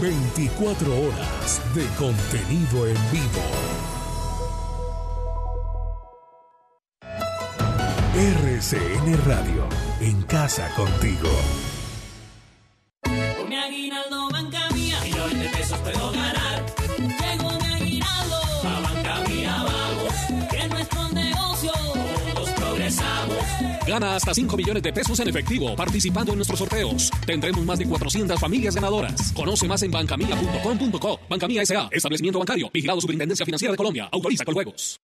24 0.00 0.98
horas 0.98 1.60
de 1.74 1.86
contenido 1.98 2.86
en 2.86 2.96
vivo. 3.12 3.42
RCN 8.14 9.26
Radio, 9.26 9.68
en 10.00 10.22
casa 10.22 10.68
contigo. 10.74 11.28
Gana 23.90 24.14
hasta 24.14 24.32
5 24.32 24.56
millones 24.56 24.84
de 24.84 24.92
pesos 24.92 25.18
en 25.18 25.26
efectivo 25.26 25.74
participando 25.74 26.30
en 26.30 26.38
nuestros 26.38 26.60
sorteos. 26.60 27.10
Tendremos 27.26 27.64
más 27.64 27.76
de 27.76 27.86
400 27.86 28.38
familias 28.38 28.76
ganadoras. 28.76 29.32
Conoce 29.32 29.66
más 29.66 29.82
en 29.82 29.90
bancamía.com.co. 29.90 31.18
Bancamía 31.28 31.62
S.A. 31.62 31.88
Establecimiento 31.90 32.38
bancario. 32.38 32.70
Vigilado 32.72 33.00
Superintendencia 33.00 33.44
Financiera 33.44 33.72
de 33.72 33.76
Colombia. 33.76 34.08
Autoriza 34.12 34.44
con 34.44 34.54
juegos. 34.54 35.00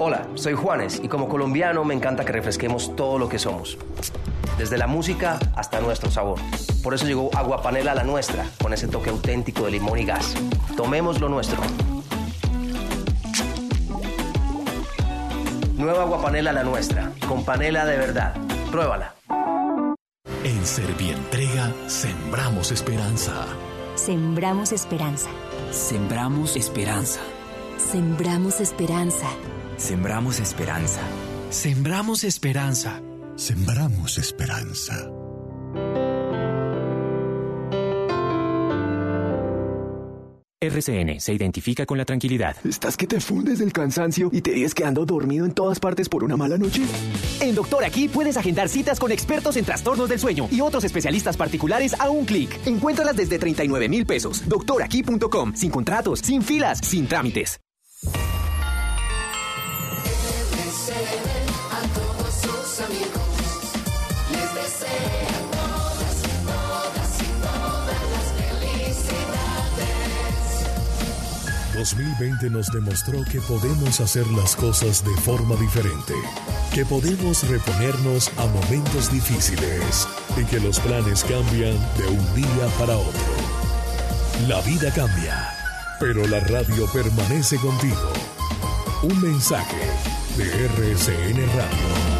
Hola, 0.00 0.28
soy 0.34 0.54
Juanes 0.54 1.00
y 1.00 1.06
como 1.06 1.28
colombiano 1.28 1.84
me 1.84 1.94
encanta 1.94 2.24
que 2.24 2.32
refresquemos 2.32 2.96
todo 2.96 3.18
lo 3.18 3.28
que 3.28 3.38
somos. 3.38 3.78
Desde 4.58 4.78
la 4.78 4.88
música 4.88 5.38
hasta 5.54 5.80
nuestro 5.80 6.10
sabor. 6.10 6.40
Por 6.82 6.92
eso 6.92 7.06
llegó 7.06 7.30
Agua 7.36 7.62
Panela 7.62 7.94
la 7.94 8.02
nuestra, 8.02 8.44
con 8.60 8.72
ese 8.72 8.88
toque 8.88 9.10
auténtico 9.10 9.66
de 9.66 9.70
limón 9.70 10.00
y 10.00 10.06
gas. 10.06 10.34
Tomemos 10.76 11.20
lo 11.20 11.28
nuestro. 11.28 11.62
Nueva 15.84 16.04
Agua 16.04 16.22
Panela 16.22 16.50
la 16.50 16.64
nuestra, 16.64 17.12
con 17.28 17.44
panela 17.44 17.84
de 17.84 17.98
verdad. 17.98 18.34
Pruébala. 18.70 19.14
En 20.42 20.64
Servientrega 20.64 21.70
sembramos 21.88 22.72
esperanza. 22.72 23.44
Sembramos 23.94 24.72
esperanza. 24.72 25.28
Sembramos 25.70 26.56
esperanza. 26.56 27.20
Sembramos 27.76 28.60
esperanza. 28.60 29.28
Sembramos 29.76 30.40
esperanza. 30.40 31.00
Sembramos 31.50 32.24
esperanza. 32.24 33.02
Sembramos 33.36 34.16
esperanza. 34.16 35.23
RCN 40.66 41.20
se 41.20 41.32
identifica 41.32 41.86
con 41.86 41.98
la 41.98 42.04
tranquilidad. 42.04 42.56
¿Estás 42.64 42.96
que 42.96 43.06
te 43.06 43.20
fundes 43.20 43.58
del 43.58 43.72
cansancio 43.72 44.30
y 44.32 44.40
te 44.40 44.52
vienes 44.52 44.74
quedando 44.74 45.04
dormido 45.04 45.46
en 45.46 45.52
todas 45.52 45.80
partes 45.80 46.08
por 46.08 46.24
una 46.24 46.36
mala 46.36 46.58
noche? 46.58 46.82
En 47.40 47.54
Doctor 47.54 47.84
Aquí 47.84 48.08
puedes 48.08 48.36
agendar 48.36 48.68
citas 48.68 48.98
con 48.98 49.12
expertos 49.12 49.56
en 49.56 49.64
trastornos 49.64 50.08
del 50.08 50.18
sueño 50.18 50.48
y 50.50 50.60
otros 50.60 50.84
especialistas 50.84 51.36
particulares 51.36 51.94
a 51.98 52.10
un 52.10 52.24
clic. 52.24 52.58
Encuéntralas 52.66 53.16
desde 53.16 53.38
39 53.38 53.88
mil 53.88 54.06
pesos. 54.06 54.48
Doctoraquí.com. 54.48 55.54
Sin 55.54 55.70
contratos, 55.70 56.20
sin 56.20 56.42
filas, 56.42 56.78
sin 56.78 57.06
trámites. 57.06 57.60
2020 71.84 72.48
nos 72.48 72.72
demostró 72.72 73.22
que 73.24 73.42
podemos 73.42 74.00
hacer 74.00 74.26
las 74.28 74.56
cosas 74.56 75.04
de 75.04 75.14
forma 75.20 75.54
diferente, 75.56 76.14
que 76.72 76.82
podemos 76.86 77.46
reponernos 77.46 78.30
a 78.38 78.46
momentos 78.46 79.12
difíciles 79.12 80.08
y 80.34 80.44
que 80.46 80.60
los 80.60 80.80
planes 80.80 81.22
cambian 81.24 81.76
de 81.98 82.06
un 82.08 82.34
día 82.34 82.66
para 82.78 82.96
otro. 82.96 83.20
La 84.48 84.62
vida 84.62 84.90
cambia, 84.94 85.46
pero 86.00 86.26
la 86.26 86.40
radio 86.40 86.90
permanece 86.90 87.58
contigo. 87.58 88.12
Un 89.02 89.20
mensaje 89.20 89.76
de 90.38 90.64
RCN 90.64 91.46
Radio. 91.54 92.13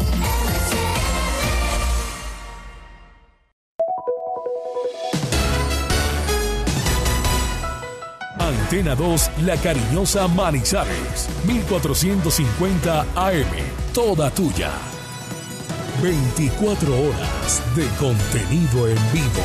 Antena 8.65 8.95
2, 8.95 9.31
La 9.43 9.57
Cariñosa 9.57 10.27
Manizales, 10.27 11.29
1450 11.45 13.01
AM, 13.15 13.45
toda 13.93 14.31
tuya. 14.31 14.71
24 16.01 16.91
horas 16.91 17.61
de 17.75 17.87
contenido 17.99 18.87
en 18.87 18.97
vivo. 19.13 19.43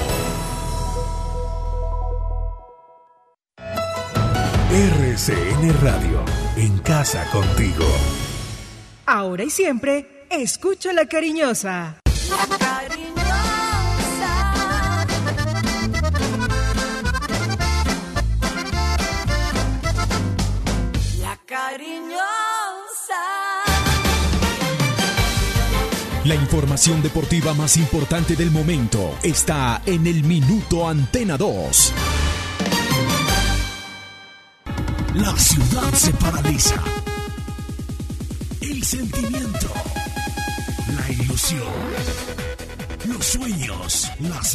RCN 4.72 5.82
Radio, 5.82 6.24
en 6.56 6.78
casa 6.78 7.22
contigo. 7.30 7.84
Ahora 9.04 9.44
y 9.44 9.50
siempre, 9.50 10.24
escucho 10.30 10.94
la 10.94 11.04
cariñosa. 11.04 11.98
Cariñosa. 21.50 22.22
La 26.24 26.36
información 26.36 27.02
deportiva 27.02 27.54
más 27.54 27.76
importante 27.76 28.36
del 28.36 28.52
momento 28.52 29.18
está 29.24 29.82
en 29.84 30.06
el 30.06 30.22
Minuto 30.22 30.88
Antena 30.88 31.36
2. 31.36 31.92
La 35.14 35.36
ciudad 35.36 35.92
se 35.92 36.12
paraliza. 36.12 36.80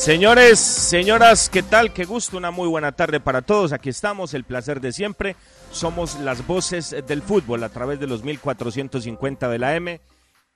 Señores, 0.00 0.58
señoras, 0.58 1.50
¿qué 1.50 1.62
tal? 1.62 1.92
Qué 1.92 2.06
gusto, 2.06 2.38
una 2.38 2.50
muy 2.50 2.66
buena 2.66 2.92
tarde 2.92 3.20
para 3.20 3.42
todos. 3.42 3.74
Aquí 3.74 3.90
estamos, 3.90 4.32
el 4.32 4.44
placer 4.44 4.80
de 4.80 4.92
siempre. 4.92 5.36
Somos 5.72 6.18
las 6.20 6.46
voces 6.46 6.96
del 7.06 7.20
fútbol 7.20 7.62
a 7.64 7.68
través 7.68 8.00
de 8.00 8.06
los 8.06 8.24
1450 8.24 9.50
de 9.50 9.58
la 9.58 9.76
M, 9.76 10.00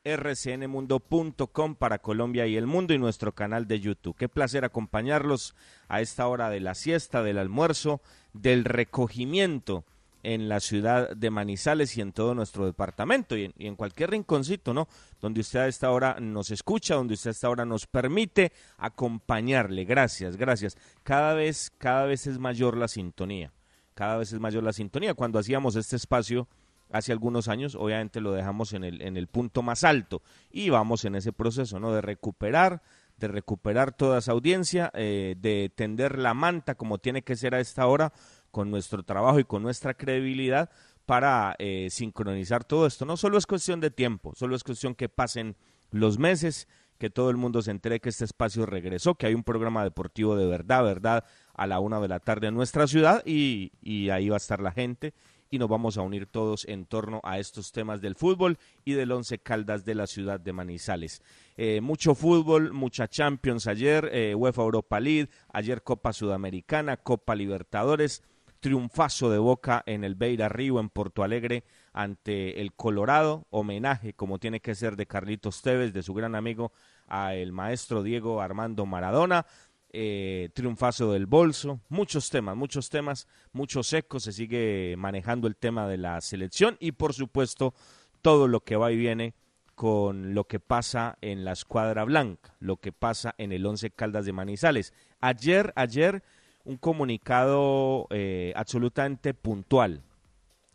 rcnmundo.com 0.02 1.74
para 1.74 1.98
Colombia 1.98 2.46
y 2.46 2.56
el 2.56 2.66
mundo 2.66 2.94
y 2.94 2.98
nuestro 2.98 3.32
canal 3.32 3.68
de 3.68 3.80
YouTube. 3.80 4.16
Qué 4.16 4.30
placer 4.30 4.64
acompañarlos 4.64 5.54
a 5.88 6.00
esta 6.00 6.26
hora 6.26 6.48
de 6.48 6.60
la 6.60 6.74
siesta, 6.74 7.22
del 7.22 7.36
almuerzo, 7.36 8.00
del 8.32 8.64
recogimiento 8.64 9.84
en 10.24 10.48
la 10.48 10.58
ciudad 10.58 11.14
de 11.14 11.30
Manizales 11.30 11.96
y 11.96 12.00
en 12.00 12.12
todo 12.12 12.34
nuestro 12.34 12.66
departamento 12.66 13.36
y 13.36 13.52
en, 13.58 13.76
cualquier 13.76 14.10
rinconcito, 14.10 14.74
¿no? 14.74 14.88
Donde 15.20 15.42
usted 15.42 15.60
a 15.60 15.68
esta 15.68 15.90
hora 15.90 16.16
nos 16.18 16.50
escucha, 16.50 16.94
donde 16.94 17.14
usted 17.14 17.28
a 17.28 17.32
esta 17.32 17.50
hora 17.50 17.64
nos 17.64 17.86
permite 17.86 18.52
acompañarle. 18.78 19.84
Gracias, 19.84 20.36
gracias. 20.36 20.76
Cada 21.02 21.34
vez, 21.34 21.70
cada 21.78 22.06
vez 22.06 22.26
es 22.26 22.38
mayor 22.38 22.76
la 22.76 22.88
sintonía. 22.88 23.52
Cada 23.94 24.16
vez 24.16 24.32
es 24.32 24.40
mayor 24.40 24.64
la 24.64 24.72
sintonía. 24.72 25.14
Cuando 25.14 25.38
hacíamos 25.38 25.76
este 25.76 25.96
espacio 25.96 26.48
hace 26.90 27.12
algunos 27.12 27.48
años, 27.48 27.74
obviamente 27.74 28.20
lo 28.20 28.32
dejamos 28.32 28.72
en 28.72 28.84
el, 28.84 29.02
en 29.02 29.16
el 29.16 29.26
punto 29.26 29.62
más 29.62 29.84
alto 29.84 30.22
y 30.50 30.70
vamos 30.70 31.04
en 31.04 31.16
ese 31.16 31.32
proceso, 31.32 31.78
¿no? 31.78 31.92
De 31.92 32.00
recuperar, 32.00 32.82
de 33.18 33.28
recuperar 33.28 33.92
toda 33.92 34.18
esa 34.18 34.32
audiencia, 34.32 34.90
eh, 34.94 35.36
de 35.38 35.70
tender 35.74 36.18
la 36.18 36.34
manta 36.34 36.74
como 36.74 36.98
tiene 36.98 37.22
que 37.22 37.36
ser 37.36 37.54
a 37.54 37.60
esta 37.60 37.86
hora 37.86 38.12
con 38.54 38.70
nuestro 38.70 39.02
trabajo 39.02 39.40
y 39.40 39.44
con 39.44 39.64
nuestra 39.64 39.94
credibilidad 39.94 40.70
para 41.06 41.56
eh, 41.58 41.88
sincronizar 41.90 42.62
todo 42.62 42.86
esto. 42.86 43.04
No 43.04 43.16
solo 43.16 43.36
es 43.36 43.46
cuestión 43.46 43.80
de 43.80 43.90
tiempo, 43.90 44.32
solo 44.36 44.54
es 44.54 44.62
cuestión 44.62 44.94
que 44.94 45.08
pasen 45.08 45.56
los 45.90 46.20
meses, 46.20 46.68
que 46.98 47.10
todo 47.10 47.30
el 47.30 47.36
mundo 47.36 47.62
se 47.62 47.72
entere 47.72 47.98
que 47.98 48.10
este 48.10 48.24
espacio 48.24 48.64
regresó, 48.64 49.16
que 49.16 49.26
hay 49.26 49.34
un 49.34 49.42
programa 49.42 49.82
deportivo 49.82 50.36
de 50.36 50.46
verdad, 50.46 50.84
verdad, 50.84 51.24
a 51.52 51.66
la 51.66 51.80
una 51.80 51.98
de 51.98 52.06
la 52.06 52.20
tarde 52.20 52.46
en 52.46 52.54
nuestra 52.54 52.86
ciudad 52.86 53.26
y, 53.26 53.72
ahí 54.10 54.28
va 54.28 54.36
a 54.36 54.38
estar 54.38 54.60
la 54.60 54.70
gente 54.70 55.14
y 55.50 55.58
nos 55.58 55.68
vamos 55.68 55.98
a 55.98 56.02
unir 56.02 56.26
todos 56.26 56.64
en 56.66 56.86
torno 56.86 57.20
a 57.24 57.40
estos 57.40 57.72
temas 57.72 58.00
del 58.00 58.14
fútbol 58.14 58.56
y 58.84 58.92
del 58.92 59.10
Once 59.10 59.36
Caldas 59.40 59.84
de 59.84 59.96
la 59.96 60.06
ciudad 60.06 60.38
de 60.38 60.52
Manizales. 60.52 61.22
Eh, 61.56 61.80
mucho 61.80 62.14
fútbol, 62.14 62.72
mucha 62.72 63.08
Champions 63.08 63.66
ayer, 63.66 64.08
eh, 64.12 64.36
UEFA 64.36 64.62
Europa 64.62 65.00
League, 65.00 65.28
ayer 65.52 65.82
Copa 65.82 66.12
Sudamericana, 66.12 66.96
Copa 66.96 67.34
Libertadores, 67.34 68.22
triunfazo 68.64 69.28
de 69.28 69.36
Boca 69.36 69.82
en 69.84 70.04
el 70.04 70.14
Beira 70.14 70.48
Río 70.48 70.80
en 70.80 70.88
Porto 70.88 71.22
Alegre 71.22 71.64
ante 71.92 72.62
el 72.62 72.72
Colorado, 72.72 73.46
homenaje 73.50 74.14
como 74.14 74.38
tiene 74.38 74.60
que 74.60 74.74
ser 74.74 74.96
de 74.96 75.04
Carlitos 75.04 75.60
Tevez, 75.60 75.92
de 75.92 76.02
su 76.02 76.14
gran 76.14 76.34
amigo 76.34 76.72
a 77.06 77.34
el 77.34 77.52
maestro 77.52 78.02
Diego 78.02 78.40
Armando 78.40 78.86
Maradona. 78.86 79.44
Eh, 79.90 80.48
triunfazo 80.54 81.12
del 81.12 81.26
bolso, 81.26 81.80
muchos 81.90 82.30
temas, 82.30 82.56
muchos 82.56 82.88
temas, 82.88 83.28
muchos 83.52 83.92
ecos, 83.92 84.22
se 84.22 84.32
sigue 84.32 84.94
manejando 84.96 85.46
el 85.46 85.56
tema 85.56 85.86
de 85.86 85.98
la 85.98 86.18
selección 86.22 86.78
y 86.80 86.92
por 86.92 87.12
supuesto 87.12 87.74
todo 88.22 88.48
lo 88.48 88.60
que 88.60 88.76
va 88.76 88.90
y 88.90 88.96
viene 88.96 89.34
con 89.74 90.32
lo 90.32 90.44
que 90.44 90.58
pasa 90.58 91.18
en 91.20 91.44
la 91.44 91.52
escuadra 91.52 92.04
blanca, 92.04 92.56
lo 92.60 92.78
que 92.78 92.92
pasa 92.92 93.34
en 93.36 93.52
el 93.52 93.66
Once 93.66 93.90
Caldas 93.90 94.24
de 94.24 94.32
Manizales. 94.32 94.94
Ayer, 95.20 95.74
ayer, 95.76 96.22
un 96.64 96.76
comunicado 96.76 98.06
eh, 98.10 98.52
absolutamente 98.56 99.34
puntual, 99.34 100.02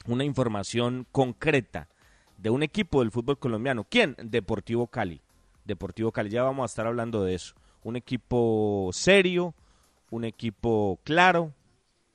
una 0.05 0.23
información 0.23 1.07
concreta 1.11 1.87
de 2.37 2.49
un 2.49 2.63
equipo 2.63 3.01
del 3.01 3.11
fútbol 3.11 3.37
colombiano. 3.37 3.85
¿Quién? 3.89 4.15
Deportivo 4.23 4.87
Cali. 4.87 5.21
Deportivo 5.65 6.11
Cali, 6.11 6.29
ya 6.29 6.43
vamos 6.43 6.63
a 6.63 6.71
estar 6.71 6.87
hablando 6.87 7.23
de 7.23 7.35
eso 7.35 7.55
un 7.83 7.95
equipo 7.95 8.89
serio, 8.93 9.55
un 10.09 10.25
equipo 10.25 10.99
claro, 11.03 11.53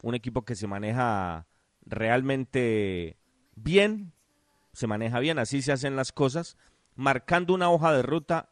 un 0.03 0.15
equipo 0.15 0.45
que 0.45 0.55
se 0.55 0.67
maneja 0.67 1.47
realmente 1.87 3.17
bien, 3.55 4.13
se 4.73 4.87
maneja 4.87 5.21
bien, 5.21 5.39
así 5.39 5.63
se 5.63 5.73
hacen 5.73 5.97
las 5.97 6.13
cosas, 6.13 6.57
marcando 6.95 7.55
una 7.55 7.71
hoja 7.71 7.93
de 7.93 8.03
ruta 8.03 8.51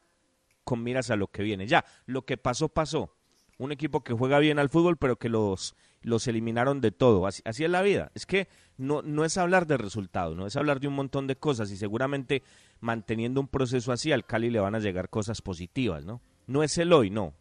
con 0.64 0.82
miras 0.82 1.10
a 1.10 1.16
lo 1.16 1.28
que 1.28 1.42
viene. 1.42 1.66
Ya, 1.66 1.84
lo 2.06 2.24
que 2.24 2.36
pasó, 2.36 2.68
pasó. 2.68 3.14
Un 3.62 3.72
equipo 3.72 4.02
que 4.02 4.12
juega 4.12 4.38
bien 4.40 4.58
al 4.58 4.68
fútbol, 4.68 4.96
pero 4.96 5.16
que 5.16 5.28
los, 5.28 5.76
los 6.02 6.26
eliminaron 6.26 6.80
de 6.80 6.90
todo. 6.90 7.26
Así, 7.26 7.42
así 7.44 7.64
es 7.64 7.70
la 7.70 7.82
vida. 7.82 8.10
Es 8.14 8.26
que 8.26 8.48
no, 8.76 9.02
no 9.02 9.24
es 9.24 9.38
hablar 9.38 9.66
de 9.66 9.76
resultados, 9.76 10.36
no 10.36 10.46
es 10.46 10.56
hablar 10.56 10.80
de 10.80 10.88
un 10.88 10.94
montón 10.94 11.26
de 11.26 11.36
cosas 11.36 11.70
y 11.70 11.76
seguramente 11.76 12.42
manteniendo 12.80 13.40
un 13.40 13.48
proceso 13.48 13.92
así 13.92 14.10
al 14.10 14.26
Cali 14.26 14.50
le 14.50 14.58
van 14.58 14.74
a 14.74 14.80
llegar 14.80 15.10
cosas 15.10 15.42
positivas, 15.42 16.04
¿no? 16.04 16.20
No 16.46 16.64
es 16.64 16.76
el 16.78 16.92
hoy, 16.92 17.10
no. 17.10 17.34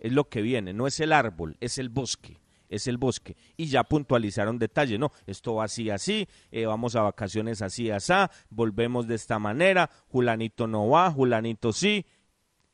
Es 0.00 0.12
lo 0.12 0.28
que 0.28 0.42
viene, 0.42 0.74
no 0.74 0.86
es 0.86 1.00
el 1.00 1.12
árbol, 1.12 1.56
es 1.60 1.78
el 1.78 1.88
bosque 1.88 2.40
es 2.68 2.86
el 2.88 2.98
bosque. 2.98 3.36
Y 3.56 3.66
ya 3.66 3.84
puntualizaron 3.84 4.58
detalles, 4.58 4.98
no, 4.98 5.12
esto 5.26 5.54
va 5.54 5.64
así, 5.64 5.90
así, 5.90 6.26
eh, 6.50 6.66
vamos 6.66 6.96
a 6.96 7.02
vacaciones 7.02 7.62
así, 7.62 7.90
así, 7.90 8.12
volvemos 8.50 9.06
de 9.06 9.14
esta 9.14 9.38
manera, 9.38 9.90
Julanito 10.08 10.66
no 10.66 10.88
va, 10.88 11.10
Julanito 11.10 11.72
sí. 11.72 12.04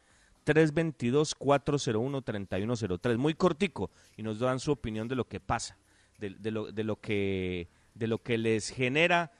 322-401-3103. 0.46 3.18
Muy 3.18 3.34
cortico 3.34 3.92
y 4.18 4.24
nos 4.24 4.40
dan 4.40 4.60
su 4.60 4.72
opinión 4.72 5.08
de 5.08 5.16
lo 5.16 5.28
que 5.28 5.40
pasa, 5.40 5.78
de, 6.18 6.52
lo, 6.52 6.72
de, 6.72 6.84
lo, 6.84 7.00
que, 7.00 7.70
de 7.94 8.08
lo 8.08 8.22
que 8.22 8.38
les 8.38 8.70
genera 8.70 9.32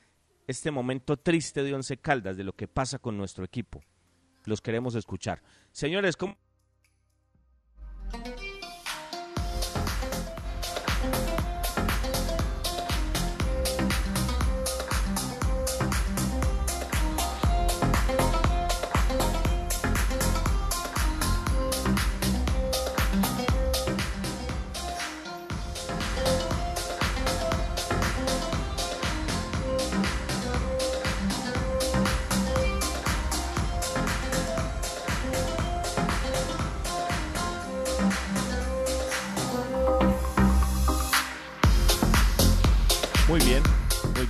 este 0.46 0.70
momento 0.70 1.16
triste 1.16 1.62
de 1.62 1.74
Once 1.74 1.96
Caldas, 1.96 2.36
de 2.36 2.44
lo 2.44 2.54
que 2.54 2.68
pasa 2.68 2.98
con 2.98 3.16
nuestro 3.16 3.44
equipo 3.44 3.82
los 4.44 4.60
queremos 4.60 4.94
escuchar. 4.94 5.42
Señores, 5.72 6.16
¿cómo? 6.16 6.36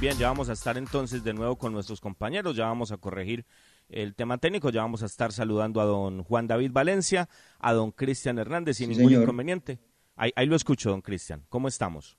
Bien, 0.04 0.18
ya 0.18 0.28
vamos 0.28 0.50
a 0.50 0.52
estar 0.52 0.76
entonces 0.76 1.24
de 1.24 1.32
nuevo 1.32 1.56
con 1.56 1.72
nuestros 1.72 1.98
compañeros, 1.98 2.54
ya 2.54 2.66
vamos 2.66 2.92
a 2.92 2.98
corregir 2.98 3.46
el 3.88 4.14
tema 4.14 4.36
técnico, 4.36 4.68
ya 4.68 4.82
vamos 4.82 5.02
a 5.02 5.06
estar 5.06 5.32
saludando 5.32 5.80
a 5.80 5.84
don 5.86 6.24
Juan 6.24 6.46
David 6.46 6.72
Valencia, 6.72 7.30
a 7.58 7.72
don 7.72 7.90
Cristian 7.90 8.38
Hernández 8.38 8.76
sin 8.76 8.90
ningún 8.90 9.14
inconveniente. 9.14 9.78
Ahí, 10.14 10.46
lo 10.46 10.56
escucho, 10.56 10.90
don 10.90 11.00
Cristian. 11.00 11.46
¿Cómo 11.48 11.68
estamos? 11.68 12.18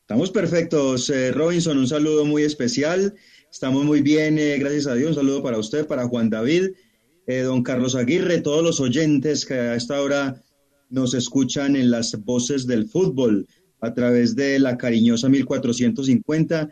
Estamos 0.00 0.32
perfectos, 0.32 1.10
eh, 1.10 1.30
Robinson, 1.30 1.78
un 1.78 1.86
saludo 1.86 2.24
muy 2.24 2.42
especial. 2.42 3.14
Estamos 3.48 3.84
muy 3.84 4.02
bien, 4.02 4.36
eh, 4.36 4.58
gracias 4.58 4.88
a 4.88 4.94
Dios. 4.94 5.10
Un 5.10 5.14
saludo 5.14 5.44
para 5.44 5.58
usted, 5.58 5.86
para 5.86 6.08
Juan 6.08 6.28
David, 6.28 6.70
eh, 7.28 7.42
don 7.42 7.62
Carlos 7.62 7.94
Aguirre, 7.94 8.40
todos 8.40 8.64
los 8.64 8.80
oyentes 8.80 9.46
que 9.46 9.54
a 9.54 9.76
esta 9.76 10.02
hora 10.02 10.42
nos 10.90 11.14
escuchan 11.14 11.76
en 11.76 11.92
las 11.92 12.20
voces 12.24 12.66
del 12.66 12.88
fútbol 12.88 13.46
a 13.80 13.94
través 13.94 14.34
de 14.34 14.58
la 14.58 14.76
cariñosa 14.76 15.28
1450 15.28 16.68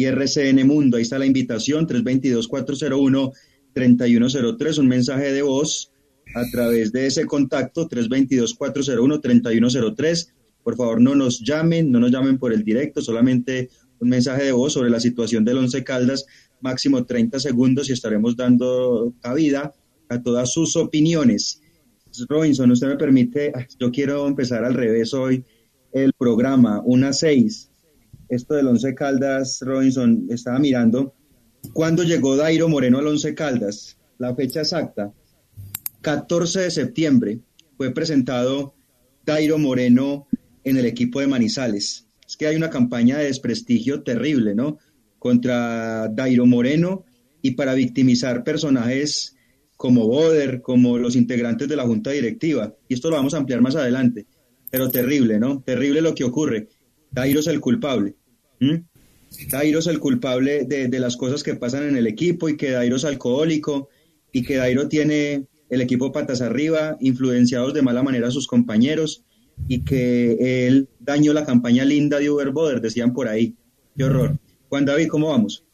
y 0.00 0.06
RCN 0.06 0.66
Mundo. 0.66 0.96
Ahí 0.96 1.02
está 1.02 1.18
la 1.18 1.26
invitación, 1.26 1.86
322-401-3103, 1.86 4.78
un 4.78 4.88
mensaje 4.88 5.30
de 5.30 5.42
voz 5.42 5.92
a 6.34 6.42
través 6.50 6.90
de 6.90 7.06
ese 7.06 7.26
contacto, 7.26 7.86
322-401-3103. 7.86 10.32
Por 10.64 10.76
favor, 10.76 11.02
no 11.02 11.14
nos 11.14 11.40
llamen, 11.40 11.92
no 11.92 12.00
nos 12.00 12.10
llamen 12.10 12.38
por 12.38 12.54
el 12.54 12.64
directo, 12.64 13.02
solamente 13.02 13.68
un 13.98 14.08
mensaje 14.08 14.44
de 14.44 14.52
voz 14.52 14.72
sobre 14.72 14.88
la 14.88 15.00
situación 15.00 15.44
del 15.44 15.58
Once 15.58 15.84
Caldas, 15.84 16.24
máximo 16.62 17.04
30 17.04 17.38
segundos 17.38 17.90
y 17.90 17.92
estaremos 17.92 18.36
dando 18.36 19.12
cabida 19.20 19.74
a 20.08 20.22
todas 20.22 20.50
sus 20.50 20.76
opiniones. 20.76 21.60
Robinson, 22.26 22.70
usted 22.70 22.88
me 22.88 22.96
permite, 22.96 23.52
yo 23.78 23.90
quiero 23.90 24.26
empezar 24.26 24.64
al 24.64 24.72
revés 24.72 25.12
hoy 25.12 25.44
el 25.92 26.14
programa, 26.14 26.80
una 26.86 27.12
seis 27.12 27.69
esto 28.30 28.54
del 28.54 28.68
Once 28.68 28.94
Caldas, 28.94 29.60
Robinson, 29.60 30.26
estaba 30.30 30.58
mirando 30.58 31.14
cuándo 31.72 32.02
llegó 32.02 32.36
Dairo 32.36 32.68
Moreno 32.68 32.98
al 32.98 33.06
Once 33.08 33.34
Caldas, 33.34 33.98
la 34.18 34.34
fecha 34.34 34.60
exacta, 34.60 35.12
14 36.02 36.60
de 36.60 36.70
septiembre 36.70 37.40
fue 37.76 37.90
presentado 37.92 38.74
Dairo 39.24 39.58
Moreno 39.58 40.26
en 40.64 40.76
el 40.76 40.86
equipo 40.86 41.20
de 41.20 41.26
Manizales. 41.26 42.06
Es 42.26 42.36
que 42.36 42.46
hay 42.46 42.56
una 42.56 42.70
campaña 42.70 43.18
de 43.18 43.24
desprestigio 43.24 44.02
terrible, 44.02 44.54
¿no? 44.54 44.78
Contra 45.18 46.08
Dairo 46.08 46.46
Moreno 46.46 47.04
y 47.42 47.52
para 47.52 47.74
victimizar 47.74 48.44
personajes 48.44 49.36
como 49.76 50.06
Boder, 50.06 50.60
como 50.60 50.98
los 50.98 51.16
integrantes 51.16 51.68
de 51.68 51.76
la 51.76 51.84
junta 51.84 52.10
directiva. 52.10 52.74
Y 52.88 52.94
esto 52.94 53.10
lo 53.10 53.16
vamos 53.16 53.34
a 53.34 53.38
ampliar 53.38 53.60
más 53.60 53.76
adelante. 53.76 54.26
Pero 54.70 54.90
terrible, 54.90 55.38
¿no? 55.38 55.62
Terrible 55.62 56.02
lo 56.02 56.14
que 56.14 56.24
ocurre. 56.24 56.68
Dairo 57.10 57.40
es 57.40 57.46
el 57.46 57.60
culpable. 57.60 58.14
Dairo 59.50 59.78
es 59.78 59.86
el 59.86 59.98
culpable 59.98 60.64
de, 60.64 60.88
de, 60.88 61.00
las 61.00 61.16
cosas 61.16 61.42
que 61.42 61.54
pasan 61.54 61.88
en 61.88 61.96
el 61.96 62.06
equipo 62.06 62.48
y 62.48 62.56
que 62.56 62.70
Dairo 62.70 62.96
es 62.96 63.04
alcohólico 63.04 63.88
y 64.32 64.42
que 64.42 64.56
Dairo 64.56 64.88
tiene 64.88 65.46
el 65.70 65.80
equipo 65.80 66.12
patas 66.12 66.42
arriba, 66.42 66.96
influenciados 67.00 67.72
de 67.72 67.82
mala 67.82 68.02
manera 68.02 68.28
a 68.28 68.32
sus 68.32 68.46
compañeros 68.46 69.24
y 69.68 69.84
que 69.84 70.66
él 70.66 70.88
dañó 70.98 71.32
la 71.32 71.44
campaña 71.44 71.84
linda 71.84 72.18
de 72.18 72.30
Uber 72.30 72.50
Boder, 72.50 72.80
decían 72.80 73.12
por 73.12 73.28
ahí. 73.28 73.56
Qué 73.96 74.04
horror. 74.04 74.38
Juan 74.68 74.84
David, 74.84 75.08
¿cómo 75.08 75.28
vamos? 75.28 75.64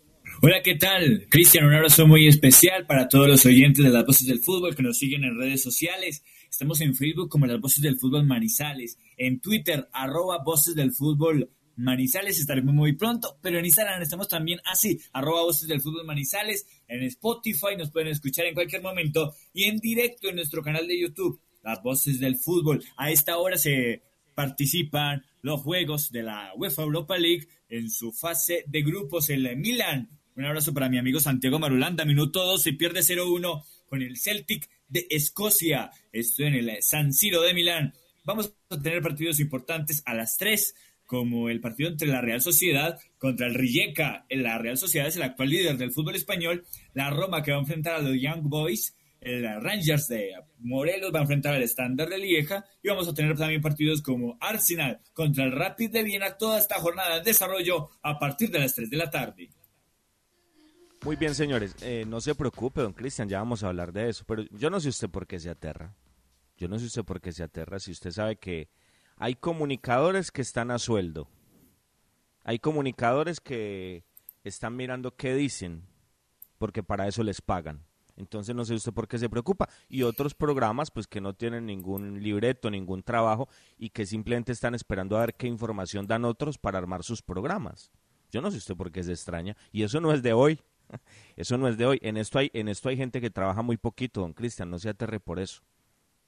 Hola, 0.43 0.61
¿qué 0.63 0.75
tal? 0.75 1.27
Cristian, 1.31 1.65
un 1.65 1.75
abrazo 1.75 2.07
muy 2.07 2.27
especial 2.27 2.87
para 2.87 3.09
todos 3.09 3.27
los 3.27 3.47
oyentes 3.47 3.85
de 3.85 3.91
las 3.91 4.05
voces 4.05 4.27
del 4.27 4.41
fútbol 4.41 4.75
que 4.75 4.83
nos 4.83 4.99
siguen 4.99 5.25
en 5.25 5.39
redes 5.39 5.63
sociales. 5.63 6.25
Estamos 6.51 6.81
en 6.81 6.95
Facebook 6.95 7.31
como 7.31 7.47
las 7.47 7.61
voces 7.61 7.83
del 7.83 7.99
fútbol 7.99 8.27
Manizales, 8.27 8.99
en 9.17 9.41
Twitter, 9.41 9.89
arroba 9.93 10.43
voces 10.45 10.75
del 10.75 10.93
fútbol 10.93 11.51
Manizales 11.77 12.39
estaremos 12.39 12.75
muy 12.75 12.95
pronto, 12.95 13.39
pero 13.43 13.59
en 13.59 13.67
Instagram 13.67 14.01
estamos 14.01 14.29
también 14.29 14.61
así, 14.65 14.99
arroba 15.13 15.43
voces 15.43 15.69
del 15.69 15.83
fútbol 15.83 16.07
Manizales, 16.07 16.67
en 16.89 17.03
Spotify 17.03 17.77
nos 17.77 17.91
pueden 17.91 18.09
escuchar 18.09 18.47
en 18.47 18.55
cualquier 18.55 18.83
momento 18.83 19.35
y 19.53 19.65
en 19.65 19.79
directo 19.79 20.29
en 20.29 20.37
nuestro 20.37 20.63
canal 20.63 20.89
de 20.89 20.99
YouTube, 20.99 21.41
las 21.63 21.83
voces 21.83 22.19
del 22.19 22.37
fútbol. 22.37 22.83
A 22.97 23.11
esta 23.11 23.37
hora 23.37 23.59
se 23.59 24.03
participan 24.35 25.25
los 25.43 25.61
juegos 25.61 26.11
de 26.11 26.23
la 26.23 26.53
UEFA 26.57 26.83
Europa 26.83 27.19
League 27.19 27.47
en 27.69 27.91
su 27.91 28.13
fase 28.13 28.65
de 28.67 28.83
grupos 28.83 29.29
en 29.31 29.61
Milan. 29.61 30.09
Un 30.35 30.45
abrazo 30.45 30.73
para 30.73 30.89
mi 30.89 30.99
amigo 30.99 31.21
Santiago 31.21 31.59
Marulanda, 31.59 32.05
minuto 32.05 32.45
12, 32.45 32.73
pierde 32.75 33.01
0-1 33.01 33.65
con 33.89 34.03
el 34.03 34.17
Celtic 34.19 34.69
de 34.89 35.07
Escocia. 35.11 35.91
Esto 36.13 36.43
en 36.45 36.55
el 36.55 36.83
San 36.83 37.13
Siro 37.13 37.43
de 37.43 37.55
Milán. 37.55 37.95
Vamos 38.25 38.53
a 38.71 38.81
tener 38.81 39.03
partidos 39.03 39.41
importantes 39.41 40.03
a 40.05 40.15
las 40.15 40.37
3 40.37 40.75
como 41.07 41.49
el 41.49 41.61
partido 41.61 41.89
entre 41.89 42.09
la 42.09 42.21
Real 42.21 42.43
Sociedad 42.43 42.99
contra 43.19 43.47
el 43.47 43.55
Rijeka. 43.55 44.27
La 44.29 44.59
Real 44.59 44.77
Sociedad 44.77 45.09
es 45.09 45.17
el 45.17 45.23
actual 45.23 45.49
líder 45.49 45.77
del 45.79 45.93
fútbol 45.93 46.17
español. 46.17 46.65
La 46.93 47.11
Roma 47.11 47.43
que 47.43 47.53
va 47.53 47.59
a 47.59 47.61
enfrentar 47.61 47.95
a 47.95 48.03
los 48.03 48.21
Young 48.21 48.43
Boys. 48.43 48.95
El 49.21 49.45
Rangers 49.61 50.09
de 50.09 50.35
Morelos 50.59 51.11
va 51.13 51.21
a 51.21 51.23
enfrentar 51.23 51.55
al 51.55 51.63
Standard 51.63 52.11
de 52.11 52.19
Lieja. 52.19 52.65
Y 52.83 52.89
vamos 52.89 53.09
a 53.09 53.15
tener 53.15 53.37
también 53.37 53.63
partidos 53.63 54.03
como 54.03 54.37
Arsenal 54.41 55.01
contra 55.15 55.45
el 55.45 55.53
Rapid 55.53 55.91
de 55.91 56.03
Viena. 56.03 56.37
Toda 56.37 56.59
esta 56.59 56.77
jornada 56.81 57.19
en 57.19 57.25
desarrollo 57.25 57.89
a 58.03 58.19
partir 58.19 58.51
de 58.51 58.59
las 58.59 58.75
3 58.75 58.91
de 58.91 58.97
la 58.97 59.11
tarde. 59.11 59.51
Muy 61.05 61.17
bien, 61.17 61.35
señores. 61.35 61.77
Eh, 61.83 62.05
no 62.07 62.21
se 62.21 62.35
preocupe, 62.35 62.81
don 62.81 62.93
Cristian, 62.93 63.29
ya 63.29 63.39
vamos 63.39 63.63
a 63.63 63.69
hablar 63.69 63.93
de 63.93 64.09
eso. 64.09 64.25
Pero 64.27 64.45
yo 64.51 64.71
no 64.71 64.81
sé 64.81 64.89
usted 64.89 65.09
por 65.09 65.27
qué 65.27 65.39
se 65.39 65.51
aterra. 65.51 65.95
Yo 66.57 66.69
no 66.69 66.79
sé 66.79 66.87
usted 66.87 67.05
por 67.05 67.21
qué 67.21 67.33
se 67.33 67.43
aterra. 67.43 67.79
Si 67.79 67.93
usted 67.93 68.11
sabe 68.11 68.37
que 68.37 68.69
hay 69.17 69.35
comunicadores 69.35 70.31
que 70.31 70.43
están 70.43 70.71
a 70.71 70.79
sueldo. 70.79 71.29
Hay 72.45 72.59
comunicadores 72.59 73.41
que 73.41 74.05
están 74.45 74.77
mirando 74.77 75.17
qué 75.17 75.35
dicen, 75.35 75.85
porque 76.59 76.83
para 76.83 77.09
eso 77.09 77.23
les 77.23 77.41
pagan. 77.41 77.85
Entonces 78.17 78.55
no 78.55 78.65
sé 78.65 78.75
usted 78.75 78.93
por 78.93 79.09
qué 79.09 79.19
se 79.19 79.29
preocupa. 79.29 79.69
Y 79.89 80.03
otros 80.03 80.35
programas, 80.35 80.91
pues 80.91 81.07
que 81.07 81.21
no 81.21 81.35
tienen 81.35 81.67
ningún 81.67 82.23
libreto, 82.23 82.71
ningún 82.71 83.03
trabajo 83.03 83.49
y 83.79 83.91
que 83.91 84.07
simplemente 84.07 84.53
están 84.53 84.75
esperando 84.75 85.17
a 85.17 85.21
ver 85.21 85.35
qué 85.35 85.47
información 85.47 86.07
dan 86.07 86.25
otros 86.25 86.57
para 86.57 86.79
armar 86.79 87.03
sus 87.03 87.23
programas. 87.23 87.91
Yo 88.31 88.41
no 88.41 88.51
sé 88.51 88.59
usted 88.59 88.77
por 88.77 88.91
qué 88.91 89.03
se 89.03 89.13
extraña. 89.13 89.57
Y 89.73 89.83
eso 89.83 90.01
no 90.01 90.13
es 90.13 90.23
de 90.23 90.33
hoy. 90.33 90.61
Eso 91.37 91.59
no 91.59 91.67
es 91.67 91.77
de 91.77 91.85
hoy. 91.85 91.99
En 92.01 92.17
esto 92.17 92.39
hay, 92.39 92.49
en 92.55 92.69
esto 92.69 92.89
hay 92.89 92.97
gente 92.97 93.21
que 93.21 93.29
trabaja 93.29 93.61
muy 93.61 93.77
poquito, 93.77 94.21
don 94.21 94.33
Cristian. 94.33 94.71
No 94.71 94.79
se 94.79 94.89
aterre 94.89 95.19
por 95.19 95.41
eso 95.41 95.63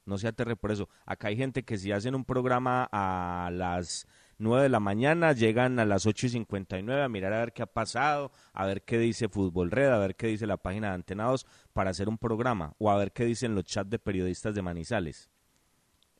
no 0.09 0.17
se 0.17 0.27
aterre 0.27 0.55
por 0.55 0.71
eso. 0.71 0.89
Acá 1.05 1.29
hay 1.29 1.37
gente 1.37 1.63
que 1.63 1.77
si 1.77 1.91
hacen 1.91 2.15
un 2.15 2.25
programa 2.25 2.89
a 2.91 3.49
las 3.53 4.07
9 4.39 4.63
de 4.63 4.69
la 4.69 4.79
mañana, 4.79 5.33
llegan 5.33 5.79
a 5.79 5.85
las 5.85 6.05
8 6.05 6.25
y 6.25 6.29
59 6.29 7.01
a 7.01 7.07
mirar 7.07 7.33
a 7.33 7.39
ver 7.39 7.53
qué 7.53 7.61
ha 7.61 7.67
pasado, 7.67 8.31
a 8.53 8.65
ver 8.65 8.81
qué 8.81 8.97
dice 8.97 9.29
Fútbol 9.29 9.69
Red, 9.69 9.89
a 9.89 9.97
ver 9.99 10.15
qué 10.15 10.27
dice 10.27 10.47
la 10.47 10.57
página 10.57 10.89
de 10.89 10.95
Antenados 10.95 11.45
para 11.73 11.91
hacer 11.91 12.09
un 12.09 12.17
programa, 12.17 12.73
o 12.79 12.89
a 12.89 12.97
ver 12.97 13.11
qué 13.11 13.23
dicen 13.25 13.53
los 13.53 13.65
chats 13.65 13.89
de 13.89 13.99
periodistas 13.99 14.55
de 14.55 14.61
Manizales. 14.61 15.29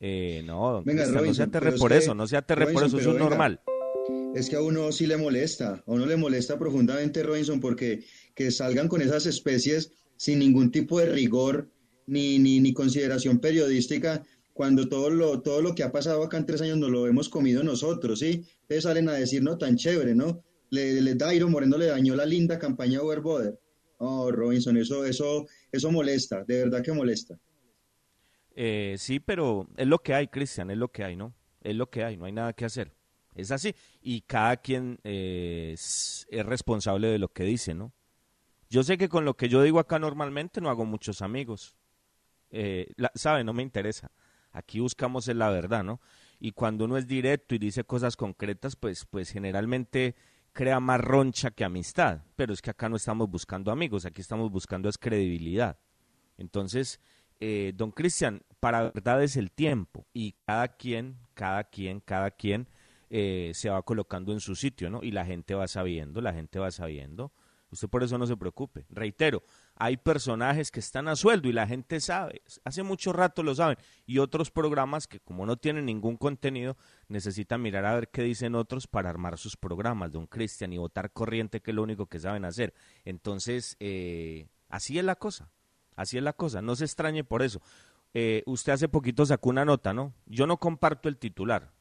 Eh, 0.02 0.44
no, 0.46 0.82
no 0.82 1.34
se 1.34 1.44
aterre 1.44 1.74
por 1.74 1.92
eso, 1.92 2.14
no 2.14 2.28
se 2.28 2.38
aterre 2.38 2.68
por 2.68 2.84
eso, 2.84 3.00
eso 3.00 3.12
es 3.12 3.18
normal. 3.18 3.62
Es 4.36 4.50
que 4.50 4.56
a 4.56 4.62
uno 4.62 4.92
sí 4.92 5.08
le 5.08 5.18
molesta, 5.18 5.84
a 5.86 5.92
uno 5.92 6.06
le 6.06 6.16
molesta 6.16 6.58
profundamente, 6.58 7.24
Robinson, 7.24 7.60
porque 7.60 8.04
que 8.36 8.52
salgan 8.52 8.88
con 8.88 9.02
esas 9.02 9.26
especies 9.26 9.92
sin 10.16 10.40
ningún 10.40 10.72
tipo 10.72 11.00
de 11.00 11.08
rigor 11.08 11.70
ni, 12.10 12.40
ni, 12.40 12.60
ni 12.60 12.74
consideración 12.74 13.40
periodística 13.40 14.24
cuando 14.54 14.90
todo 14.90 15.10
lo, 15.10 15.42
todo 15.42 15.62
lo 15.62 15.74
que 15.74 15.84
ha 15.84 15.92
pasado 15.92 16.24
acá 16.24 16.38
en 16.38 16.46
tres 16.46 16.62
años 16.62 16.78
nos 16.78 16.90
lo 16.90 17.08
hemos 17.08 17.30
comido 17.30 17.64
nosotros, 17.64 18.20
¿sí? 18.20 18.46
Ustedes 18.64 18.84
salen 18.84 19.08
a 19.08 19.14
decir, 19.14 19.42
no, 19.42 19.58
tan 19.58 19.78
chévere, 19.78 20.16
¿no? 20.16 20.44
Le, 20.72 21.02
le 21.02 21.16
Dairo 21.16 21.48
Moreno 21.48 21.78
le 21.78 21.86
dañó 21.86 22.16
la 22.16 22.26
linda 22.26 22.60
campaña 22.60 23.02
Overboder. 23.02 23.58
Oh, 24.00 24.32
Robinson, 24.32 24.76
eso, 24.78 25.06
eso, 25.06 25.46
eso 25.72 25.92
molesta, 25.92 26.44
de 26.44 26.66
verdad 26.66 26.84
que 26.84 26.92
molesta. 26.92 27.40
Eh, 28.56 28.96
sí, 28.98 29.20
pero 29.20 29.70
es 29.78 29.88
lo 29.88 30.00
que 30.00 30.14
hay, 30.14 30.28
Cristian, 30.28 30.72
es 30.72 30.78
lo 30.78 30.92
que 30.92 31.04
hay, 31.04 31.16
¿no? 31.16 31.34
Es 31.62 31.76
lo 31.76 31.90
que 31.90 32.04
hay, 32.04 32.18
no 32.18 32.26
hay 32.26 32.34
nada 32.34 32.54
que 32.54 32.66
hacer. 32.66 32.92
Es 33.36 33.52
así. 33.52 33.74
Y 34.02 34.22
cada 34.22 34.58
quien 34.58 35.00
eh, 35.04 35.72
es, 35.74 36.28
es 36.30 36.46
responsable 36.46 37.08
de 37.08 37.20
lo 37.20 37.30
que 37.30 37.44
dice, 37.44 37.74
¿no? 37.74 37.94
Yo 38.70 38.84
sé 38.84 38.98
que 38.98 39.08
con 39.08 39.26
lo 39.26 39.38
que 39.38 39.48
yo 39.48 39.64
digo 39.64 39.80
acá 39.80 40.00
normalmente 40.00 40.60
no 40.60 40.70
hago 40.70 40.86
muchos 40.86 41.22
amigos 41.22 41.79
eh, 42.52 42.94
sabe, 43.16 43.44
no 43.44 43.54
me 43.54 43.64
interesa. 43.64 44.12
Aquí 44.52 44.80
buscamos 44.80 45.28
la 45.28 45.50
verdad, 45.50 45.84
¿no? 45.84 46.02
Y 46.40 46.52
cuando 46.54 46.86
uno 46.86 46.98
es 46.98 47.08
directo 47.08 47.54
y 47.56 47.60
dice 47.60 47.84
cosas 47.84 48.16
concretas, 48.16 48.76
pues, 48.76 49.06
pues 49.06 49.30
generalmente 49.30 50.16
crea 50.54 50.80
más 50.80 51.00
roncha 51.02 51.52
que 51.52 51.64
amistad. 51.64 52.24
Pero 52.36 52.54
es 52.54 52.62
que 52.62 52.72
acá 52.72 52.90
no 52.90 52.96
estamos 52.96 53.30
buscando 53.30 53.72
amigos, 53.72 54.06
aquí 54.06 54.22
estamos 54.22 54.50
buscando 54.52 54.90
es 54.90 54.98
credibilidad. 54.98 55.78
Entonces, 56.38 57.00
eh, 57.40 57.74
don 57.76 57.92
Cristian, 57.92 58.42
para 58.60 58.92
verdad 58.92 59.24
es 59.24 59.38
el 59.38 59.52
tiempo 59.52 60.06
y 60.14 60.34
cada 60.46 60.70
quien, 60.70 61.18
cada 61.34 61.64
quien, 61.66 62.00
cada 62.02 62.32
quien 62.32 62.68
eh, 63.10 63.52
se 63.54 63.70
va 63.70 63.82
colocando 63.82 64.34
en 64.34 64.40
su 64.40 64.56
sitio, 64.56 64.90
¿no? 64.90 65.02
Y 65.04 65.12
la 65.12 65.26
gente 65.26 65.56
va 65.56 65.68
sabiendo, 65.68 66.22
la 66.22 66.34
gente 66.34 66.60
va 66.60 66.72
sabiendo. 66.72 67.32
Usted 67.72 67.88
por 67.88 68.04
eso 68.04 68.18
no 68.18 68.26
se 68.26 68.36
preocupe. 68.36 68.86
Reitero, 68.90 69.44
hay 69.82 69.96
personajes 69.96 70.72
que 70.72 70.82
están 70.82 71.08
a 71.08 71.16
sueldo 71.16 71.48
y 71.48 71.54
la 71.54 71.66
gente 71.66 72.02
sabe, 72.02 72.42
hace 72.66 72.84
mucho 72.84 73.14
rato 73.14 73.44
lo 73.44 73.56
saben, 73.56 73.78
y 74.06 74.20
otros 74.20 74.52
programas 74.52 75.08
que 75.08 75.22
como 75.22 75.46
no 75.46 75.56
tienen 75.56 75.86
ningún 75.86 76.18
contenido, 76.18 76.76
necesitan 77.08 77.62
mirar 77.62 77.86
a 77.86 77.96
ver 77.96 78.10
qué 78.10 78.22
dicen 78.22 78.56
otros 78.56 78.88
para 78.88 79.10
armar 79.10 79.38
sus 79.38 79.56
programas, 79.56 80.12
don 80.12 80.28
Cristian, 80.28 80.74
y 80.74 80.78
votar 80.78 81.14
corriente, 81.14 81.62
que 81.62 81.72
es 81.72 81.76
lo 81.76 81.84
único 81.84 82.08
que 82.08 82.20
saben 82.20 82.44
hacer. 82.44 82.74
Entonces, 83.06 83.78
eh, 83.80 84.50
así 84.68 85.00
es 85.00 85.06
la 85.06 85.16
cosa, 85.16 85.50
así 85.96 86.18
es 86.18 86.24
la 86.24 86.34
cosa, 86.34 86.62
no 86.62 86.76
se 86.76 86.84
extrañe 86.84 87.24
por 87.24 87.42
eso. 87.42 87.62
Eh, 88.14 88.44
usted 88.48 88.74
hace 88.74 88.90
poquito 88.90 89.26
sacó 89.26 89.50
una 89.50 89.64
nota, 89.64 89.94
¿no? 89.94 90.14
Yo 90.26 90.46
no 90.46 90.58
comparto 90.58 91.08
el 91.08 91.18
titular, 91.18 91.72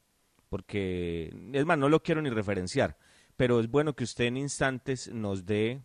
porque, 0.49 1.35
es 1.53 1.67
más, 1.67 1.77
no 1.77 1.89
lo 1.89 2.01
quiero 2.05 2.23
ni 2.23 2.31
referenciar, 2.31 2.97
pero 3.37 3.59
es 3.59 3.69
bueno 3.69 3.97
que 3.97 4.05
usted 4.05 4.27
en 4.27 4.37
instantes 4.37 5.13
nos 5.13 5.47
dé 5.47 5.83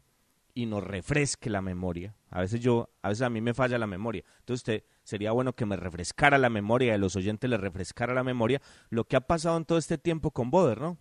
y 0.54 0.66
nos 0.66 0.84
refresque 0.84 1.50
la 1.50 1.62
memoria. 1.62 2.16
A 2.30 2.42
veces 2.42 2.60
yo, 2.62 2.90
a 3.02 3.10
veces 3.10 3.24
a 3.24 3.30
mí 3.30 3.42
me 3.42 3.54
falla 3.54 3.78
la 3.78 3.88
memoria. 3.88 4.24
Entonces 4.40 4.62
usted, 4.62 4.84
sería 5.04 5.32
bueno 5.32 5.54
que 5.54 5.66
me 5.66 5.76
refrescara 5.76 6.38
la 6.38 6.50
memoria, 6.50 6.94
de 6.94 6.98
los 6.98 7.16
oyentes 7.16 7.50
le 7.50 7.58
refrescara 7.58 8.14
la 8.14 8.24
memoria 8.24 8.62
lo 8.90 9.06
que 9.06 9.16
ha 9.16 9.22
pasado 9.22 9.58
en 9.58 9.66
todo 9.66 9.78
este 9.78 9.98
tiempo 9.98 10.32
con 10.32 10.52
Boder, 10.52 10.82
¿no? 10.82 10.98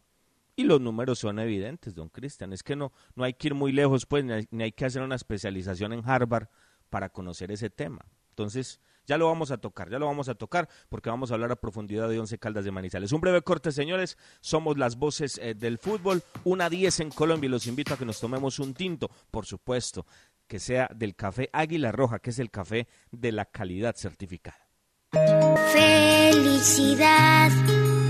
Y 0.55 0.65
los 0.65 0.81
números 0.81 1.19
son 1.19 1.39
evidentes, 1.39 1.95
don 1.95 2.09
Cristian. 2.09 2.53
Es 2.53 2.63
que 2.63 2.77
no, 2.77 2.93
no 3.15 3.25
hay 3.25 3.35
que 3.35 3.49
ir 3.49 3.55
muy 3.55 3.73
lejos, 3.73 4.05
pues, 4.05 4.25
ni 4.25 4.33
hay, 4.33 4.49
ni 4.51 4.65
hay 4.65 4.73
que 4.73 4.85
hacer 4.85 5.03
una 5.03 5.15
especialización 5.15 5.93
en 5.93 6.03
Harvard 6.05 6.49
para 6.91 7.09
conocer 7.09 7.51
ese 7.51 7.71
tema. 7.71 8.05
Entonces, 8.31 8.81
ya 9.07 9.19
lo 9.19 9.27
vamos 9.27 9.51
a 9.51 9.59
tocar, 9.59 9.91
ya 9.91 9.99
lo 9.99 10.07
vamos 10.07 10.29
a 10.29 10.35
tocar 10.35 10.69
porque 10.89 11.11
vamos 11.11 11.31
a 11.31 11.35
hablar 11.35 11.53
a 11.53 11.57
profundidad 11.57 12.09
de 12.09 12.19
Once 12.19 12.39
Caldas 12.39 12.65
de 12.65 12.71
Manizales. 12.71 13.13
Un 13.13 13.21
breve 13.21 13.43
corte, 13.43 13.73
señores. 13.73 14.17
Somos 14.41 14.79
las 14.79 14.97
voces 14.97 15.39
eh, 15.39 15.55
del 15.55 15.79
fútbol. 15.79 16.23
Una 16.45 16.69
10 16.71 17.01
en 17.01 17.11
Colombia 17.11 17.49
y 17.49 17.51
los 17.51 17.67
invito 17.67 17.95
a 17.95 17.97
que 17.97 18.05
nos 18.05 18.21
tomemos 18.21 18.59
un 18.59 18.75
tinto, 18.75 19.11
por 19.31 19.47
supuesto, 19.47 20.07
que 20.47 20.59
sea 20.59 20.89
del 20.95 21.15
café 21.15 21.49
Águila 21.53 21.93
Roja, 21.93 22.19
que 22.19 22.31
es 22.31 22.39
el 22.39 22.51
café 22.51 22.89
de 23.11 23.33
la 23.33 23.47
calidad 23.47 23.97
certificada. 23.97 24.59
Felicidad 25.73 27.51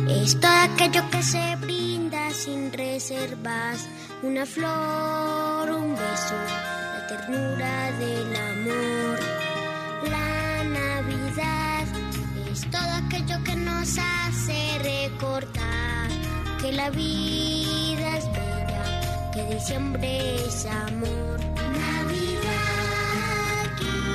es 0.08 0.38
todo 0.40 0.50
aquello 0.50 1.02
que 1.10 1.22
se 1.22 1.56
brinda 1.56 2.30
sin 2.30 2.72
reservas 2.72 3.88
una 4.22 4.46
flor, 4.46 5.70
un 5.70 5.96
beso, 5.96 6.34
la 6.34 7.06
ternura 7.08 7.92
del 7.98 8.36
amor. 8.36 9.01
Es 12.62 12.70
todo 12.70 12.90
aquello 13.06 13.42
que 13.44 13.56
nos 13.56 13.98
hace 13.98 14.78
recordar 14.78 16.08
que 16.60 16.72
la 16.72 16.90
vida 16.90 18.16
es 18.18 18.26
bella, 18.26 19.30
que 19.32 19.54
diciembre 19.54 20.46
es 20.46 20.66
amor. 20.66 21.40
Navidad. 21.90 22.52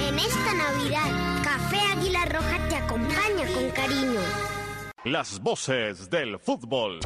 En 0.08 0.20
esta 0.20 0.54
Navidad, 0.54 1.44
Café 1.44 1.80
Águila 1.98 2.25
Roja 2.25 2.68
te 2.70 2.75
acompaña 2.75 3.48
con 3.54 3.70
cariño. 3.72 4.20
Las 5.06 5.39
voces 5.42 6.10
del 6.10 6.39
fútbol. 6.39 7.00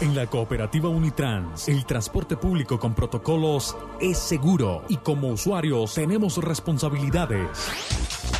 En 0.00 0.16
la 0.16 0.26
cooperativa 0.26 0.88
Unitrans, 0.88 1.68
el 1.68 1.84
transporte 1.86 2.36
público 2.36 2.78
con 2.78 2.94
protocolos 2.94 3.76
es 4.00 4.18
seguro 4.18 4.84
y 4.88 4.96
como 4.96 5.28
usuarios 5.28 5.94
tenemos 5.94 6.38
responsabilidades. 6.38 8.21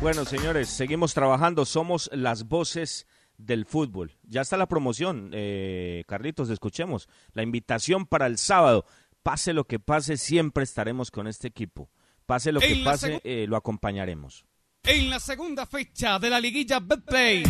Bueno, 0.00 0.24
señores, 0.24 0.70
seguimos 0.70 1.12
trabajando. 1.12 1.66
Somos 1.66 2.08
las 2.14 2.48
voces 2.48 3.06
del 3.36 3.66
fútbol. 3.66 4.16
Ya 4.22 4.40
está 4.40 4.56
la 4.56 4.66
promoción, 4.66 5.30
eh, 5.34 6.04
Carlitos, 6.06 6.48
escuchemos. 6.48 7.06
La 7.34 7.42
invitación 7.42 8.06
para 8.06 8.26
el 8.26 8.38
sábado. 8.38 8.86
Pase 9.22 9.52
lo 9.52 9.64
que 9.64 9.78
pase, 9.78 10.16
siempre 10.16 10.64
estaremos 10.64 11.10
con 11.10 11.26
este 11.26 11.48
equipo. 11.48 11.90
Pase 12.24 12.50
lo 12.50 12.60
que 12.60 12.72
En 12.72 12.84
pase, 12.84 13.20
eh, 13.24 13.44
lo 13.46 13.56
acompañaremos. 13.56 14.46
En 14.84 15.10
la 15.10 15.20
segunda 15.20 15.66
fecha 15.66 16.18
de 16.18 16.30
la 16.30 16.40
liguilla 16.40 16.80
Betplay, 16.80 17.42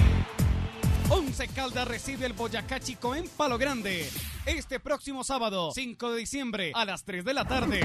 Once 1.09 1.47
Caldas 1.49 1.87
recibe 1.87 2.27
el 2.27 2.33
Boyacá 2.33 2.81
Chico 2.81 3.15
en 3.15 3.29
Palo 3.29 3.59
Grande. 3.59 4.09
Este 4.45 4.81
próximo 4.81 5.23
sábado, 5.23 5.71
5 5.73 6.11
de 6.11 6.19
diciembre, 6.19 6.73
a 6.75 6.85
las 6.85 7.05
3 7.05 7.25
de 7.25 7.35
la 7.35 7.45
tarde. 7.45 7.81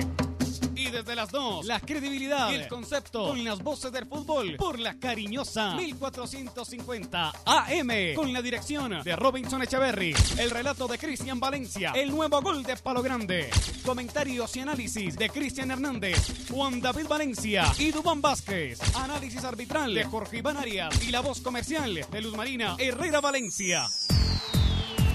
Y 0.75 0.89
desde 0.89 1.15
las 1.15 1.31
2, 1.31 1.65
la 1.65 1.79
credibilidad 1.79 2.51
y 2.51 2.55
el 2.55 2.67
concepto 2.67 3.29
con 3.29 3.43
las 3.43 3.59
voces 3.59 3.91
del 3.91 4.05
fútbol 4.05 4.55
por 4.57 4.77
la 4.77 4.95
cariñosa 4.99 5.75
1450 5.75 7.31
AM 7.45 8.15
con 8.15 8.33
la 8.33 8.41
dirección 8.41 9.01
de 9.03 9.15
Robinson 9.15 9.61
Echeverry, 9.61 10.13
el 10.37 10.49
relato 10.49 10.87
de 10.87 10.97
Cristian 10.97 11.39
Valencia, 11.39 11.93
el 11.95 12.11
nuevo 12.11 12.41
gol 12.41 12.63
de 12.63 12.75
Palo 12.77 13.01
Grande, 13.01 13.49
comentarios 13.85 14.55
y 14.55 14.59
análisis 14.59 15.15
de 15.17 15.29
Cristian 15.29 15.71
Hernández, 15.71 16.49
Juan 16.51 16.81
David 16.81 17.07
Valencia 17.07 17.71
y 17.79 17.91
Dubán 17.91 18.21
Vázquez, 18.21 18.79
análisis 18.95 19.43
arbitral 19.43 19.93
de 19.93 20.03
Jorge 20.03 20.37
Iván 20.37 20.57
Arias 20.57 21.01
y 21.03 21.11
la 21.11 21.21
voz 21.21 21.41
comercial 21.41 21.93
de 22.11 22.21
Luz 22.21 22.35
Marina 22.35 22.75
Herrera 22.77 23.21
Valencia. 23.21 23.87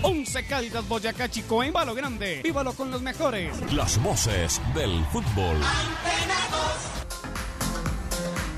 11 0.02 0.46
Caldas 0.46 0.88
Boyacá 0.88 1.28
Chico 1.28 1.62
en 1.62 1.72
Palo 1.74 1.94
Grande. 1.94 2.40
Vívalo 2.42 2.72
con 2.72 2.90
los 2.90 3.02
mejores. 3.02 3.72
Las 3.72 4.02
voces 4.02 4.60
del 4.74 5.04
fútbol. 5.06 5.58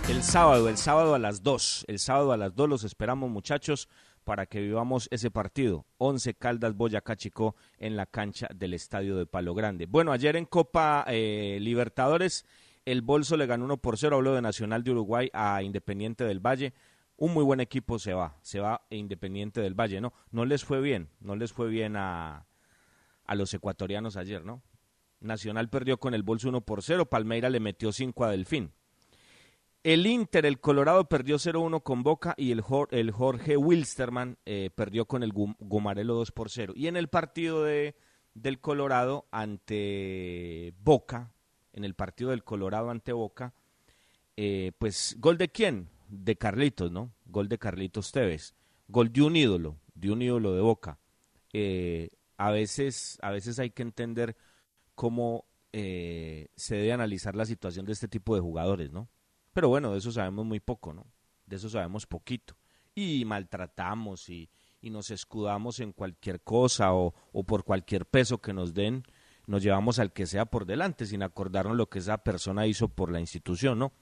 El 0.08 0.22
sábado, 0.22 0.68
el 0.68 0.76
sábado 0.76 1.14
a 1.14 1.18
las 1.18 1.42
2. 1.42 1.86
El 1.88 1.98
sábado 1.98 2.32
a 2.32 2.36
las 2.36 2.54
2 2.54 2.68
los 2.68 2.84
esperamos, 2.84 3.28
muchachos, 3.28 3.88
para 4.22 4.46
que 4.46 4.60
vivamos 4.60 5.08
ese 5.10 5.32
partido. 5.32 5.84
11 5.98 6.34
Caldas 6.34 6.76
Boyacá 6.76 7.16
Chico 7.16 7.56
en 7.78 7.96
la 7.96 8.06
cancha 8.06 8.46
del 8.54 8.74
estadio 8.74 9.16
de 9.16 9.26
Palo 9.26 9.54
Grande. 9.54 9.86
Bueno, 9.86 10.12
ayer 10.12 10.36
en 10.36 10.44
Copa 10.44 11.04
eh, 11.08 11.58
Libertadores, 11.60 12.46
el 12.84 13.02
Bolso 13.02 13.36
le 13.36 13.46
ganó 13.46 13.64
1 13.64 13.78
por 13.78 13.98
0. 13.98 14.16
Hablo 14.16 14.34
de 14.34 14.42
Nacional 14.42 14.84
de 14.84 14.92
Uruguay 14.92 15.28
a 15.32 15.60
Independiente 15.62 16.24
del 16.24 16.38
Valle. 16.38 16.72
Un 17.22 17.34
muy 17.34 17.44
buen 17.44 17.60
equipo 17.60 18.00
se 18.00 18.14
va, 18.14 18.36
se 18.42 18.58
va 18.58 18.84
Independiente 18.90 19.60
del 19.60 19.74
Valle, 19.78 20.00
¿no? 20.00 20.12
No 20.32 20.44
les 20.44 20.64
fue 20.64 20.80
bien, 20.80 21.08
no 21.20 21.36
les 21.36 21.52
fue 21.52 21.68
bien 21.68 21.94
a, 21.96 22.46
a 23.26 23.34
los 23.36 23.54
ecuatorianos 23.54 24.16
ayer, 24.16 24.44
¿no? 24.44 24.60
Nacional 25.20 25.68
perdió 25.70 25.98
con 26.00 26.14
el 26.14 26.24
Bolso 26.24 26.48
1 26.48 26.62
por 26.62 26.82
0, 26.82 27.06
Palmeira 27.08 27.48
le 27.48 27.60
metió 27.60 27.92
5 27.92 28.24
a 28.24 28.30
Delfín. 28.32 28.72
El 29.84 30.04
Inter, 30.08 30.46
el 30.46 30.58
Colorado, 30.58 31.08
perdió 31.08 31.36
0-1 31.36 31.84
con 31.84 32.02
Boca 32.02 32.34
y 32.36 32.50
el, 32.50 32.60
Jor- 32.60 32.88
el 32.90 33.12
Jorge 33.12 33.56
Wilstermann 33.56 34.36
eh, 34.44 34.70
perdió 34.74 35.04
con 35.06 35.22
el 35.22 35.32
Gum- 35.32 35.54
Gumarelo 35.60 36.14
2 36.14 36.32
por 36.32 36.50
0. 36.50 36.72
Y 36.74 36.88
en 36.88 36.96
el 36.96 37.06
partido 37.06 37.62
de, 37.62 37.94
del 38.34 38.60
Colorado 38.60 39.26
ante 39.30 40.74
Boca, 40.82 41.32
en 41.72 41.84
el 41.84 41.94
partido 41.94 42.30
del 42.30 42.42
Colorado 42.42 42.90
ante 42.90 43.12
Boca, 43.12 43.54
eh, 44.36 44.72
pues 44.78 45.16
gol 45.20 45.38
de 45.38 45.48
quién? 45.50 45.88
De 46.14 46.36
Carlitos, 46.36 46.92
¿no? 46.92 47.10
Gol 47.24 47.48
de 47.48 47.56
Carlitos 47.56 48.12
Tevez. 48.12 48.54
Gol 48.86 49.10
de 49.10 49.22
un 49.22 49.34
ídolo, 49.34 49.78
de 49.94 50.10
un 50.10 50.20
ídolo 50.20 50.52
de 50.52 50.60
Boca. 50.60 50.98
Eh, 51.54 52.10
a 52.36 52.50
veces, 52.50 53.18
a 53.22 53.30
veces 53.30 53.58
hay 53.58 53.70
que 53.70 53.82
entender 53.82 54.36
cómo 54.94 55.46
eh, 55.72 56.48
se 56.54 56.76
debe 56.76 56.92
analizar 56.92 57.34
la 57.34 57.46
situación 57.46 57.86
de 57.86 57.92
este 57.92 58.08
tipo 58.08 58.34
de 58.34 58.42
jugadores, 58.42 58.92
¿no? 58.92 59.08
Pero 59.54 59.70
bueno, 59.70 59.92
de 59.92 59.98
eso 59.98 60.12
sabemos 60.12 60.44
muy 60.44 60.60
poco, 60.60 60.92
¿no? 60.92 61.06
De 61.46 61.56
eso 61.56 61.70
sabemos 61.70 62.06
poquito. 62.06 62.58
Y 62.94 63.24
maltratamos 63.24 64.28
y, 64.28 64.50
y 64.82 64.90
nos 64.90 65.10
escudamos 65.10 65.80
en 65.80 65.92
cualquier 65.92 66.42
cosa 66.42 66.92
o, 66.92 67.14
o 67.32 67.44
por 67.44 67.64
cualquier 67.64 68.04
peso 68.04 68.36
que 68.42 68.52
nos 68.52 68.74
den, 68.74 69.04
nos 69.46 69.62
llevamos 69.62 69.98
al 69.98 70.12
que 70.12 70.26
sea 70.26 70.44
por 70.44 70.66
delante 70.66 71.06
sin 71.06 71.22
acordarnos 71.22 71.74
lo 71.74 71.88
que 71.88 72.00
esa 72.00 72.18
persona 72.18 72.66
hizo 72.66 72.88
por 72.88 73.10
la 73.10 73.20
institución, 73.20 73.78
¿no? 73.78 73.92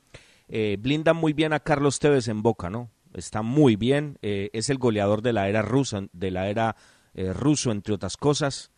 Eh, 0.50 0.76
blinda 0.78 1.14
muy 1.14 1.32
bien 1.32 1.52
a 1.52 1.60
Carlos 1.60 1.98
Tevez 1.98 2.28
en 2.28 2.42
Boca, 2.42 2.68
¿no? 2.68 2.90
Está 3.14 3.42
muy 3.42 3.76
bien, 3.76 4.18
eh, 4.20 4.50
es 4.52 4.68
el 4.68 4.78
goleador 4.78 5.22
de 5.22 5.32
la 5.32 5.48
era 5.48 5.62
rusa, 5.62 6.02
de 6.12 6.30
la 6.30 6.48
era 6.48 6.76
eh, 7.14 7.32
ruso, 7.32 7.70
entre 7.72 7.94
otras 7.94 8.16
cosas. 8.16 8.70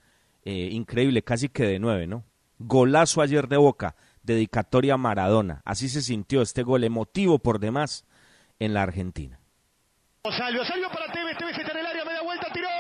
Eh, 0.45 0.69
increíble, 0.73 1.23
casi 1.23 1.49
que 1.49 1.65
de 1.65 1.79
nueve, 1.79 2.07
¿no? 2.07 2.25
Golazo 2.59 3.21
ayer 3.23 3.49
de 3.49 3.57
Boca, 3.57 3.97
dedicatoria 4.23 4.95
a 4.95 4.99
Maradona. 4.99 5.63
Así 5.65 5.89
se 5.89 6.03
sintió 6.03 6.43
este 6.43 6.63
gol 6.63 6.85
emotivo 6.85 7.39
por 7.41 7.59
demás 7.59 8.05
en 8.59 8.75
la 8.75 8.83
Argentina 8.83 9.39
Tevez, 11.13 11.37
Tevez 11.37 11.59
está 11.59 11.73
en 11.73 11.79
el 11.79 11.87
área, 11.87 12.05
media 12.05 12.23
vuelta, 12.23 12.47
tiró. 12.53 12.69
¡Gol! 12.69 12.79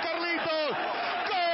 Carlitos. 0.00 0.70
¡Gol! 1.28 1.52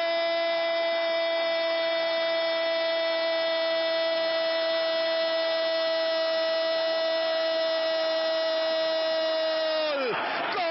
¡Gol! 10.54 10.64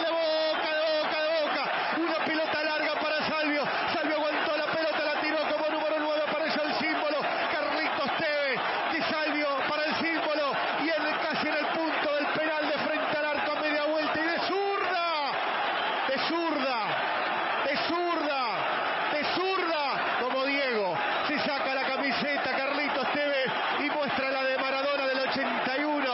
De 0.00 0.10
boca, 0.10 0.70
de 0.72 0.80
boca, 0.90 1.18
de 1.22 1.30
boca. 1.42 1.64
Una 1.98 2.24
pelota 2.24 2.62
larga 2.62 2.94
para 3.00 3.28
Salvio. 3.28 3.64
Salvio 3.92 4.16
aguantó 4.16 4.56
la 4.56 4.66
pelota, 4.66 5.04
la 5.04 5.20
tiró 5.20 5.38
como 5.50 5.68
número 5.70 5.96
9. 5.98 6.20
zurda, 16.28 16.78
de 17.66 17.76
zurda, 17.88 18.42
de 19.12 19.24
zurda, 19.34 19.82
como 20.20 20.44
Diego. 20.44 20.96
Se 21.28 21.38
saca 21.40 21.74
la 21.74 21.84
camiseta 21.86 22.56
Carlitos 22.56 23.06
Tevez 23.12 23.50
y 23.80 23.90
muestra 23.90 24.30
la 24.30 24.42
de 24.44 24.56
Maradona 24.58 25.06
del 25.06 25.18
81. 25.28 26.04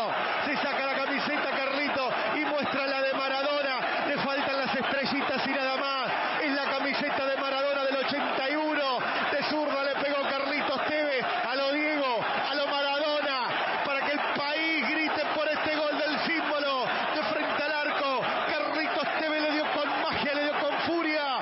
Se 0.46 0.56
saca 0.56 0.86
la 0.86 0.94
camiseta 0.94 1.50
Carlitos 1.50 2.12
y 2.36 2.44
muestra 2.44 2.86
la 2.86 3.02
de 3.02 3.12
Maradona. 3.12 4.06
Le 4.08 4.16
faltan 4.18 4.58
las 4.58 4.74
estrellitas 4.74 5.46
y 5.46 5.50
nada 5.50 5.76
más. 5.76 6.10
Es 6.42 6.52
la 6.54 6.64
camiseta 6.70 7.26
de 7.26 7.36
Maradona 7.36 7.84
del 7.84 7.96
81. 7.96 8.98
De 9.32 9.42
zurda 9.44 9.84
le 9.84 9.94
pegó 10.02 10.22
Carlitos 10.22 10.84
Tevez 10.86 11.24
a 11.24 11.54
lo 11.54 11.72
Diego, 11.72 12.18
a 12.50 12.54
lo 12.54 12.66
Maradona, 12.66 13.48
para 13.84 14.00
que 14.06 14.12
el 14.12 14.20
país 14.36 14.88
grite 14.88 15.22
por 15.34 15.48
este 15.48 15.76
gol 15.76 15.98
del 15.98 16.18
símbolo 16.26 16.84
de 17.14 17.22
frente 17.24 17.62
al 17.62 17.72
arco. 17.72 18.20
Carlitos 18.48 19.06
Tevez 19.20 19.42
le 19.42 19.52
dio 19.52 19.64
con 19.74 19.88
magia, 20.02 20.34
le 20.34 20.42
dio 20.44 20.52
con 20.60 20.72
furia. 20.86 21.38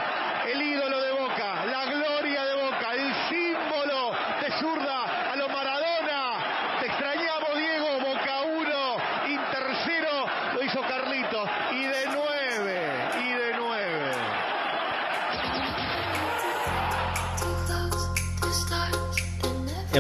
El 0.46 0.62
ídolo 0.62 1.00
de 1.00 1.12
Boca, 1.12 1.64
la 1.66 1.84
gloria 1.84 2.44
de 2.44 2.54
Boca, 2.54 2.92
el 2.94 3.12
símbolo 3.28 4.12
de 4.40 4.50
zurda 4.58 5.30
a 5.32 5.36
lo 5.36 5.48
Maradona. 5.48 6.38
Te 6.80 6.86
extrañamos, 6.86 7.56
Diego. 7.56 8.00
Boca 8.00 8.40
1, 8.42 8.96
Inter 9.28 9.64
0, 9.84 10.08
lo 10.54 10.62
hizo 10.62 10.80
Carlitos. 10.82 11.48
Y 11.72 11.82
de 11.84 12.06
9, 12.14 13.10
y 13.24 13.32
de 13.32 13.52
9. 13.56 14.12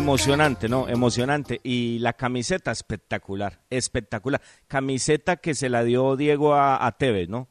Emocionante, 0.08 0.68
¿no? 0.68 0.88
Emocionante. 0.88 1.60
Y 1.62 1.98
la 1.98 2.14
camiseta 2.14 2.70
espectacular, 2.70 3.60
espectacular. 3.70 4.40
Camiseta 4.66 5.36
que 5.36 5.54
se 5.54 5.68
la 5.68 5.84
dio 5.84 6.16
Diego 6.16 6.54
a, 6.54 6.86
a 6.86 6.92
Tevez, 6.92 7.28
¿no? 7.28 7.48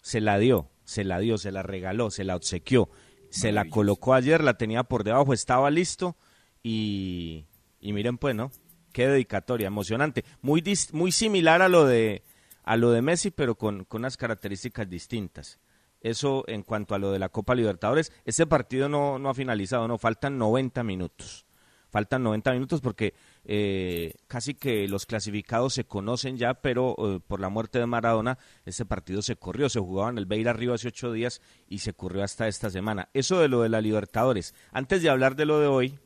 Se 0.00 0.20
la 0.20 0.38
dio, 0.38 0.70
se 0.84 1.04
la 1.04 1.18
dio, 1.18 1.36
se 1.36 1.50
la 1.52 1.62
regaló, 1.62 2.10
se 2.10 2.24
la 2.24 2.36
obsequió. 2.36 2.88
Se 3.30 3.52
la 3.52 3.64
colocó 3.68 4.14
ayer, 4.14 4.42
la 4.42 4.54
tenía 4.56 4.82
por 4.84 5.04
debajo, 5.04 5.32
estaba 5.32 5.70
listo. 5.70 6.16
Y, 6.62 7.46
y 7.80 7.92
miren 7.92 8.18
pues, 8.18 8.34
¿no? 8.34 8.50
Qué 8.92 9.06
dedicatoria, 9.08 9.66
emocionante. 9.66 10.24
Muy, 10.42 10.60
dis- 10.62 10.92
muy 10.92 11.12
similar 11.12 11.62
a 11.62 11.68
lo 11.68 11.84
de 11.86 12.22
a 12.62 12.76
lo 12.76 12.90
de 12.92 13.02
Messi, 13.02 13.30
pero 13.30 13.56
con, 13.56 13.84
con 13.84 14.02
unas 14.02 14.16
características 14.16 14.88
distintas. 14.88 15.58
Eso 16.00 16.44
en 16.46 16.62
cuanto 16.62 16.94
a 16.94 16.98
lo 16.98 17.10
de 17.12 17.18
la 17.18 17.28
Copa 17.30 17.54
Libertadores. 17.54 18.12
Ese 18.24 18.46
partido 18.46 18.88
no, 18.88 19.18
no 19.18 19.28
ha 19.30 19.34
finalizado, 19.34 19.88
no, 19.88 19.98
faltan 19.98 20.38
90 20.38 20.82
minutos. 20.84 21.46
Faltan 21.90 22.22
90 22.22 22.52
minutos 22.52 22.80
porque 22.80 23.14
eh, 23.44 24.14
casi 24.28 24.54
que 24.54 24.86
los 24.86 25.06
clasificados 25.06 25.74
se 25.74 25.84
conocen 25.84 26.36
ya, 26.36 26.54
pero 26.54 26.94
eh, 26.98 27.20
por 27.26 27.40
la 27.40 27.48
muerte 27.48 27.80
de 27.80 27.86
Maradona, 27.86 28.38
ese 28.64 28.84
partido 28.84 29.22
se 29.22 29.36
corrió. 29.36 29.68
Se 29.68 29.80
jugaba 29.80 30.10
en 30.10 30.18
el 30.18 30.26
Beira 30.26 30.52
Río 30.52 30.72
hace 30.72 30.88
ocho 30.88 31.12
días 31.12 31.42
y 31.68 31.78
se 31.78 31.92
corrió 31.92 32.22
hasta 32.22 32.46
esta 32.46 32.70
semana. 32.70 33.08
Eso 33.12 33.40
de 33.40 33.48
lo 33.48 33.62
de 33.62 33.68
la 33.68 33.80
Libertadores. 33.80 34.54
Antes 34.70 35.02
de 35.02 35.10
hablar 35.10 35.34
de 35.34 35.46
lo 35.46 35.58
de 35.58 35.66
hoy, 35.66 35.98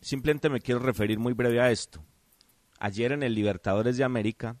simplemente 0.00 0.48
me 0.50 0.60
quiero 0.60 0.80
referir 0.80 1.20
muy 1.20 1.34
breve 1.34 1.60
a 1.60 1.70
esto. 1.70 2.04
Ayer 2.80 3.12
en 3.12 3.22
el 3.22 3.34
Libertadores 3.34 3.96
de 3.96 4.04
América, 4.04 4.56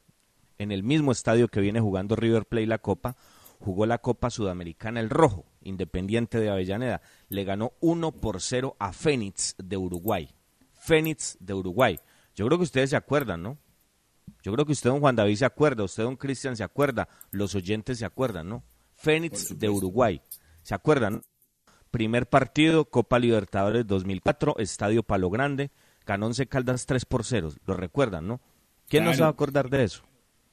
en 0.58 0.70
el 0.70 0.84
mismo 0.84 1.10
estadio 1.10 1.48
que 1.48 1.60
viene 1.60 1.80
jugando 1.80 2.14
River 2.14 2.46
Plate 2.46 2.66
la 2.66 2.78
Copa, 2.78 3.16
jugó 3.58 3.84
la 3.84 3.98
Copa 3.98 4.30
Sudamericana 4.30 5.00
el 5.00 5.10
Rojo, 5.10 5.44
Independiente 5.62 6.38
de 6.38 6.50
Avellaneda. 6.50 7.02
Le 7.28 7.42
ganó 7.42 7.72
1 7.80 8.12
por 8.12 8.40
0 8.40 8.76
a 8.78 8.92
Fénix 8.92 9.56
de 9.58 9.76
Uruguay. 9.76 10.30
Fénix 10.88 11.36
de 11.38 11.52
Uruguay. 11.52 11.98
Yo 12.34 12.46
creo 12.46 12.56
que 12.56 12.64
ustedes 12.64 12.88
se 12.90 12.96
acuerdan, 12.96 13.42
¿no? 13.42 13.58
Yo 14.42 14.52
creo 14.52 14.64
que 14.64 14.72
usted, 14.72 14.88
don 14.88 15.00
Juan 15.00 15.16
David, 15.16 15.36
se 15.36 15.44
acuerda, 15.44 15.84
usted, 15.84 16.02
don 16.04 16.16
Cristian, 16.16 16.56
se 16.56 16.64
acuerda, 16.64 17.08
los 17.30 17.54
oyentes 17.54 17.98
se 17.98 18.06
acuerdan, 18.06 18.48
¿no? 18.48 18.64
Fénix 18.94 19.58
de 19.58 19.68
Uruguay. 19.68 20.22
¿Se 20.62 20.74
acuerdan? 20.74 21.22
Primer 21.90 22.26
partido, 22.28 22.86
Copa 22.86 23.18
Libertadores 23.18 23.86
2004, 23.86 24.56
Estadio 24.58 25.02
Palo 25.02 25.28
Grande, 25.30 25.70
ganó 26.06 26.26
Once 26.26 26.46
Caldas 26.46 26.86
3 26.86 27.04
por 27.04 27.24
0. 27.24 27.52
Lo 27.66 27.74
recuerdan, 27.74 28.26
¿no? 28.26 28.40
¿Quién 28.88 29.04
no 29.04 29.12
se 29.12 29.20
va 29.20 29.28
a 29.28 29.32
Claro. 29.32 29.34
acordar 29.34 29.70
de 29.70 29.84
eso? 29.84 30.02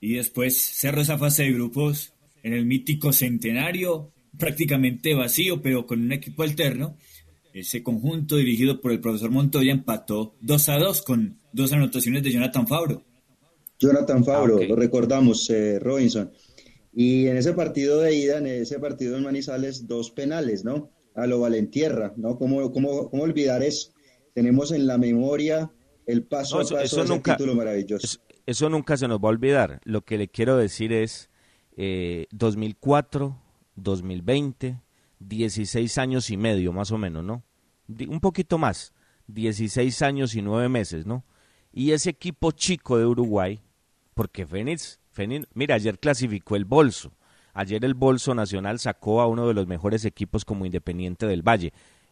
Y 0.01 0.15
después 0.15 0.61
cerró 0.61 1.01
esa 1.01 1.17
fase 1.17 1.43
de 1.43 1.51
grupos 1.53 2.13
en 2.43 2.53
el 2.53 2.65
mítico 2.65 3.13
centenario, 3.13 4.11
prácticamente 4.37 5.13
vacío, 5.15 5.61
pero 5.61 5.85
con 5.85 6.01
un 6.01 6.11
equipo 6.11 6.43
alterno. 6.43 6.97
Ese 7.55 7.81
conjunto 7.81 8.35
dirigido 8.35 8.81
por 8.81 8.91
el 8.91 8.99
profesor 8.99 9.31
Montoya 9.31 9.71
empató 9.71 10.35
2 10.41 10.69
a 10.69 10.77
2 10.77 11.01
con 11.03 11.39
dos 11.53 11.71
anotaciones 11.71 12.21
de 12.21 12.31
Jonathan 12.33 12.67
Fabro. 12.67 13.01
Jonathan 13.79 14.25
Fabro, 14.25 14.55
Ah, 14.57 14.63
ok. 14.63 14.69
lo 14.69 14.75
recordamos, 14.75 15.49
eh, 15.49 15.79
Robinson. 15.79 16.31
Y 16.93 17.27
en 17.27 17.37
ese 17.37 17.53
partido 17.53 18.01
de 18.01 18.13
ida, 18.13 18.39
en 18.39 18.47
ese 18.47 18.77
partido 18.79 19.15
en 19.17 19.23
Manizales, 19.23 19.87
dos 19.87 20.11
penales, 20.11 20.65
¿no? 20.65 20.89
A 21.15 21.27
lo 21.27 21.39
Valentierra, 21.39 22.13
¿no? 22.17 22.37
¿Cómo, 22.37 22.71
cómo, 22.73 23.09
cómo 23.09 23.23
olvidar 23.23 23.63
eso? 23.63 23.93
Tenemos 24.33 24.73
en 24.73 24.85
la 24.85 24.97
memoria 24.97 25.71
el 26.05 26.23
paso 26.23 26.55
No, 26.55 26.59
a 26.59 26.63
eso- 26.63 26.73
paso 26.75 26.85
eso 26.85 26.95
de 26.97 27.03
ese 27.03 27.13
nunca- 27.13 27.37
título 27.37 27.55
maravilloso. 27.55 28.05
Eso, 28.05 28.19
eso 28.45 28.69
nunca 28.69 28.97
se 28.97 29.07
nos 29.07 29.19
va 29.19 29.29
a 29.29 29.31
olvidar. 29.31 29.79
Lo 29.85 30.01
que 30.03 30.17
le 30.17 30.27
quiero 30.27 30.57
decir 30.57 30.91
es 30.91 31.29
eh, 31.77 32.27
2004, 32.31 33.41
2020, 33.75 34.81
16 35.19 35.97
años 35.97 36.29
y 36.29 36.37
medio 36.37 36.73
más 36.73 36.91
o 36.91 36.97
menos, 36.97 37.23
¿no? 37.23 37.43
Un 38.07 38.19
poquito 38.19 38.57
más, 38.57 38.93
16 39.27 40.01
años 40.01 40.35
y 40.35 40.41
9 40.41 40.69
meses, 40.69 41.05
¿no? 41.05 41.23
Y 41.71 41.91
ese 41.91 42.11
equipo 42.11 42.51
chico 42.51 42.97
de 42.97 43.05
Uruguay, 43.05 43.61
porque 44.13 44.45
Fénix, 44.45 44.99
Fénix, 45.11 45.47
mira, 45.53 45.75
ayer 45.75 45.99
clasificó 45.99 46.55
el 46.55 46.65
bolso. 46.65 47.11
Ayer 47.53 47.85
el 47.85 47.93
Bolso 47.93 48.35
Nacional 48.35 48.79
sacó 48.79 49.21
a 49.21 49.27
uno 49.27 49.47
de 49.47 49.53
los 49.53 49.65
mejores 49.65 50.03
equipos 50.03 50.43
como 50.43 50.65
Independiente 50.65 51.25
del 51.25 51.41
Valle 51.41 51.71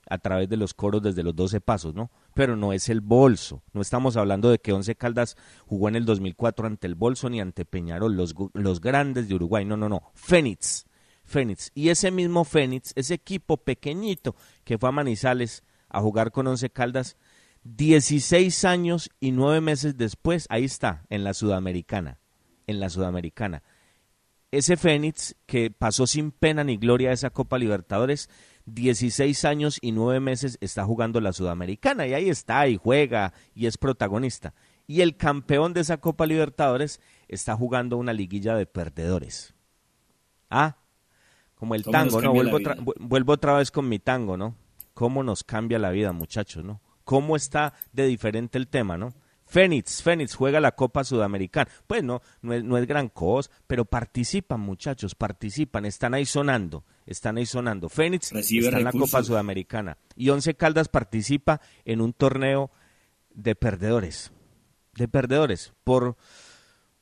a 0.10 0.18
través 0.18 0.48
de 0.50 0.58
los 0.58 0.74
coros 0.74 1.02
desde 1.02 1.22
los 1.22 1.36
12 1.36 1.60
pasos, 1.60 1.94
¿no? 1.94 2.12
Pero 2.34 2.56
no 2.56 2.72
es 2.72 2.88
el 2.88 3.02
Bolso. 3.02 3.62
No 3.74 3.82
estamos 3.82 4.16
hablando 4.16 4.50
de 4.50 4.60
que 4.60 4.72
Once 4.72 4.96
Caldas 4.96 5.36
jugó 5.66 5.90
en 5.90 5.98
el 5.98 6.06
2004 6.06 6.68
ante 6.68 6.88
el 6.88 6.96
Bolso 6.96 7.30
ni 7.30 7.42
ante 7.42 7.66
Peñarol, 7.66 8.16
los, 8.16 8.36
los 8.54 8.80
grandes 8.80 9.28
de 9.28 9.36
Uruguay. 9.36 9.66
No, 9.66 9.76
no, 9.76 9.90
no. 9.90 10.12
Fénix. 10.14 10.86
Fénix. 11.34 11.72
Y 11.76 11.90
ese 11.90 12.12
mismo 12.12 12.46
Fénix, 12.46 12.94
ese 12.96 13.16
equipo 13.16 13.58
pequeñito 13.58 14.36
que 14.64 14.78
fue 14.78 14.90
a 14.90 14.94
Manizales 14.94 15.64
a 15.90 16.00
jugar 16.00 16.32
con 16.32 16.48
Once 16.48 16.70
Caldas, 16.70 17.18
16 17.64 18.64
años 18.66 19.10
y 19.20 19.32
9 19.32 19.60
meses 19.62 19.98
después, 19.98 20.48
ahí 20.50 20.64
está, 20.64 21.06
en 21.10 21.24
la 21.24 21.34
Sudamericana. 21.34 22.20
En 22.68 22.80
la 22.80 22.90
Sudamericana 22.90 23.64
ese 24.54 24.78
Fénix 24.78 25.36
que 25.48 25.72
pasó 25.72 26.06
sin 26.06 26.32
pena 26.32 26.64
ni 26.64 26.78
gloria 26.78 27.12
esa 27.12 27.32
Copa 27.32 27.58
Libertadores, 27.58 28.30
16 28.68 29.46
años 29.46 29.80
y 29.82 29.92
9 29.92 30.20
meses 30.20 30.60
está 30.62 30.86
jugando 30.86 31.20
la 31.20 31.34
Sudamericana 31.34 32.06
y 32.06 32.14
ahí 32.14 32.30
está 32.30 32.68
y 32.68 32.78
juega 32.78 33.34
y 33.56 33.66
es 33.66 33.80
protagonista. 33.80 34.54
Y 34.86 35.02
el 35.02 35.18
campeón 35.18 35.74
de 35.74 35.82
esa 35.82 35.98
Copa 35.98 36.28
Libertadores 36.28 37.02
está 37.28 37.56
jugando 37.56 37.98
una 37.98 38.14
liguilla 38.14 38.56
de 38.56 38.68
perdedores. 38.68 39.56
Ah, 40.52 40.78
como 41.64 41.76
el 41.76 41.84
¿Cómo 41.84 41.98
nos 41.98 42.12
tango, 42.12 42.22
¿no? 42.22 42.34
Vuelvo 42.34 42.58
otra, 42.58 42.76
vuelvo 43.00 43.38
vez 43.58 43.72
con 43.72 43.88
mi 43.88 43.98
tango, 43.98 44.36
¿no? 44.36 44.58
¿Cómo 44.94 45.24
nos 45.24 45.46
cambia 45.46 45.80
la 45.80 45.92
vida, 45.92 46.12
muchachos, 46.12 46.62
¿no? 46.62 46.82
¿Cómo 47.06 47.38
está 47.38 47.74
de 47.94 48.06
diferente 48.06 48.58
el 48.58 48.68
tema, 48.68 48.98
¿no? 48.98 49.14
Fénix, 49.46 50.04
Fénix 50.04 50.36
juega 50.36 50.60
la 50.60 50.74
Copa 50.74 51.06
Sudamericana. 51.06 51.72
Pues 51.88 52.04
no, 52.04 52.22
no 52.42 52.54
es, 52.54 52.66
no 52.66 52.78
es 52.78 52.86
gran 52.86 53.08
cosa, 53.08 53.50
pero 53.66 53.86
participan, 53.86 54.60
muchachos, 54.60 55.16
participan, 55.16 55.86
están 55.86 56.14
ahí 56.14 56.26
sonando, 56.26 56.84
están 57.06 57.38
ahí 57.38 57.46
sonando. 57.46 57.88
Fénix 57.88 58.34
Recibe 58.34 58.66
está 58.66 58.80
en 58.80 58.84
la. 58.84 58.92
Copa 58.92 59.24
Sudamericana 59.24 59.98
y 60.18 60.32
Once 60.32 60.54
Caldas 60.56 60.90
participa 60.90 61.62
en 61.86 62.02
un 62.02 62.12
torneo 62.12 62.72
de 63.34 63.56
perdedores, 63.56 64.34
de 64.96 65.08
perdedores, 65.08 65.72
por, 65.86 66.18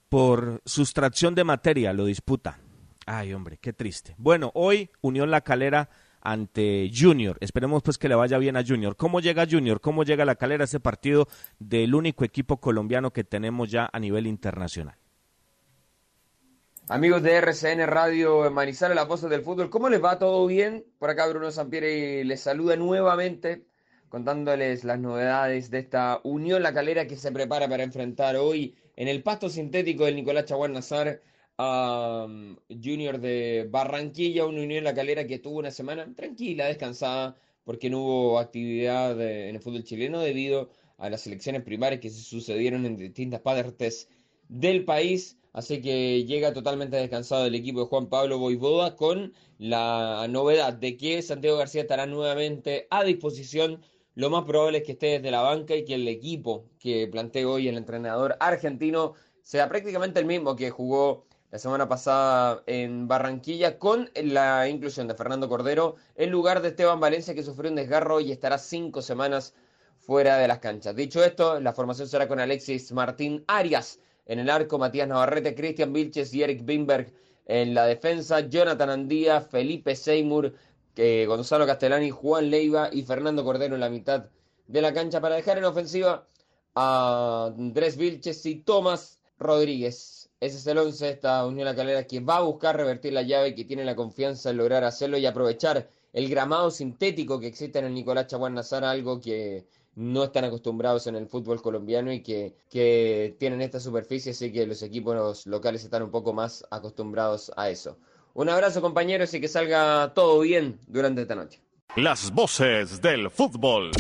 por 0.08 0.62
sustracción 0.68 1.34
de 1.34 1.46
materia 1.46 1.94
lo 1.94 2.06
disputa. 2.06 2.60
Ay, 3.06 3.34
hombre, 3.34 3.58
qué 3.58 3.74
triste. 3.74 4.16
Bueno, 4.18 4.52
hoy 4.54 4.90
Unión 5.02 5.32
La 5.32 5.42
Calera 5.42 5.90
ante 6.22 6.90
Junior. 6.96 7.38
Esperemos 7.42 7.82
pues 7.84 7.98
que 7.98 8.08
le 8.08 8.16
vaya 8.16 8.38
bien 8.38 8.56
a 8.56 8.64
Junior. 8.64 8.96
¿Cómo 8.96 9.20
llega 9.20 9.48
Junior? 9.50 9.82
¿Cómo 9.82 10.04
llega 10.04 10.24
La 10.24 10.36
Calera 10.36 10.66
ese 10.66 10.80
partido 10.80 11.28
del 11.60 11.96
único 11.96 12.24
equipo 12.24 12.58
colombiano 12.58 13.12
que 13.12 13.24
tenemos 13.24 13.72
ya 13.72 13.90
a 13.92 14.00
nivel 14.00 14.28
internacional? 14.28 14.96
Amigos 16.88 17.24
de 17.24 17.36
RCN 17.36 17.88
Radio 17.88 18.46
en 18.46 18.54
Manizales, 18.54 18.96
las 18.96 19.08
voces 19.08 19.30
del 19.30 19.44
fútbol, 19.44 19.70
¿cómo 19.70 19.88
les 19.90 20.04
va? 20.04 20.20
¿Todo 20.20 20.46
bien? 20.46 20.86
Por 21.00 21.10
acá 21.10 21.28
Bruno 21.28 21.50
Sampieri 21.50 22.24
les 22.24 22.42
saluda 22.42 22.76
nuevamente 22.76 23.66
contándoles 24.10 24.84
las 24.84 25.00
novedades 25.00 25.72
de 25.72 25.80
esta 25.80 26.20
Unión 26.24 26.62
La 26.62 26.74
Calera 26.74 27.08
que 27.08 27.16
se 27.16 27.32
prepara 27.32 27.70
para 27.70 27.84
enfrentar 27.84 28.36
hoy 28.36 28.76
en 28.98 29.08
el 29.08 29.24
pasto 29.24 29.48
sintético 29.48 30.04
del 30.04 30.18
Nicolás 30.18 30.46
Chaguán 30.46 30.74
Nazar 30.74 31.22
um, 31.58 32.56
Junior 32.70 33.20
de 33.20 33.68
Barranquilla, 33.70 34.46
una 34.46 34.62
Unión 34.62 34.84
La 34.84 34.94
Calera 34.94 35.26
que 35.28 35.40
tuvo 35.40 35.60
una 35.60 35.72
semana 35.72 36.14
tranquila, 36.16 36.66
descansada, 36.66 37.38
porque 37.64 37.90
no 37.90 38.00
hubo 38.02 38.40
actividad 38.40 39.20
eh, 39.22 39.50
en 39.50 39.56
el 39.56 39.62
fútbol 39.62 39.84
chileno 39.84 40.20
debido 40.20 40.70
a 40.98 41.10
las 41.10 41.26
elecciones 41.28 41.64
primarias 41.64 42.02
que 42.02 42.10
se 42.10 42.22
sucedieron 42.22 42.86
en 42.86 42.98
distintas 42.98 43.42
partes 43.42 44.08
del 44.48 44.86
país. 44.86 45.38
Así 45.54 45.82
que 45.82 46.24
llega 46.26 46.54
totalmente 46.54 46.96
descansado 46.96 47.46
el 47.46 47.56
equipo 47.56 47.82
de 47.82 47.88
Juan 47.88 48.08
Pablo 48.08 48.40
Boivoda 48.40 48.96
con 48.96 49.34
la 49.58 50.26
novedad 50.30 50.74
de 50.74 50.96
que 50.96 51.22
Santiago 51.22 51.58
García 51.58 51.82
estará 51.82 52.06
nuevamente 52.06 52.88
a 52.90 53.04
disposición. 53.04 53.82
Lo 54.16 54.30
más 54.30 54.46
probable 54.46 54.80
es 54.80 54.84
que 54.86 54.94
esté 54.94 55.08
desde 55.08 55.32
la 55.32 55.42
banca 55.42 55.76
y 55.76 55.84
que 55.84 55.96
el 55.96 56.08
equipo 56.08 56.66
que 56.80 57.08
plantea 57.08 57.48
hoy 57.48 57.68
el 57.68 57.78
entrenador 57.78 58.38
argentino 58.40 59.14
sea 59.42 59.68
prácticamente 59.68 60.20
el 60.20 60.26
mismo 60.26 60.56
que 60.56 60.70
jugó 60.70 61.26
la 61.52 61.60
semana 61.60 61.90
pasada 61.90 62.64
en 62.66 63.10
Barranquilla 63.10 63.78
con 63.78 64.10
la 64.16 64.70
inclusión 64.70 65.10
de 65.10 65.16
Fernando 65.16 65.50
Cordero 65.50 65.96
en 66.16 66.32
lugar 66.32 66.62
de 66.62 66.70
Esteban 66.70 67.02
Valencia 67.02 67.36
que 67.36 67.44
sufrió 67.44 67.70
un 67.70 67.76
desgarro 67.76 68.22
y 68.22 68.32
estará 68.32 68.58
cinco 68.58 69.02
semanas 69.02 69.54
fuera 69.98 70.38
de 70.38 70.48
las 70.48 70.60
canchas. 70.60 70.96
Dicho 70.96 71.22
esto, 71.24 71.60
la 71.60 71.74
formación 71.74 72.08
será 72.08 72.28
con 72.30 72.40
Alexis 72.40 72.94
Martín 72.94 73.44
Arias 73.48 74.00
en 74.26 74.40
el 74.40 74.50
arco, 74.50 74.80
Matías 74.80 75.10
Navarrete, 75.10 75.54
Cristian 75.54 75.92
Vilches 75.92 76.34
y 76.34 76.42
Eric 76.42 76.64
Bimberg 76.64 77.12
en 77.46 77.74
la 77.74 77.86
defensa, 77.86 78.40
Jonathan 78.40 78.90
Andía, 78.90 79.42
Felipe 79.42 79.96
Seymour, 79.96 80.54
eh, 80.96 81.26
Gonzalo 81.28 81.68
Castellani, 81.68 82.12
Juan 82.12 82.50
Leiva 82.50 82.90
y 82.94 83.04
Fernando 83.04 83.44
Cordero 83.44 83.76
en 83.76 83.82
la 83.82 83.90
mitad 83.90 84.30
de 84.68 84.82
la 84.82 84.94
cancha 84.94 85.20
para 85.20 85.36
dejar 85.36 85.58
en 85.58 85.66
ofensiva 85.66 86.28
a 86.76 87.52
Andrés 87.58 87.98
Vilches 87.98 88.46
y 88.46 88.56
Tomás 88.56 89.20
Rodríguez. 89.38 90.21
Ese 90.42 90.58
es 90.58 90.66
el 90.66 90.80
11 90.80 91.06
de 91.06 91.12
esta 91.12 91.46
Unión 91.46 91.66
La 91.66 91.76
Calera 91.76 92.08
que 92.08 92.20
va 92.20 92.38
a 92.38 92.42
buscar 92.42 92.76
revertir 92.76 93.14
la 93.14 93.22
llave 93.22 93.50
y 93.50 93.56
que 93.56 93.64
tiene 93.64 93.86
la 93.86 93.96
confianza 93.96 94.50
en 94.50 94.58
lograr 94.58 94.84
hacerlo 94.84 95.20
y 95.20 95.26
aprovechar 95.28 95.88
el 96.14 96.28
gramado 96.30 96.72
sintético 96.72 97.40
que 97.40 97.46
existe 97.46 97.78
en 97.78 97.86
el 97.86 97.94
Nicolás 97.94 98.26
Chaguán 98.26 98.56
Nazar, 98.56 98.84
algo 98.84 99.22
que 99.22 99.68
no 99.94 100.24
están 100.24 100.46
acostumbrados 100.46 101.06
en 101.06 101.16
el 101.16 101.28
fútbol 101.28 101.62
colombiano 101.62 102.12
y 102.12 102.24
que, 102.24 102.56
que 102.72 103.36
tienen 103.38 103.62
esta 103.62 103.80
superficie, 103.80 104.32
así 104.32 104.52
que 104.52 104.66
los 104.66 104.82
equipos 104.82 105.46
locales 105.46 105.84
están 105.84 106.02
un 106.02 106.10
poco 106.10 106.34
más 106.34 106.66
acostumbrados 106.72 107.52
a 107.56 107.70
eso. 107.70 108.00
Un 108.34 108.50
abrazo 108.50 108.82
compañeros 108.82 109.32
y 109.36 109.42
que 109.42 109.48
salga 109.48 110.12
todo 110.16 110.40
bien 110.40 110.80
durante 110.88 111.22
esta 111.22 111.36
noche. 111.36 111.62
Las 111.96 112.32
voces 112.32 113.00
del 113.00 113.30
fútbol. 113.30 113.92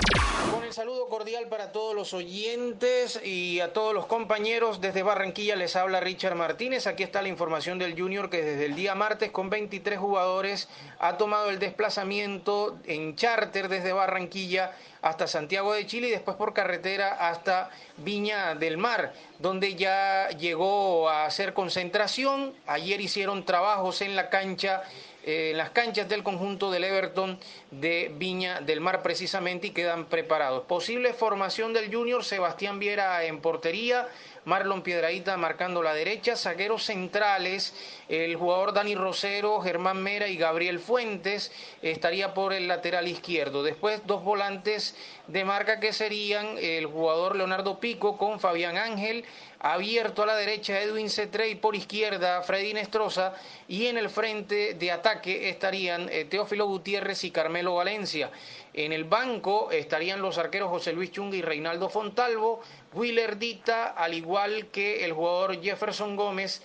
El 0.71 0.75
saludo 0.75 1.09
cordial 1.09 1.47
para 1.49 1.73
todos 1.73 1.93
los 1.93 2.13
oyentes 2.13 3.19
y 3.25 3.59
a 3.59 3.73
todos 3.73 3.93
los 3.93 4.05
compañeros. 4.05 4.79
Desde 4.79 5.03
Barranquilla 5.03 5.57
les 5.57 5.75
habla 5.75 5.99
Richard 5.99 6.35
Martínez. 6.35 6.87
Aquí 6.87 7.03
está 7.03 7.21
la 7.21 7.27
información 7.27 7.77
del 7.77 7.99
Junior 7.99 8.29
que 8.29 8.41
desde 8.41 8.67
el 8.67 8.75
día 8.75 8.95
martes 8.95 9.31
con 9.31 9.49
23 9.49 9.99
jugadores 9.99 10.69
ha 10.97 11.17
tomado 11.17 11.49
el 11.49 11.59
desplazamiento 11.59 12.79
en 12.85 13.17
charter 13.17 13.67
desde 13.67 13.91
Barranquilla 13.91 14.71
hasta 15.01 15.27
Santiago 15.27 15.73
de 15.73 15.85
Chile 15.87 16.07
y 16.07 16.11
después 16.11 16.37
por 16.37 16.53
carretera 16.53 17.27
hasta 17.29 17.69
Viña 17.97 18.55
del 18.55 18.77
Mar, 18.77 19.11
donde 19.39 19.75
ya 19.75 20.29
llegó 20.29 21.09
a 21.09 21.25
hacer 21.25 21.53
concentración. 21.53 22.53
Ayer 22.65 23.01
hicieron 23.01 23.43
trabajos 23.43 24.01
en 24.01 24.15
la 24.15 24.29
cancha 24.29 24.83
en 25.23 25.57
las 25.57 25.69
canchas 25.69 26.09
del 26.09 26.23
conjunto 26.23 26.71
del 26.71 26.83
Everton 26.83 27.39
de 27.71 28.11
Viña 28.13 28.59
del 28.59 28.81
Mar 28.81 29.01
precisamente 29.01 29.67
y 29.67 29.71
quedan 29.71 30.05
preparados. 30.05 30.63
Posible 30.65 31.13
formación 31.13 31.73
del 31.73 31.93
Junior, 31.93 32.23
Sebastián 32.23 32.79
Viera 32.79 33.23
en 33.23 33.39
portería, 33.39 34.07
Marlon 34.43 34.81
Piedraíta 34.81 35.37
marcando 35.37 35.83
la 35.83 35.93
derecha, 35.93 36.35
zagueros 36.35 36.83
centrales, 36.83 37.73
el 38.09 38.35
jugador 38.35 38.73
Dani 38.73 38.95
Rosero, 38.95 39.61
Germán 39.61 40.01
Mera 40.01 40.27
y 40.27 40.35
Gabriel 40.35 40.79
Fuentes 40.79 41.51
estaría 41.81 42.33
por 42.33 42.51
el 42.51 42.67
lateral 42.67 43.07
izquierdo. 43.07 43.63
Después 43.63 44.01
dos 44.05 44.23
volantes 44.23 44.95
de 45.27 45.45
marca 45.45 45.79
que 45.79 45.93
serían 45.93 46.57
el 46.57 46.87
jugador 46.87 47.35
Leonardo 47.35 47.79
Pico 47.79 48.17
con 48.17 48.39
Fabián 48.39 48.77
Ángel, 48.77 49.25
abierto 49.59 50.23
a 50.23 50.25
la 50.25 50.35
derecha 50.35 50.81
Edwin 50.81 51.09
Cetre 51.09 51.49
y 51.49 51.55
por 51.55 51.75
izquierda 51.75 52.41
Freddy 52.41 52.73
Nestroza 52.73 53.35
y 53.67 53.85
en 53.85 53.97
el 53.97 54.09
frente 54.09 54.73
de 54.73 54.91
ataque 54.91 55.49
estarían 55.49 56.09
eh, 56.09 56.25
Teófilo 56.25 56.65
Gutiérrez 56.65 57.23
y 57.23 57.31
Valencia. 57.69 58.31
En 58.73 58.93
el 58.93 59.03
banco 59.03 59.69
estarían 59.71 60.21
los 60.21 60.37
arqueros 60.37 60.69
José 60.69 60.93
Luis 60.93 61.11
Chunga 61.11 61.37
y 61.37 61.41
Reinaldo 61.41 61.89
Fontalvo, 61.89 62.61
Willer 62.93 63.37
Dita, 63.37 63.87
al 63.89 64.13
igual 64.13 64.67
que 64.67 65.05
el 65.05 65.13
jugador 65.13 65.61
Jefferson 65.61 66.15
Gómez, 66.15 66.61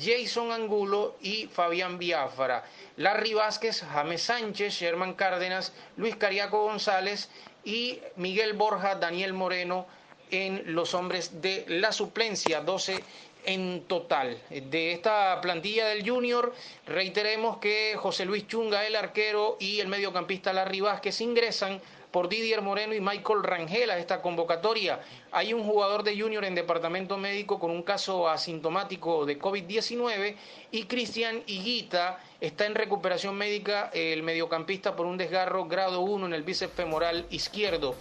Jason 0.00 0.52
Angulo 0.52 1.16
y 1.20 1.46
Fabián 1.46 1.98
Biafra. 1.98 2.64
Larry 2.96 3.34
Vázquez, 3.34 3.82
James 3.92 4.22
Sánchez, 4.22 4.74
Sherman 4.74 5.14
Cárdenas, 5.14 5.72
Luis 5.96 6.16
Cariaco 6.16 6.62
González 6.62 7.30
y 7.64 8.00
Miguel 8.16 8.52
Borja, 8.54 8.96
Daniel 8.96 9.32
Moreno 9.32 9.86
en 10.30 10.74
los 10.74 10.94
hombres 10.94 11.40
de 11.40 11.64
la 11.68 11.92
suplencia, 11.92 12.60
12 12.60 13.02
en 13.48 13.84
total. 13.86 14.38
De 14.50 14.92
esta 14.92 15.40
plantilla 15.40 15.86
del 15.86 16.08
Junior, 16.08 16.52
reiteremos 16.86 17.56
que 17.56 17.94
José 17.96 18.26
Luis 18.26 18.46
Chunga, 18.46 18.86
el 18.86 18.94
arquero, 18.94 19.56
y 19.58 19.80
el 19.80 19.88
mediocampista 19.88 20.52
Larry 20.52 20.80
Vázquez 20.80 21.22
ingresan 21.22 21.80
por 22.10 22.28
Didier 22.28 22.60
Moreno 22.60 22.94
y 22.94 23.00
Michael 23.00 23.42
Rangel 23.42 23.90
a 23.90 23.98
esta 23.98 24.20
convocatoria. 24.20 25.00
Hay 25.32 25.54
un 25.54 25.64
jugador 25.64 26.02
de 26.02 26.20
Junior 26.20 26.44
en 26.44 26.54
departamento 26.54 27.16
médico 27.16 27.58
con 27.58 27.70
un 27.70 27.82
caso 27.82 28.28
asintomático 28.28 29.24
de 29.24 29.38
COVID-19 29.38 30.34
y 30.70 30.84
Cristian 30.84 31.42
Higuita 31.46 32.18
está 32.42 32.66
en 32.66 32.74
recuperación 32.74 33.34
médica, 33.34 33.90
el 33.94 34.22
mediocampista 34.22 34.94
por 34.94 35.06
un 35.06 35.16
desgarro 35.16 35.64
grado 35.66 36.00
1 36.02 36.26
en 36.26 36.34
el 36.34 36.42
bíceps 36.42 36.74
femoral 36.74 37.26
izquierdo. 37.30 37.94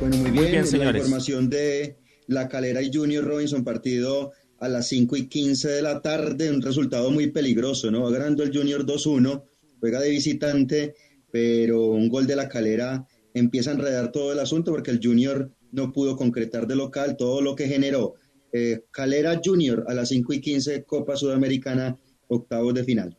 Bueno, 0.00 0.16
muy 0.16 0.30
bien, 0.30 0.52
La 0.52 0.98
información 0.98 1.48
de 1.48 2.05
La 2.26 2.48
Calera 2.48 2.82
y 2.82 2.92
Junior 2.92 3.24
Robinson, 3.24 3.64
partido 3.64 4.32
a 4.58 4.68
las 4.68 4.88
5 4.88 5.16
y 5.16 5.28
15 5.28 5.68
de 5.68 5.82
la 5.82 6.00
tarde, 6.00 6.50
un 6.50 6.62
resultado 6.62 7.10
muy 7.10 7.30
peligroso, 7.30 7.90
¿no? 7.90 8.10
Va 8.10 8.26
el 8.26 8.56
Junior 8.56 8.86
2-1, 8.86 9.42
juega 9.80 10.00
de 10.00 10.10
visitante, 10.10 10.94
pero 11.30 11.86
un 11.86 12.08
gol 12.08 12.26
de 12.26 12.36
La 12.36 12.48
Calera 12.48 13.06
empieza 13.34 13.70
a 13.70 13.74
enredar 13.74 14.12
todo 14.12 14.32
el 14.32 14.38
asunto 14.38 14.72
porque 14.72 14.90
el 14.90 15.00
Junior 15.02 15.50
no 15.72 15.92
pudo 15.92 16.16
concretar 16.16 16.66
de 16.66 16.76
local 16.76 17.16
todo 17.16 17.42
lo 17.42 17.54
que 17.54 17.68
generó. 17.68 18.14
Eh, 18.52 18.84
Calera 18.90 19.40
Junior 19.44 19.84
a 19.88 19.94
las 19.94 20.08
5 20.08 20.32
y 20.32 20.40
15, 20.40 20.84
Copa 20.84 21.16
Sudamericana, 21.16 21.98
octavos 22.28 22.72
de 22.72 22.84
final. 22.84 23.18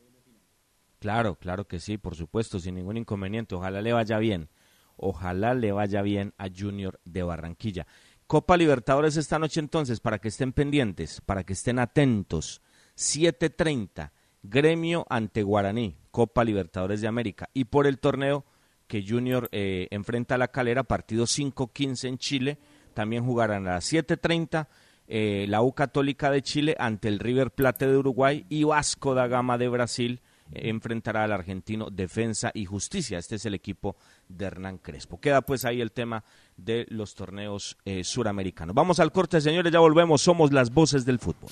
Claro, 1.00 1.36
claro 1.36 1.68
que 1.68 1.80
sí, 1.80 1.98
por 2.00 2.16
supuesto, 2.16 2.60
sin 2.60 2.76
ningún 2.76 2.98
inconveniente. 2.98 3.54
Ojalá 3.54 3.82
le 3.82 3.94
vaya 3.94 4.18
bien. 4.18 4.50
Ojalá 4.96 5.54
le 5.54 5.72
vaya 5.72 6.02
bien 6.02 6.34
a 6.38 6.48
Junior 6.50 7.00
de 7.06 7.22
Barranquilla. 7.22 7.86
Copa 8.28 8.58
Libertadores 8.58 9.16
esta 9.16 9.40
noche 9.40 9.62
entonces, 9.62 10.02
para 10.02 10.20
que 10.20 10.28
estén 10.28 10.52
pendientes, 10.52 11.22
para 11.22 11.46
que 11.46 11.54
estén 11.54 11.80
atentos. 11.80 12.62
7.30, 12.98 14.12
Gremio 14.44 15.06
ante 15.10 15.44
Guaraní, 15.44 15.96
Copa 16.12 16.44
Libertadores 16.44 17.00
de 17.00 17.08
América. 17.08 17.50
Y 17.54 17.66
por 17.66 17.88
el 17.88 18.00
torneo 18.00 18.44
que 18.88 19.06
Junior 19.08 19.48
eh, 19.54 19.88
enfrenta 19.92 20.36
a 20.36 20.38
la 20.38 20.50
calera, 20.50 20.84
partido 20.84 21.26
5-15 21.26 22.08
en 22.10 22.18
Chile, 22.18 22.58
también 22.94 23.24
jugarán 23.24 23.66
a 23.66 23.76
las 23.76 23.94
7.30 23.94 24.68
eh, 25.08 25.46
la 25.48 25.62
U 25.62 25.72
Católica 25.72 26.30
de 26.30 26.42
Chile 26.42 26.76
ante 26.80 27.08
el 27.08 27.20
River 27.20 27.52
Plate 27.52 27.88
de 27.88 27.96
Uruguay 27.96 28.46
y 28.50 28.66
Vasco 28.66 29.16
da 29.16 29.28
Gama 29.28 29.58
de 29.58 29.70
Brasil 29.70 30.22
enfrentará 30.52 31.24
al 31.24 31.32
argentino 31.32 31.90
Defensa 31.90 32.52
y 32.54 32.66
Justicia. 32.66 33.18
Este 33.18 33.36
es 33.36 33.46
el 33.46 33.54
equipo 33.54 33.96
de 34.30 34.46
Hernán 34.46 34.78
Crespo. 34.78 35.20
Queda 35.20 35.42
pues 35.42 35.66
ahí 35.66 35.82
el 35.82 35.92
tema 35.92 36.24
de 36.56 36.86
los 36.90 37.16
torneos 37.16 37.78
eh, 37.86 38.04
suramericanos. 38.04 38.76
Vamos 38.76 39.00
al 39.00 39.12
corte, 39.12 39.42
señores, 39.42 39.72
ya 39.72 39.80
volvemos. 39.80 40.22
Somos 40.22 40.52
las 40.52 40.72
voces 40.74 41.06
del 41.06 41.20
fútbol. 41.20 41.52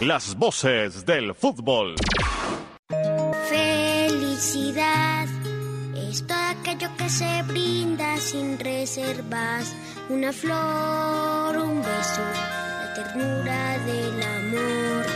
Las 0.00 0.36
voces 0.36 1.04
del 1.04 1.34
fútbol. 1.34 1.96
Felicidad 3.48 5.26
es 5.96 6.26
todo 6.26 6.38
aquello 6.38 6.88
que 6.96 7.08
se 7.08 7.42
brinda 7.42 8.16
sin 8.18 8.58
reservas. 8.58 9.74
Una 10.08 10.32
flor, 10.32 11.56
un 11.58 11.78
beso, 11.78 12.22
la 12.80 12.94
ternura 12.94 13.78
del 13.84 14.22
amor. 14.22 15.06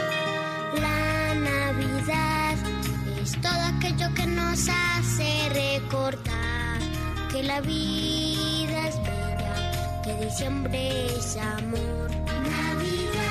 La 0.80 1.34
Navidad 1.34 2.56
es 3.22 3.40
todo 3.40 3.52
aquello 3.52 3.81
que 3.81 3.81
nos 4.52 4.68
hace 4.68 5.48
recordar 5.48 6.78
que 7.30 7.42
la 7.42 7.62
vida 7.62 8.86
es 8.86 8.98
bella, 8.98 10.02
que 10.04 10.26
diciembre 10.26 11.06
es 11.06 11.38
amor. 11.38 12.10
Navidad. 12.50 13.22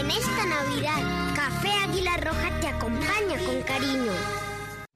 En 0.00 0.10
esta 0.12 0.46
Navidad, 0.46 1.34
Café 1.34 1.72
Águila 1.72 2.16
Roja 2.18 2.60
te 2.60 2.68
acompaña 2.68 3.36
con 3.44 3.60
cariño. 3.62 4.12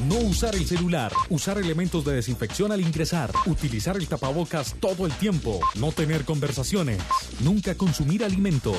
No 0.07 0.15
usar 0.15 0.55
el 0.55 0.65
celular, 0.65 1.11
usar 1.29 1.57
elementos 1.57 2.05
de 2.05 2.13
desinfección 2.13 2.71
al 2.71 2.81
ingresar, 2.81 3.31
utilizar 3.47 3.97
el 3.97 4.07
tapabocas 4.07 4.75
todo 4.79 5.05
el 5.05 5.11
tiempo, 5.13 5.59
no 5.75 5.91
tener 5.91 6.23
conversaciones, 6.23 7.01
nunca 7.41 7.75
consumir 7.75 8.23
alimentos. 8.23 8.77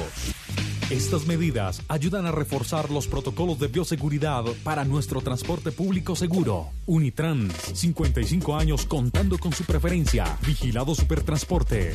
Estas 0.90 1.24
medidas 1.24 1.82
ayudan 1.86 2.26
a 2.26 2.32
reforzar 2.32 2.90
los 2.90 3.06
protocolos 3.06 3.60
de 3.60 3.68
bioseguridad 3.68 4.42
para 4.64 4.84
nuestro 4.84 5.20
transporte 5.20 5.70
público 5.70 6.16
seguro. 6.16 6.70
Unitrans, 6.86 7.54
55 7.74 8.56
años 8.56 8.86
contando 8.86 9.38
con 9.38 9.52
su 9.52 9.62
preferencia. 9.62 10.36
Vigilado 10.44 10.96
Supertransporte. 10.96 11.94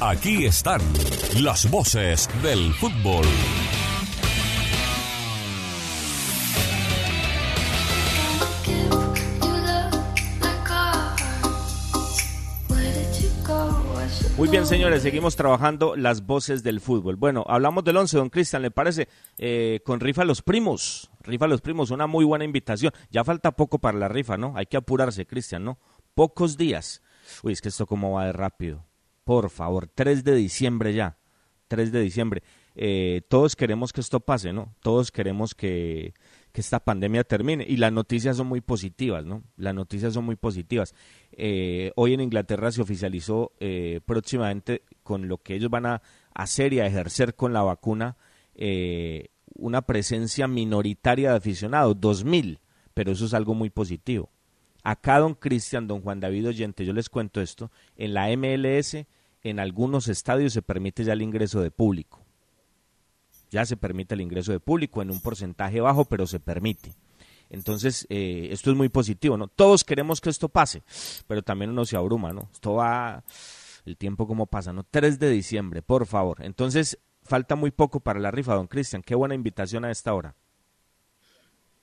Aquí 0.00 0.46
están 0.46 0.80
las 1.42 1.70
voces 1.70 2.26
del 2.42 2.72
fútbol. 2.72 3.26
Muy 14.44 14.50
bien, 14.50 14.66
señores, 14.66 15.02
seguimos 15.02 15.36
trabajando 15.36 15.96
las 15.96 16.26
voces 16.26 16.62
del 16.62 16.82
fútbol. 16.82 17.16
Bueno, 17.16 17.46
hablamos 17.48 17.82
del 17.82 17.96
11, 17.96 18.18
don 18.18 18.28
Cristian, 18.28 18.60
¿le 18.60 18.70
parece? 18.70 19.08
Eh, 19.38 19.80
con 19.86 20.00
Rifa 20.00 20.26
Los 20.26 20.42
Primos. 20.42 21.10
Rifa 21.22 21.46
Los 21.46 21.62
Primos, 21.62 21.90
una 21.90 22.06
muy 22.06 22.26
buena 22.26 22.44
invitación. 22.44 22.92
Ya 23.10 23.24
falta 23.24 23.52
poco 23.52 23.78
para 23.78 23.96
la 23.96 24.06
rifa, 24.06 24.36
¿no? 24.36 24.52
Hay 24.54 24.66
que 24.66 24.76
apurarse, 24.76 25.24
Cristian, 25.24 25.64
¿no? 25.64 25.78
Pocos 26.14 26.58
días. 26.58 27.00
Uy, 27.42 27.54
es 27.54 27.62
que 27.62 27.70
esto 27.70 27.86
cómo 27.86 28.12
va 28.12 28.26
de 28.26 28.32
rápido. 28.34 28.84
Por 29.24 29.48
favor, 29.48 29.88
3 29.88 30.24
de 30.24 30.34
diciembre 30.34 30.92
ya. 30.92 31.16
3 31.68 31.90
de 31.90 32.00
diciembre. 32.02 32.42
Eh, 32.74 33.22
todos 33.30 33.56
queremos 33.56 33.94
que 33.94 34.02
esto 34.02 34.20
pase, 34.20 34.52
¿no? 34.52 34.74
Todos 34.82 35.10
queremos 35.10 35.54
que, 35.54 36.12
que 36.54 36.60
esta 36.60 36.78
pandemia 36.78 37.24
termine. 37.24 37.66
Y 37.68 37.78
las 37.78 37.92
noticias 37.92 38.36
son 38.36 38.46
muy 38.46 38.60
positivas, 38.60 39.24
¿no? 39.24 39.42
Las 39.56 39.74
noticias 39.74 40.14
son 40.14 40.24
muy 40.24 40.36
positivas. 40.36 40.94
Eh, 41.32 41.90
hoy 41.96 42.14
en 42.14 42.20
Inglaterra 42.20 42.70
se 42.70 42.80
oficializó 42.80 43.50
eh, 43.58 44.00
próximamente 44.06 44.82
con 45.02 45.26
lo 45.26 45.38
que 45.38 45.56
ellos 45.56 45.68
van 45.68 45.84
a 45.84 46.02
hacer 46.32 46.72
y 46.72 46.78
a 46.78 46.86
ejercer 46.86 47.34
con 47.34 47.52
la 47.52 47.62
vacuna 47.62 48.16
eh, 48.54 49.30
una 49.56 49.82
presencia 49.82 50.46
minoritaria 50.46 51.32
de 51.32 51.38
aficionados, 51.38 51.96
2.000, 51.96 52.60
pero 52.94 53.10
eso 53.10 53.24
es 53.24 53.34
algo 53.34 53.54
muy 53.54 53.70
positivo. 53.70 54.30
Acá, 54.84 55.18
don 55.18 55.34
Cristian, 55.34 55.88
don 55.88 56.02
Juan 56.02 56.20
David 56.20 56.50
Oyente, 56.50 56.84
yo 56.84 56.92
les 56.92 57.08
cuento 57.08 57.40
esto, 57.40 57.72
en 57.96 58.14
la 58.14 58.28
MLS, 58.36 58.96
en 59.42 59.58
algunos 59.58 60.06
estadios 60.06 60.52
se 60.52 60.62
permite 60.62 61.02
ya 61.02 61.14
el 61.14 61.22
ingreso 61.22 61.60
de 61.60 61.72
público 61.72 62.23
ya 63.54 63.64
se 63.64 63.76
permite 63.76 64.16
el 64.16 64.20
ingreso 64.20 64.50
de 64.50 64.58
público 64.58 65.00
en 65.00 65.12
un 65.12 65.20
porcentaje 65.20 65.80
bajo, 65.80 66.06
pero 66.06 66.26
se 66.26 66.40
permite. 66.40 66.92
Entonces, 67.50 68.04
eh, 68.10 68.48
esto 68.50 68.72
es 68.72 68.76
muy 68.76 68.88
positivo, 68.88 69.36
¿no? 69.36 69.46
Todos 69.46 69.84
queremos 69.84 70.20
que 70.20 70.28
esto 70.28 70.48
pase, 70.48 70.82
pero 71.28 71.40
también 71.40 71.70
uno 71.70 71.84
se 71.84 71.96
abruma, 71.96 72.32
¿no? 72.32 72.50
Esto 72.52 72.74
va, 72.74 73.22
el 73.86 73.96
tiempo 73.96 74.26
como 74.26 74.46
pasa, 74.46 74.72
¿no? 74.72 74.84
3 74.90 75.20
de 75.20 75.30
diciembre, 75.30 75.82
por 75.82 76.04
favor. 76.06 76.38
Entonces, 76.42 76.98
falta 77.22 77.54
muy 77.54 77.70
poco 77.70 78.00
para 78.00 78.18
la 78.18 78.32
rifa, 78.32 78.54
don 78.54 78.66
Cristian. 78.66 79.02
Qué 79.02 79.14
buena 79.14 79.36
invitación 79.36 79.84
a 79.84 79.92
esta 79.92 80.14
hora. 80.14 80.34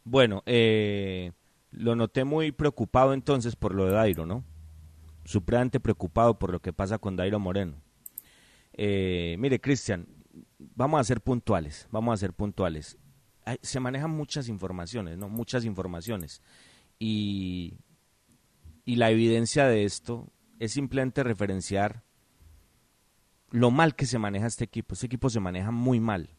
Bueno, 0.03 0.43
eh, 0.45 1.31
lo 1.71 1.95
noté 1.95 2.23
muy 2.23 2.51
preocupado 2.51 3.15
entonces 3.15 3.55
por 3.55 3.73
lo 3.73 3.85
de 3.85 3.93
Dairo, 3.93 4.27
¿no? 4.27 4.43
Supremamente 5.25 5.79
preocupado 5.79 6.37
por 6.37 6.51
lo 6.51 6.59
que 6.59 6.71
pasa 6.71 6.99
con 6.99 7.15
Dairo 7.15 7.39
Moreno. 7.39 7.81
mire, 8.77 9.59
Cristian, 9.59 10.05
vamos 10.57 10.99
a 10.99 11.03
ser 11.03 11.21
puntuales, 11.21 11.87
vamos 11.91 12.13
a 12.13 12.17
ser 12.17 12.33
puntuales. 12.33 12.97
se 13.61 13.79
manejan 13.79 14.11
muchas 14.11 14.47
informaciones, 14.47 15.17
¿no? 15.17 15.29
Muchas 15.29 15.65
informaciones. 15.65 16.41
Y, 16.99 17.77
y 18.85 18.95
la 18.95 19.09
evidencia 19.11 19.67
de 19.67 19.85
esto 19.85 20.31
es 20.59 20.73
simplemente 20.73 21.23
referenciar 21.23 22.03
lo 23.51 23.71
mal 23.71 23.95
que 23.95 24.05
se 24.05 24.19
maneja 24.19 24.47
este 24.47 24.65
equipo. 24.65 24.93
Este 24.93 25.07
equipo 25.07 25.29
se 25.29 25.39
maneja 25.39 25.71
muy 25.71 25.99
mal. 25.99 26.29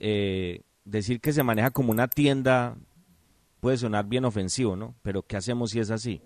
Eh, 0.00 0.62
decir 0.84 1.20
que 1.20 1.32
se 1.32 1.42
maneja 1.42 1.70
como 1.70 1.92
una 1.92 2.08
tienda 2.08 2.76
puede 3.60 3.76
sonar 3.76 4.06
bien 4.06 4.24
ofensivo, 4.24 4.76
¿no? 4.76 4.94
Pero 5.02 5.22
¿qué 5.22 5.36
hacemos 5.36 5.70
si 5.70 5.80
es 5.80 5.90
así? 5.90 6.22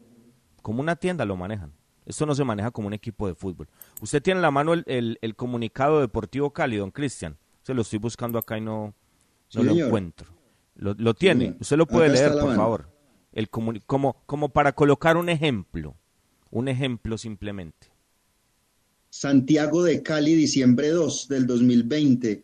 Como 0.62 0.80
una 0.80 0.96
tienda 0.96 1.24
lo 1.24 1.36
manejan. 1.36 1.72
Esto 2.04 2.26
no 2.26 2.34
se 2.34 2.44
maneja 2.44 2.70
como 2.70 2.88
un 2.88 2.94
equipo 2.94 3.26
de 3.28 3.34
fútbol. 3.34 3.68
Usted 4.00 4.22
tiene 4.22 4.38
en 4.38 4.42
la 4.42 4.50
mano 4.50 4.72
el, 4.72 5.18
el, 5.20 5.36
comunicado 5.36 6.00
deportivo 6.00 6.52
Cali, 6.52 6.76
don 6.76 6.90
Cristian. 6.90 7.36
Se 7.62 7.74
lo 7.74 7.82
estoy 7.82 7.98
buscando 7.98 8.38
acá 8.38 8.58
y 8.58 8.60
no, 8.60 8.94
no 9.54 9.62
lo 9.62 9.72
encuentro. 9.72 10.28
Lo, 10.74 10.94
lo 10.94 11.14
tiene. 11.14 11.56
Usted 11.60 11.76
lo 11.76 11.86
puede 11.86 12.08
leer, 12.08 12.32
por 12.32 12.56
favor. 12.56 12.88
El 13.32 13.48
como, 13.48 13.74
como 14.26 14.48
para 14.48 14.72
colocar 14.72 15.16
un 15.16 15.28
ejemplo. 15.28 15.96
Un 16.50 16.68
ejemplo 16.68 17.16
simplemente. 17.16 17.92
Santiago 19.08 19.84
de 19.84 20.02
Cali, 20.02 20.34
diciembre 20.34 20.88
2 20.88 21.28
del 21.28 21.46
2020. 21.46 22.42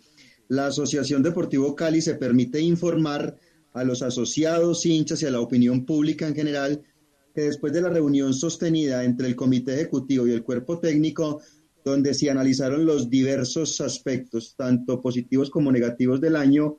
La 0.49 0.66
Asociación 0.66 1.23
Deportivo 1.23 1.75
Cali 1.75 2.01
se 2.01 2.14
permite 2.14 2.61
informar 2.61 3.37
a 3.73 3.85
los 3.85 4.03
asociados, 4.03 4.87
hinchas 4.87 5.23
y 5.23 5.27
a 5.27 5.31
la 5.31 5.40
opinión 5.40 5.85
pública 5.85 6.27
en 6.27 6.35
general 6.35 6.83
que 7.35 7.43
después 7.43 7.73
de 7.73 7.83
la 7.83 7.88
reunión 7.88 8.35
sostenida 8.35 9.05
entre 9.05 9.29
el 9.29 9.37
Comité 9.37 9.75
Ejecutivo 9.75 10.27
y 10.27 10.33
el 10.33 10.43
Cuerpo 10.43 10.79
Técnico, 10.79 11.41
donde 11.85 12.14
se 12.14 12.31
analizaron 12.31 12.85
los 12.85 13.09
diversos 13.09 13.81
aspectos, 13.81 14.55
tanto 14.57 15.01
positivos 15.01 15.51
como 15.51 15.73
negativos 15.73 16.21
del 16.21 16.37
año, 16.37 16.77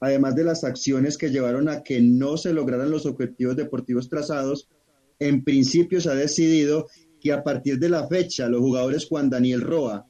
además 0.00 0.34
de 0.34 0.44
las 0.44 0.64
acciones 0.64 1.18
que 1.18 1.30
llevaron 1.30 1.68
a 1.68 1.82
que 1.82 2.00
no 2.00 2.36
se 2.36 2.52
lograran 2.52 2.90
los 2.90 3.06
objetivos 3.06 3.56
deportivos 3.56 4.08
trazados, 4.08 4.68
en 5.18 5.42
principio 5.42 6.00
se 6.00 6.10
ha 6.10 6.14
decidido 6.14 6.86
que 7.20 7.32
a 7.32 7.42
partir 7.42 7.78
de 7.78 7.88
la 7.88 8.06
fecha 8.06 8.48
los 8.48 8.60
jugadores 8.60 9.06
Juan 9.06 9.28
Daniel 9.28 9.60
Roa, 9.60 10.06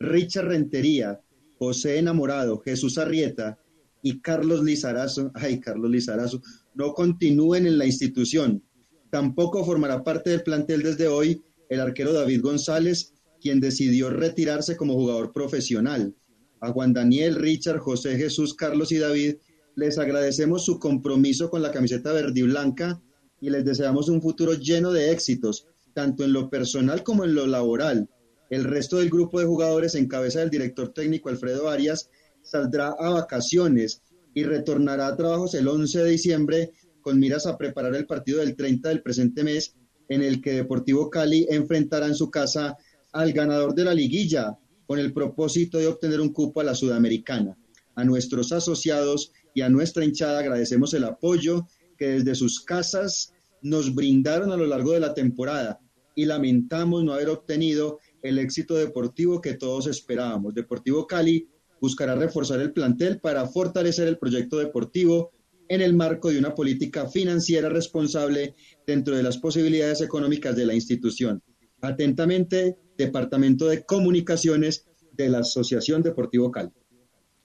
Richard 0.00 0.48
Rentería, 0.48 1.20
José 1.58 1.98
Enamorado, 1.98 2.58
Jesús 2.60 2.98
Arrieta 2.98 3.58
y 4.02 4.20
Carlos 4.20 4.62
Lizarazo, 4.62 5.30
ay 5.34 5.60
Carlos 5.60 5.90
Lizarazo, 5.90 6.40
no 6.74 6.92
continúen 6.94 7.66
en 7.66 7.78
la 7.78 7.86
institución, 7.86 8.62
Tampoco 9.10 9.64
formará 9.64 10.04
parte 10.04 10.30
del 10.30 10.42
plantel 10.42 10.82
desde 10.82 11.08
hoy 11.08 11.42
el 11.68 11.80
arquero 11.80 12.12
David 12.12 12.42
González, 12.42 13.12
quien 13.40 13.60
decidió 13.60 14.10
retirarse 14.10 14.76
como 14.76 14.94
jugador 14.94 15.32
profesional. 15.32 16.14
A 16.60 16.72
Juan 16.72 16.92
Daniel, 16.92 17.36
Richard, 17.36 17.78
José 17.78 18.16
Jesús, 18.16 18.54
Carlos 18.54 18.92
y 18.92 18.98
David 18.98 19.36
les 19.76 19.96
agradecemos 19.98 20.64
su 20.64 20.78
compromiso 20.78 21.50
con 21.50 21.62
la 21.62 21.70
camiseta 21.70 22.12
verde 22.12 22.40
y 22.40 22.42
blanca 22.42 23.00
y 23.40 23.50
les 23.50 23.64
deseamos 23.64 24.08
un 24.08 24.20
futuro 24.20 24.54
lleno 24.54 24.92
de 24.92 25.12
éxitos, 25.12 25.68
tanto 25.94 26.24
en 26.24 26.32
lo 26.32 26.50
personal 26.50 27.04
como 27.04 27.24
en 27.24 27.34
lo 27.34 27.46
laboral. 27.46 28.08
El 28.50 28.64
resto 28.64 28.96
del 28.96 29.08
grupo 29.08 29.38
de 29.38 29.46
jugadores 29.46 29.94
en 29.94 30.08
cabeza 30.08 30.40
del 30.40 30.50
director 30.50 30.92
técnico 30.92 31.28
Alfredo 31.28 31.68
Arias 31.68 32.10
saldrá 32.42 32.88
a 32.98 33.10
vacaciones 33.10 34.02
y 34.34 34.44
retornará 34.44 35.06
a 35.06 35.16
trabajos 35.16 35.54
el 35.54 35.68
11 35.68 35.98
de 35.98 36.10
diciembre 36.10 36.72
con 37.02 37.18
miras 37.18 37.46
a 37.46 37.56
preparar 37.56 37.94
el 37.94 38.06
partido 38.06 38.40
del 38.40 38.56
30 38.56 38.88
del 38.88 39.02
presente 39.02 39.44
mes, 39.44 39.74
en 40.08 40.22
el 40.22 40.40
que 40.40 40.52
Deportivo 40.52 41.10
Cali 41.10 41.46
enfrentará 41.50 42.06
en 42.06 42.14
su 42.14 42.30
casa 42.30 42.76
al 43.12 43.32
ganador 43.32 43.74
de 43.74 43.84
la 43.84 43.94
liguilla, 43.94 44.58
con 44.86 44.98
el 44.98 45.12
propósito 45.12 45.78
de 45.78 45.86
obtener 45.86 46.20
un 46.20 46.32
cupo 46.32 46.60
a 46.60 46.64
la 46.64 46.74
Sudamericana. 46.74 47.56
A 47.94 48.04
nuestros 48.04 48.52
asociados 48.52 49.32
y 49.54 49.60
a 49.60 49.68
nuestra 49.68 50.04
hinchada 50.04 50.38
agradecemos 50.38 50.94
el 50.94 51.04
apoyo 51.04 51.66
que 51.98 52.08
desde 52.08 52.34
sus 52.34 52.60
casas 52.60 53.34
nos 53.60 53.94
brindaron 53.94 54.52
a 54.52 54.56
lo 54.56 54.66
largo 54.66 54.92
de 54.92 55.00
la 55.00 55.14
temporada 55.14 55.80
y 56.14 56.24
lamentamos 56.24 57.04
no 57.04 57.12
haber 57.12 57.28
obtenido 57.28 57.98
el 58.22 58.38
éxito 58.38 58.74
deportivo 58.74 59.40
que 59.40 59.54
todos 59.54 59.86
esperábamos. 59.86 60.54
Deportivo 60.54 61.06
Cali 61.06 61.48
buscará 61.80 62.14
reforzar 62.14 62.60
el 62.60 62.72
plantel 62.72 63.20
para 63.20 63.46
fortalecer 63.46 64.08
el 64.08 64.18
proyecto 64.18 64.58
deportivo 64.58 65.32
en 65.68 65.80
el 65.80 65.94
marco 65.94 66.30
de 66.30 66.38
una 66.38 66.54
política 66.54 67.06
financiera 67.08 67.68
responsable 67.68 68.54
dentro 68.86 69.16
de 69.16 69.22
las 69.22 69.38
posibilidades 69.38 70.00
económicas 70.00 70.56
de 70.56 70.66
la 70.66 70.74
institución. 70.74 71.42
Atentamente, 71.80 72.76
Departamento 72.96 73.68
de 73.68 73.84
Comunicaciones 73.84 74.88
de 75.12 75.28
la 75.28 75.40
Asociación 75.40 76.02
Deportivo 76.02 76.50
Cali. 76.50 76.70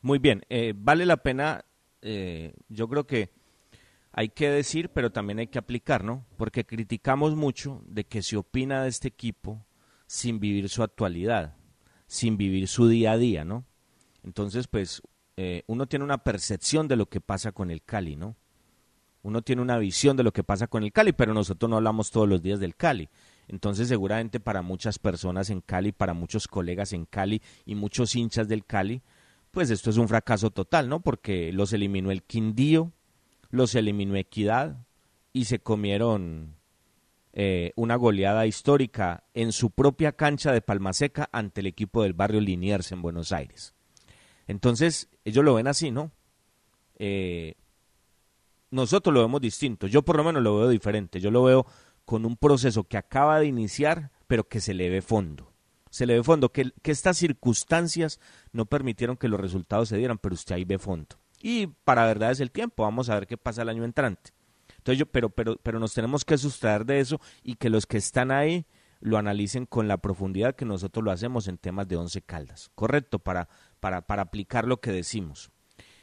Muy 0.01 0.19
bien, 0.19 0.41
eh, 0.49 0.73
vale 0.75 1.05
la 1.05 1.17
pena, 1.17 1.65
eh, 2.01 2.53
yo 2.69 2.87
creo 2.87 3.05
que 3.05 3.29
hay 4.11 4.29
que 4.29 4.49
decir, 4.49 4.89
pero 4.89 5.11
también 5.11 5.39
hay 5.39 5.47
que 5.47 5.59
aplicar, 5.59 6.03
¿no? 6.03 6.25
Porque 6.37 6.65
criticamos 6.65 7.35
mucho 7.35 7.81
de 7.87 8.03
que 8.03 8.21
se 8.21 8.37
opina 8.37 8.83
de 8.83 8.89
este 8.89 9.07
equipo 9.07 9.65
sin 10.07 10.39
vivir 10.39 10.69
su 10.69 10.83
actualidad, 10.83 11.55
sin 12.05 12.37
vivir 12.37 12.67
su 12.67 12.87
día 12.87 13.13
a 13.13 13.17
día, 13.17 13.43
¿no? 13.43 13.65
Entonces, 14.23 14.67
pues, 14.67 15.01
eh, 15.37 15.63
uno 15.67 15.87
tiene 15.87 16.05
una 16.05 16.19
percepción 16.19 16.87
de 16.87 16.95
lo 16.95 17.07
que 17.07 17.21
pasa 17.21 17.51
con 17.51 17.71
el 17.71 17.83
Cali, 17.83 18.15
¿no? 18.15 18.35
Uno 19.23 19.41
tiene 19.41 19.61
una 19.61 19.77
visión 19.77 20.17
de 20.17 20.23
lo 20.23 20.33
que 20.33 20.43
pasa 20.43 20.67
con 20.67 20.83
el 20.83 20.91
Cali, 20.91 21.13
pero 21.13 21.33
nosotros 21.33 21.69
no 21.69 21.77
hablamos 21.77 22.11
todos 22.11 22.27
los 22.27 22.41
días 22.41 22.59
del 22.59 22.75
Cali. 22.75 23.09
Entonces, 23.47 23.87
seguramente 23.87 24.39
para 24.39 24.61
muchas 24.61 24.99
personas 24.99 25.49
en 25.49 25.61
Cali, 25.61 25.91
para 25.91 26.13
muchos 26.13 26.47
colegas 26.47 26.93
en 26.93 27.05
Cali 27.05 27.41
y 27.65 27.75
muchos 27.75 28.15
hinchas 28.15 28.47
del 28.47 28.65
Cali, 28.65 29.01
pues 29.51 29.69
esto 29.69 29.89
es 29.89 29.97
un 29.97 30.07
fracaso 30.07 30.49
total, 30.49 30.89
¿no? 30.89 30.99
Porque 30.99 31.53
los 31.53 31.71
eliminó 31.73 32.11
el 32.11 32.23
Quindío, 32.23 32.91
los 33.49 33.75
eliminó 33.75 34.15
Equidad 34.15 34.85
y 35.31 35.45
se 35.45 35.59
comieron 35.59 36.55
eh, 37.33 37.71
una 37.75 37.95
goleada 37.95 38.45
histórica 38.45 39.23
en 39.33 39.51
su 39.51 39.71
propia 39.71 40.11
cancha 40.11 40.51
de 40.51 40.61
Palmaseca 40.61 41.29
ante 41.31 41.61
el 41.61 41.67
equipo 41.67 42.03
del 42.03 42.13
barrio 42.13 42.41
Liniers 42.41 42.91
en 42.91 43.01
Buenos 43.01 43.31
Aires. 43.31 43.73
Entonces, 44.47 45.09
ellos 45.23 45.43
lo 45.43 45.55
ven 45.55 45.67
así, 45.67 45.91
¿no? 45.91 46.11
Eh, 46.95 47.55
nosotros 48.71 49.13
lo 49.13 49.21
vemos 49.21 49.41
distinto. 49.41 49.87
Yo 49.87 50.03
por 50.03 50.17
lo 50.17 50.23
menos 50.23 50.41
lo 50.41 50.57
veo 50.57 50.69
diferente. 50.69 51.19
Yo 51.19 51.31
lo 51.31 51.43
veo 51.43 51.65
con 52.05 52.25
un 52.25 52.35
proceso 52.35 52.83
que 52.83 52.97
acaba 52.97 53.39
de 53.39 53.45
iniciar, 53.45 54.11
pero 54.27 54.47
que 54.47 54.59
se 54.59 54.73
le 54.73 54.89
ve 54.89 55.01
fondo. 55.01 55.51
Se 55.89 56.05
le 56.05 56.15
ve 56.15 56.23
fondo, 56.23 56.51
que, 56.51 56.71
que 56.81 56.91
estas 56.91 57.17
circunstancias 57.17 58.19
no 58.51 58.65
permitieron 58.65 59.15
que 59.15 59.27
los 59.27 59.39
resultados 59.39 59.89
se 59.89 59.97
dieran, 59.97 60.17
pero 60.17 60.33
usted 60.33 60.55
ahí 60.55 60.65
ve 60.65 60.79
fondo. 60.79 61.17
Y 61.39 61.67
para 61.67 62.05
verdad 62.05 62.31
es 62.31 62.39
el 62.39 62.51
tiempo, 62.51 62.83
vamos 62.83 63.09
a 63.09 63.15
ver 63.15 63.27
qué 63.27 63.37
pasa 63.37 63.61
el 63.61 63.69
año 63.69 63.83
entrante. 63.83 64.31
Entonces 64.77 64.97
yo, 64.97 65.05
pero, 65.05 65.29
pero, 65.29 65.57
pero 65.61 65.79
nos 65.79 65.93
tenemos 65.93 66.25
que 66.25 66.37
sustraer 66.37 66.85
de 66.85 66.99
eso 66.99 67.21
y 67.43 67.55
que 67.55 67.69
los 67.69 67.85
que 67.85 67.97
están 67.97 68.31
ahí 68.31 68.65
lo 69.01 69.17
analicen 69.17 69.65
con 69.65 69.87
la 69.87 69.97
profundidad 69.97 70.55
que 70.55 70.65
nosotros 70.65 71.03
lo 71.03 71.11
hacemos 71.11 71.47
en 71.47 71.57
temas 71.57 71.87
de 71.87 71.97
once 71.97 72.21
caldas, 72.21 72.71
correcto, 72.73 73.19
para, 73.19 73.49
para, 73.83 74.21
aplicar 74.21 74.65
lo 74.65 74.79
que 74.79 74.93
decimos. 74.93 75.51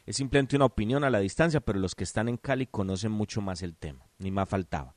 Es 0.05 0.17
simplemente 0.17 0.55
una 0.55 0.65
opinión 0.65 1.03
a 1.03 1.09
la 1.09 1.19
distancia, 1.19 1.61
pero 1.61 1.79
los 1.79 1.95
que 1.95 2.03
están 2.03 2.29
en 2.29 2.37
Cali 2.37 2.67
conocen 2.67 3.11
mucho 3.11 3.41
más 3.41 3.63
el 3.63 3.75
tema, 3.75 4.05
ni 4.19 4.29
más 4.29 4.47
faltaba. 4.47 4.93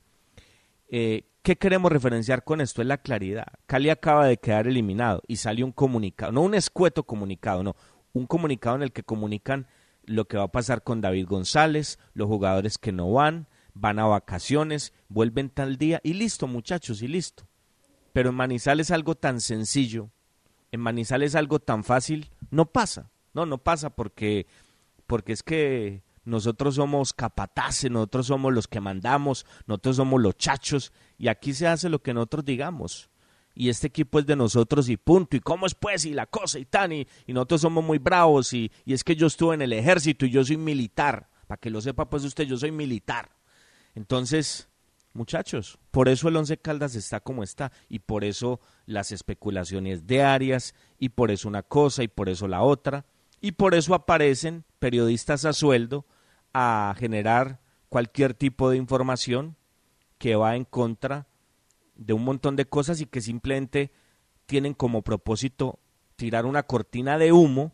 Eh, 0.89 1.25
¿Qué 1.43 1.57
queremos 1.57 1.91
referenciar 1.91 2.45
con 2.45 2.61
esto? 2.61 2.83
Es 2.83 2.89
la 2.89 2.99
claridad. 2.99 3.47
Cali 3.65 3.89
acaba 3.89 4.27
de 4.27 4.37
quedar 4.37 4.67
eliminado 4.67 5.23
y 5.27 5.37
salió 5.37 5.65
un 5.65 5.73
comunicado, 5.73 6.31
no 6.33 6.43
un 6.43 6.55
escueto 6.55 7.05
comunicado, 7.05 7.63
no, 7.63 7.75
un 8.13 8.27
comunicado 8.27 8.77
en 8.77 8.83
el 8.83 8.93
que 8.93 9.03
comunican 9.03 9.67
lo 10.05 10.27
que 10.27 10.37
va 10.37 10.45
a 10.45 10.53
pasar 10.53 10.83
con 10.83 11.01
David 11.01 11.27
González, 11.27 11.99
los 12.13 12.29
jugadores 12.29 12.77
que 12.77 12.93
no 12.93 13.11
van, 13.11 13.49
van 13.73 13.99
a 13.99 14.05
vacaciones, 14.05 14.93
vuelven 15.09 15.49
tal 15.49 15.79
día 15.79 16.01
y 16.05 16.13
listo 16.13 16.47
muchachos 16.47 17.01
y 17.01 17.09
listo. 17.09 17.49
Pero 18.13 18.29
en 18.29 18.37
Manizales 18.37 18.91
algo 18.91 19.15
tan 19.15 19.41
sencillo, 19.41 20.11
en 20.75 20.81
Manizales 20.81 21.35
algo 21.37 21.61
tan 21.61 21.85
fácil, 21.85 22.31
no 22.51 22.67
pasa. 22.67 23.11
No, 23.33 23.47
no 23.47 23.59
pasa 23.59 23.91
porque, 23.91 24.47
porque 25.07 25.33
es 25.33 25.43
que 25.43 26.03
nosotros 26.25 26.77
somos 26.77 27.13
capataces, 27.13 27.91
nosotros 27.91 28.27
somos 28.27 28.53
los 28.53 28.67
que 28.67 28.81
mandamos, 28.81 29.47
nosotros 29.67 29.97
somos 29.97 30.21
los 30.21 30.37
chachos 30.37 30.93
y 31.19 31.29
aquí 31.29 31.55
se 31.55 31.67
hace 31.67 31.89
lo 31.89 32.03
que 32.03 32.15
nosotros 32.15 32.45
digamos 32.45 33.09
y 33.55 33.69
este 33.69 33.87
equipo 33.87 34.19
es 34.19 34.27
de 34.27 34.35
nosotros 34.35 34.89
y 34.89 34.97
punto, 34.97 35.37
y 35.37 35.41
cómo 35.41 35.67
es 35.67 35.77
pues, 35.77 36.05
y 36.07 36.13
la 36.13 36.27
cosa 36.27 36.59
y 36.59 36.65
tan, 36.65 36.91
y, 36.93 37.07
nosotros 37.29 37.61
somos 37.61 37.85
muy 37.85 37.99
bravos, 37.99 38.53
y, 38.53 38.73
y, 38.85 38.95
es 38.95 39.05
que 39.05 39.15
yo 39.15 39.29
estuve 39.29 39.55
en 39.55 39.63
el 39.63 39.73
ejército 39.73 40.27
y 40.27 40.31
yo 40.31 40.45
soy 40.45 40.57
militar, 40.57 41.29
para 41.47 41.61
que 41.61 41.71
lo 41.71 41.81
sepa 41.81 42.11
pues 42.11 42.25
usted, 42.25 42.45
yo 42.45 42.57
soy 42.57 42.73
militar. 42.73 43.31
Entonces, 43.95 44.69
muchachos, 45.15 45.79
por 45.91 46.09
eso 46.09 46.29
el 46.29 46.37
Once 46.37 46.57
Caldas 46.59 46.95
está 46.95 47.21
como 47.21 47.43
está, 47.43 47.73
y 47.89 48.01
por 48.01 48.25
eso 48.25 48.61
las 48.87 49.13
especulaciones 49.13 50.07
diarias, 50.07 50.75
y 50.99 51.11
por 51.11 51.31
eso 51.31 51.49
una 51.49 51.63
cosa, 51.63 52.03
y 52.03 52.09
por 52.09 52.29
eso 52.29 52.49
la 52.49 52.63
otra, 52.63 53.07
y 53.41 53.53
por 53.53 53.75
eso 53.75 53.95
aparecen 53.95 54.65
periodistas 54.79 55.45
a 55.45 55.53
sueldo 55.53 56.05
a 56.53 56.95
generar 56.99 57.61
cualquier 57.89 58.35
tipo 58.35 58.71
de 58.71 58.77
información 58.77 59.57
que 60.19 60.37
va 60.37 60.57
en 60.57 60.65
contra 60.65 61.27
de 61.95 62.13
un 62.13 62.25
montón 62.25 62.57
de 62.57 62.65
cosas 62.65 63.01
y 63.01 63.07
que 63.07 63.21
simplemente 63.21 63.93
tienen 64.47 64.75
como 64.75 65.03
propósito 65.03 65.79
tirar 66.17 66.47
una 66.47 66.65
cortina 66.65 67.19
de 67.19 67.33
humo 67.33 67.73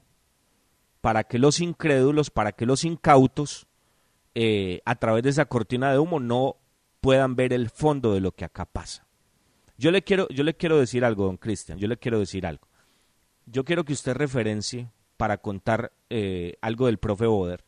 para 1.01 1.25
que 1.25 1.39
los 1.39 1.61
incrédulos, 1.61 2.31
para 2.31 2.53
que 2.53 2.67
los 2.67 2.85
incautos, 2.85 3.67
eh, 4.35 4.81
a 4.85 4.97
través 4.97 5.23
de 5.23 5.31
esa 5.31 5.47
cortina 5.47 5.91
de 5.91 5.99
humo 5.99 6.21
no 6.21 6.57
puedan 7.01 7.37
ver 7.37 7.53
el 7.53 7.71
fondo 7.71 8.13
de 8.15 8.21
lo 8.21 8.33
que 8.33 8.45
acá 8.45 8.65
pasa. 8.65 9.07
Yo 9.77 9.91
le 9.91 10.03
quiero, 10.03 10.29
yo 10.29 10.45
le 10.45 10.55
quiero 10.55 10.79
decir 10.79 11.05
algo, 11.05 11.25
don 11.25 11.37
Cristian, 11.37 11.79
yo 11.79 11.89
le 11.89 11.97
quiero 11.97 12.19
decir 12.19 12.47
algo. 12.47 12.69
Yo 13.47 13.65
quiero 13.65 13.85
que 13.85 13.93
usted 13.93 14.15
referencie 14.15 14.91
para 15.17 15.39
contar 15.39 15.93
eh, 16.09 16.57
algo 16.61 16.87
del 16.87 16.99
profe 16.99 17.27
Boder 17.27 17.65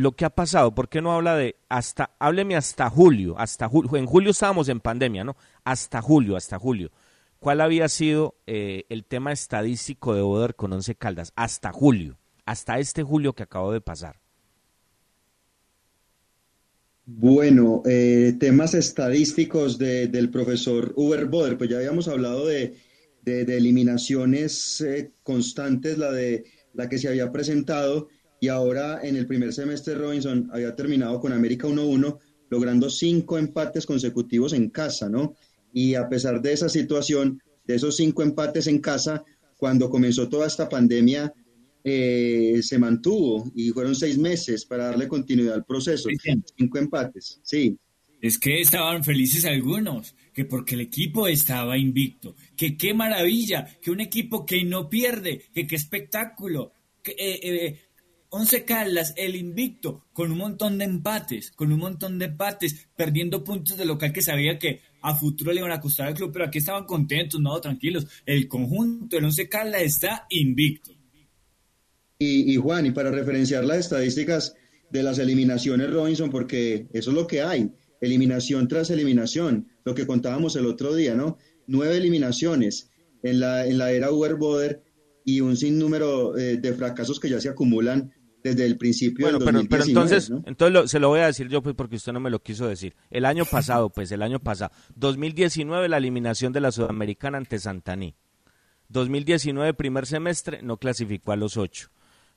lo 0.00 0.12
que 0.12 0.24
ha 0.24 0.30
pasado, 0.30 0.74
¿por 0.74 0.88
qué 0.88 1.02
no 1.02 1.12
habla 1.12 1.36
de 1.36 1.56
hasta, 1.68 2.10
hábleme 2.18 2.56
hasta 2.56 2.88
julio, 2.88 3.38
hasta 3.38 3.68
julio, 3.68 3.96
en 3.96 4.06
julio 4.06 4.30
estábamos 4.30 4.68
en 4.68 4.80
pandemia, 4.80 5.24
¿no? 5.24 5.36
Hasta 5.64 6.00
julio, 6.00 6.36
hasta 6.36 6.58
julio. 6.58 6.90
¿Cuál 7.38 7.60
había 7.60 7.88
sido 7.88 8.34
eh, 8.46 8.84
el 8.88 9.04
tema 9.04 9.32
estadístico 9.32 10.14
de 10.14 10.22
Boder 10.22 10.54
con 10.54 10.72
Once 10.72 10.94
Caldas? 10.94 11.32
Hasta 11.36 11.72
julio, 11.72 12.18
hasta 12.46 12.78
este 12.78 13.02
julio 13.02 13.34
que 13.34 13.42
acabó 13.42 13.72
de 13.72 13.80
pasar. 13.80 14.20
Bueno, 17.12 17.82
eh, 17.86 18.36
temas 18.38 18.74
estadísticos 18.74 19.78
del 19.78 20.30
profesor 20.30 20.92
Uber 20.94 21.26
Boder, 21.26 21.58
pues 21.58 21.68
ya 21.68 21.78
habíamos 21.78 22.06
hablado 22.06 22.46
de, 22.46 22.76
eliminaciones 23.26 24.80
eh, 24.80 25.12
constantes, 25.24 25.98
la 25.98 26.12
de 26.12 26.44
la 26.72 26.88
que 26.88 26.98
se 26.98 27.08
había 27.08 27.32
presentado 27.32 28.08
y 28.40 28.46
ahora 28.46 29.00
en 29.02 29.16
el 29.16 29.26
primer 29.26 29.52
semestre 29.52 29.96
Robinson 29.96 30.50
había 30.52 30.76
terminado 30.76 31.18
con 31.20 31.32
América 31.32 31.66
1-1, 31.66 32.18
logrando 32.48 32.88
cinco 32.88 33.38
empates 33.38 33.86
consecutivos 33.86 34.52
en 34.52 34.70
casa, 34.70 35.08
¿no? 35.08 35.34
Y 35.72 35.94
a 35.94 36.08
pesar 36.08 36.40
de 36.40 36.52
esa 36.52 36.68
situación, 36.68 37.42
de 37.66 37.74
esos 37.74 37.96
cinco 37.96 38.22
empates 38.22 38.68
en 38.68 38.78
casa, 38.78 39.24
cuando 39.56 39.90
comenzó 39.90 40.28
toda 40.28 40.46
esta 40.46 40.68
pandemia, 40.68 41.34
eh, 41.82 42.60
se 42.62 42.78
mantuvo 42.78 43.50
y 43.54 43.70
fueron 43.70 43.94
seis 43.94 44.18
meses 44.18 44.64
para 44.66 44.86
darle 44.86 45.08
continuidad 45.08 45.54
al 45.54 45.64
proceso. 45.64 46.08
Cinco 46.56 46.78
empates, 46.78 47.40
sí. 47.42 47.76
Es 48.20 48.38
que 48.38 48.60
estaban 48.60 49.02
felices 49.02 49.46
algunos, 49.46 50.14
que 50.34 50.44
porque 50.44 50.74
el 50.74 50.82
equipo 50.82 51.26
estaba 51.26 51.78
invicto, 51.78 52.36
que 52.54 52.76
qué 52.76 52.92
maravilla, 52.92 53.66
que 53.80 53.90
un 53.90 54.00
equipo 54.00 54.44
que 54.44 54.62
no 54.62 54.90
pierde, 54.90 55.44
que 55.54 55.66
qué 55.66 55.76
espectáculo, 55.76 56.72
que, 57.02 57.12
eh, 57.12 57.40
eh, 57.42 57.80
Once 58.28 58.64
Caldas, 58.64 59.12
el 59.16 59.34
invicto, 59.34 60.06
con 60.12 60.30
un 60.30 60.38
montón 60.38 60.78
de 60.78 60.84
empates, 60.84 61.50
con 61.50 61.72
un 61.72 61.80
montón 61.80 62.18
de 62.18 62.26
empates, 62.26 62.88
perdiendo 62.94 63.42
puntos 63.42 63.76
de 63.76 63.84
local 63.84 64.12
que 64.12 64.22
sabía 64.22 64.58
que 64.58 64.82
a 65.00 65.16
futuro 65.16 65.52
le 65.52 65.60
iban 65.60 65.72
a 65.72 65.80
costar 65.80 66.06
al 66.06 66.14
club, 66.14 66.30
pero 66.32 66.44
aquí 66.44 66.58
estaban 66.58 66.84
contentos, 66.84 67.40
no, 67.40 67.60
tranquilos. 67.60 68.06
El 68.26 68.46
conjunto 68.46 69.16
del 69.16 69.24
Once 69.24 69.48
Caldas 69.48 69.82
está 69.82 70.26
invicto. 70.28 70.99
Y, 72.22 72.54
Juan, 72.56 72.84
y 72.84 72.90
para 72.90 73.10
referenciar 73.10 73.64
las 73.64 73.78
estadísticas 73.78 74.54
de 74.90 75.02
las 75.02 75.18
eliminaciones, 75.18 75.90
Robinson, 75.90 76.28
porque 76.28 76.86
eso 76.92 77.12
es 77.12 77.16
lo 77.16 77.26
que 77.26 77.40
hay, 77.40 77.72
eliminación 78.02 78.68
tras 78.68 78.90
eliminación, 78.90 79.68
lo 79.86 79.94
que 79.94 80.06
contábamos 80.06 80.54
el 80.56 80.66
otro 80.66 80.94
día, 80.94 81.14
¿no? 81.14 81.38
Nueve 81.66 81.96
eliminaciones 81.96 82.90
en 83.22 83.40
la, 83.40 83.64
en 83.64 83.78
la 83.78 83.92
era 83.92 84.10
Uber 84.10 84.34
Boder 84.34 84.82
y 85.24 85.40
un 85.40 85.56
sinnúmero 85.56 86.36
eh, 86.36 86.58
de 86.58 86.74
fracasos 86.74 87.18
que 87.18 87.30
ya 87.30 87.40
se 87.40 87.48
acumulan 87.48 88.12
desde 88.44 88.66
el 88.66 88.76
principio 88.76 89.24
bueno, 89.24 89.38
del 89.38 89.46
2019, 89.46 89.68
pero, 89.70 89.84
entonces, 89.88 90.30
entonces 90.44 90.90
se 90.90 90.98
lo 90.98 91.08
voy 91.08 91.20
a 91.20 91.26
decir 91.26 91.48
yo 91.48 91.62
pues 91.62 91.74
porque 91.74 91.96
usted 91.96 92.12
no 92.12 92.20
me 92.20 92.28
lo 92.28 92.42
quiso 92.42 92.68
decir. 92.68 92.94
El 93.10 93.24
año 93.24 93.46
pasado, 93.46 93.88
pues 93.88 94.12
el 94.12 94.20
año 94.20 94.40
pasado, 94.40 94.72
2019 94.96 95.88
la 95.88 95.96
eliminación 95.96 96.52
de 96.52 96.60
la 96.60 96.70
Sudamericana 96.70 97.38
ante 97.38 97.58
Santaní. 97.58 98.14
2019, 98.90 99.72
primer 99.72 100.04
semestre, 100.04 100.60
no 100.62 100.76
clasificó 100.76 101.32
a 101.32 101.36
los 101.36 101.56
ocho. 101.56 101.88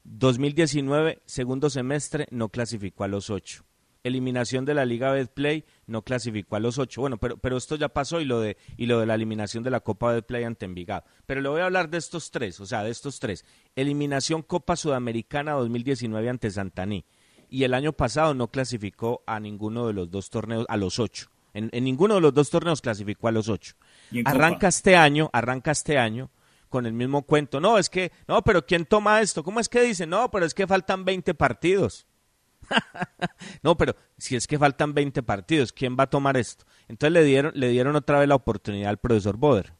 2019, 0.04 1.22
segundo 1.26 1.70
semestre, 1.70 2.28
no 2.32 2.50
clasificó 2.50 3.04
a 3.04 3.08
los 3.08 3.30
ocho. 3.30 3.64
Eliminación 4.04 4.66
de 4.66 4.74
la 4.74 4.84
Liga 4.84 5.12
Betplay, 5.12 5.64
no 5.88 6.02
clasificó 6.02 6.58
a 6.58 6.60
los 6.60 6.78
ocho. 6.78 7.00
Bueno, 7.00 7.18
pero, 7.18 7.38
pero 7.38 7.56
esto 7.56 7.78
ya 7.78 7.88
pasó 7.88 8.20
y 8.20 8.26
lo, 8.26 8.42
de, 8.42 8.58
y 8.76 8.86
lo 8.86 9.00
de 9.00 9.06
la 9.06 9.16
eliminación 9.16 9.64
de 9.64 9.70
la 9.70 9.80
Copa 9.80 10.12
Betplay 10.12 10.44
ante 10.44 10.66
Envigado. 10.66 11.06
Pero 11.26 11.40
le 11.40 11.48
voy 11.48 11.62
a 11.62 11.66
hablar 11.66 11.90
de 11.90 12.00
estos 12.00 12.30
tres, 12.30 12.60
o 12.60 12.66
sea, 12.66 12.84
de 12.84 12.92
estos 12.92 13.20
tres. 13.20 13.46
Eliminación 13.78 14.42
Copa 14.42 14.76
Sudamericana 14.76 15.54
2019 15.54 16.30
ante 16.30 16.52
Santaní. 16.52 17.06
Y 17.50 17.64
el 17.64 17.74
año 17.74 17.94
pasado 17.94 18.34
no 18.34 18.50
clasificó 18.52 19.24
a 19.26 19.40
ninguno 19.40 19.88
de 19.88 19.94
los 19.94 20.12
dos 20.12 20.30
torneos, 20.30 20.66
a 20.68 20.76
los 20.76 21.00
ocho. 21.00 21.30
En, 21.54 21.70
en 21.72 21.84
ninguno 21.86 22.16
de 22.16 22.22
los 22.22 22.34
dos 22.34 22.50
torneos 22.50 22.82
clasificó 22.82 23.30
a 23.30 23.32
los 23.32 23.48
ocho. 23.48 23.76
Arranca 24.26 24.58
Copa? 24.58 24.68
este 24.68 24.98
año, 24.98 25.30
arranca 25.32 25.72
este 25.72 25.98
año 25.98 26.30
con 26.74 26.88
el 26.88 26.94
mismo 26.94 27.22
cuento. 27.22 27.62
No, 27.62 27.78
es 27.78 27.88
que, 27.88 28.12
no, 28.28 28.42
pero 28.42 28.66
¿quién 28.66 28.88
toma 28.88 29.22
esto? 29.22 29.44
¿Cómo 29.44 29.60
es 29.60 29.70
que 29.70 29.84
dice? 29.84 30.08
No, 30.08 30.32
pero 30.32 30.44
es 30.44 30.56
que 30.56 30.66
faltan 30.66 31.06
20 31.06 31.36
partidos. 31.36 32.08
no, 33.62 33.78
pero 33.78 33.96
si 34.18 34.36
es 34.36 34.48
que 34.48 34.58
faltan 34.58 34.96
20 34.96 35.22
partidos, 35.22 35.72
¿quién 35.72 35.96
va 35.96 36.06
a 36.06 36.10
tomar 36.10 36.36
esto? 36.36 36.66
Entonces 36.88 37.14
le 37.14 37.24
dieron, 37.26 37.52
le 37.54 37.68
dieron 37.68 37.96
otra 37.96 38.18
vez 38.18 38.28
la 38.28 38.34
oportunidad 38.34 38.90
al 38.90 38.98
profesor 38.98 39.38
Boder. 39.38 39.76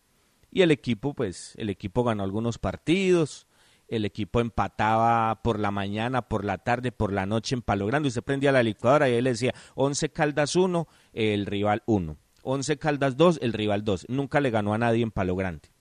Y 0.52 0.62
el 0.62 0.70
equipo, 0.70 1.16
pues, 1.16 1.56
el 1.58 1.72
equipo 1.72 2.04
ganó 2.04 2.22
algunos 2.22 2.60
partidos, 2.60 3.48
el 3.88 4.06
equipo 4.06 4.40
empataba 4.40 5.42
por 5.42 5.58
la 5.58 5.72
mañana, 5.72 6.22
por 6.22 6.46
la 6.46 6.60
tarde, 6.60 6.92
por 6.92 7.12
la 7.12 7.26
noche 7.26 7.56
en 7.56 7.64
Palo 7.64 7.88
Grande. 7.88 8.10
Usted 8.10 8.22
prendía 8.22 8.52
la 8.52 8.62
licuadora 8.62 9.10
y 9.10 9.14
él 9.14 9.24
le 9.24 9.32
decía 9.32 9.56
11 9.74 10.10
Caldas 10.10 10.56
1, 10.56 10.88
el 11.14 11.48
rival 11.48 11.82
1. 11.88 12.18
11 12.44 12.78
Caldas 12.78 13.18
2, 13.18 13.40
el 13.42 13.52
rival 13.52 13.84
2. 13.84 14.06
Nunca 14.10 14.40
le 14.42 14.52
ganó 14.52 14.76
a 14.76 14.78
nadie 14.78 15.02
en 15.02 15.10
Palo 15.10 15.36
Grande. 15.36 15.73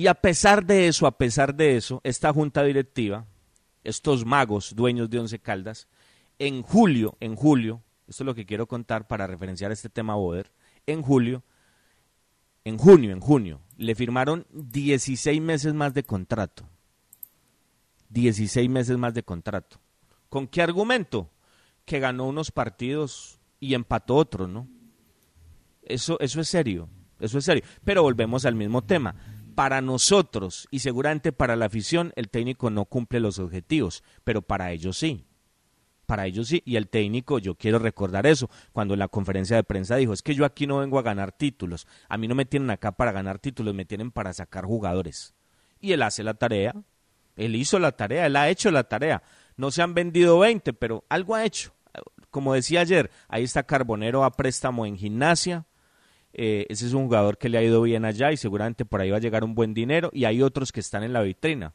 Y 0.00 0.06
a 0.06 0.14
pesar 0.14 0.64
de 0.64 0.88
eso, 0.88 1.06
a 1.06 1.18
pesar 1.18 1.54
de 1.54 1.76
eso, 1.76 2.00
esta 2.04 2.32
junta 2.32 2.62
directiva, 2.62 3.26
estos 3.84 4.24
magos 4.24 4.74
dueños 4.74 5.10
de 5.10 5.18
Once 5.18 5.38
Caldas, 5.40 5.88
en 6.38 6.62
julio, 6.62 7.18
en 7.20 7.36
julio, 7.36 7.82
esto 8.08 8.22
es 8.22 8.26
lo 8.26 8.34
que 8.34 8.46
quiero 8.46 8.66
contar 8.66 9.06
para 9.06 9.26
referenciar 9.26 9.72
este 9.72 9.90
tema 9.90 10.14
Boder, 10.14 10.52
en 10.86 11.02
julio, 11.02 11.42
en 12.64 12.78
junio, 12.78 13.12
en 13.12 13.20
junio, 13.20 13.60
le 13.76 13.94
firmaron 13.94 14.46
16 14.52 15.38
meses 15.42 15.74
más 15.74 15.92
de 15.92 16.02
contrato. 16.02 16.66
16 18.08 18.70
meses 18.70 18.96
más 18.96 19.12
de 19.12 19.22
contrato. 19.22 19.82
¿Con 20.30 20.48
qué 20.48 20.62
argumento? 20.62 21.28
Que 21.84 22.00
ganó 22.00 22.26
unos 22.26 22.50
partidos 22.50 23.38
y 23.58 23.74
empató 23.74 24.16
otros, 24.16 24.48
¿no? 24.48 24.66
Eso, 25.82 26.18
eso 26.20 26.40
es 26.40 26.48
serio, 26.48 26.88
eso 27.18 27.36
es 27.36 27.44
serio. 27.44 27.64
Pero 27.84 28.02
volvemos 28.02 28.46
al 28.46 28.54
mismo 28.54 28.80
tema 28.80 29.29
para 29.60 29.82
nosotros 29.82 30.66
y 30.70 30.78
seguramente 30.78 31.32
para 31.32 31.54
la 31.54 31.66
afición 31.66 32.14
el 32.16 32.30
técnico 32.30 32.70
no 32.70 32.86
cumple 32.86 33.20
los 33.20 33.38
objetivos, 33.38 34.02
pero 34.24 34.40
para 34.40 34.72
ellos 34.72 34.96
sí. 34.96 35.26
Para 36.06 36.24
ellos 36.24 36.48
sí, 36.48 36.62
y 36.64 36.76
el 36.76 36.88
técnico, 36.88 37.38
yo 37.38 37.56
quiero 37.56 37.78
recordar 37.78 38.26
eso, 38.26 38.48
cuando 38.72 38.94
en 38.94 39.00
la 39.00 39.08
conferencia 39.08 39.56
de 39.56 39.62
prensa 39.62 39.96
dijo, 39.96 40.14
es 40.14 40.22
que 40.22 40.34
yo 40.34 40.46
aquí 40.46 40.66
no 40.66 40.78
vengo 40.78 40.98
a 40.98 41.02
ganar 41.02 41.32
títulos, 41.32 41.86
a 42.08 42.16
mí 42.16 42.26
no 42.26 42.34
me 42.34 42.46
tienen 42.46 42.70
acá 42.70 42.92
para 42.92 43.12
ganar 43.12 43.38
títulos, 43.38 43.74
me 43.74 43.84
tienen 43.84 44.10
para 44.10 44.32
sacar 44.32 44.64
jugadores. 44.64 45.34
Y 45.78 45.92
él 45.92 46.00
hace 46.04 46.22
la 46.22 46.32
tarea, 46.32 46.74
él 47.36 47.54
hizo 47.54 47.78
la 47.78 47.92
tarea, 47.92 48.24
él 48.24 48.36
ha 48.36 48.48
hecho 48.48 48.70
la 48.70 48.84
tarea. 48.84 49.22
No 49.58 49.70
se 49.70 49.82
han 49.82 49.92
vendido 49.92 50.38
20, 50.38 50.72
pero 50.72 51.04
algo 51.10 51.34
ha 51.34 51.44
hecho. 51.44 51.74
Como 52.30 52.54
decía 52.54 52.80
ayer, 52.80 53.10
ahí 53.28 53.44
está 53.44 53.64
Carbonero 53.64 54.24
a 54.24 54.30
préstamo 54.30 54.86
en 54.86 54.96
gimnasia, 54.96 55.66
eh, 56.32 56.66
ese 56.68 56.86
es 56.86 56.92
un 56.92 57.04
jugador 57.04 57.38
que 57.38 57.48
le 57.48 57.58
ha 57.58 57.62
ido 57.62 57.82
bien 57.82 58.04
allá 58.04 58.32
y 58.32 58.36
seguramente 58.36 58.84
por 58.84 59.00
ahí 59.00 59.10
va 59.10 59.16
a 59.16 59.20
llegar 59.20 59.44
un 59.44 59.54
buen 59.54 59.74
dinero 59.74 60.10
y 60.12 60.24
hay 60.24 60.42
otros 60.42 60.72
que 60.72 60.80
están 60.80 61.02
en 61.02 61.12
la 61.12 61.22
vitrina 61.22 61.74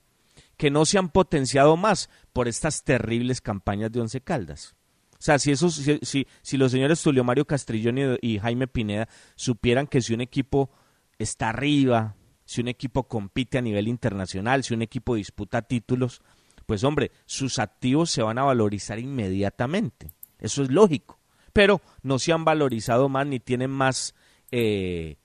que 0.58 0.72
no 0.72 0.86
se 0.86 0.98
han 0.98 1.10
potenciado 1.10 1.78
más 1.78 2.10
por 2.34 2.48
estas 2.48 2.84
terribles 2.84 3.42
campañas 3.42 3.92
de 3.92 4.02
Once 4.02 4.22
Caldas. 4.22 4.76
O 5.14 5.22
sea, 5.26 5.40
si, 5.40 5.52
esos, 5.52 5.76
si, 5.76 6.28
si, 6.42 6.58
los 6.58 6.72
señores 6.72 7.02
Tulio 7.02 7.24
Mario 7.24 7.46
Castrillón 7.46 8.18
y 8.22 8.40
Jaime 8.40 8.68
Pineda 8.68 9.08
supieran 9.36 9.88
que 9.88 10.02
si 10.02 10.14
un 10.14 10.22
equipo 10.22 10.70
está 11.18 11.50
arriba, 11.50 12.16
si 12.46 12.62
un 12.62 12.68
equipo 12.68 13.08
compite 13.08 13.58
a 13.58 13.62
nivel 13.62 13.88
internacional, 13.88 14.64
si 14.64 14.74
un 14.74 14.82
equipo 14.82 15.16
disputa 15.16 15.62
títulos, 15.62 16.22
pues 16.66 16.84
hombre, 16.84 17.12
sus 17.26 17.60
activos 17.60 18.12
se 18.12 18.22
van 18.22 18.38
a 18.38 18.44
valorizar 18.44 19.00
inmediatamente. 19.00 20.12
Eso 20.40 20.64
es 20.64 20.70
lógico. 20.70 21.20
Pero 21.54 21.82
no 22.04 22.20
se 22.20 22.34
han 22.34 22.44
valorizado 22.44 23.08
más 23.08 23.26
ni 23.26 23.40
tienen 23.40 23.72
más 23.72 24.14
eh, 24.52 25.18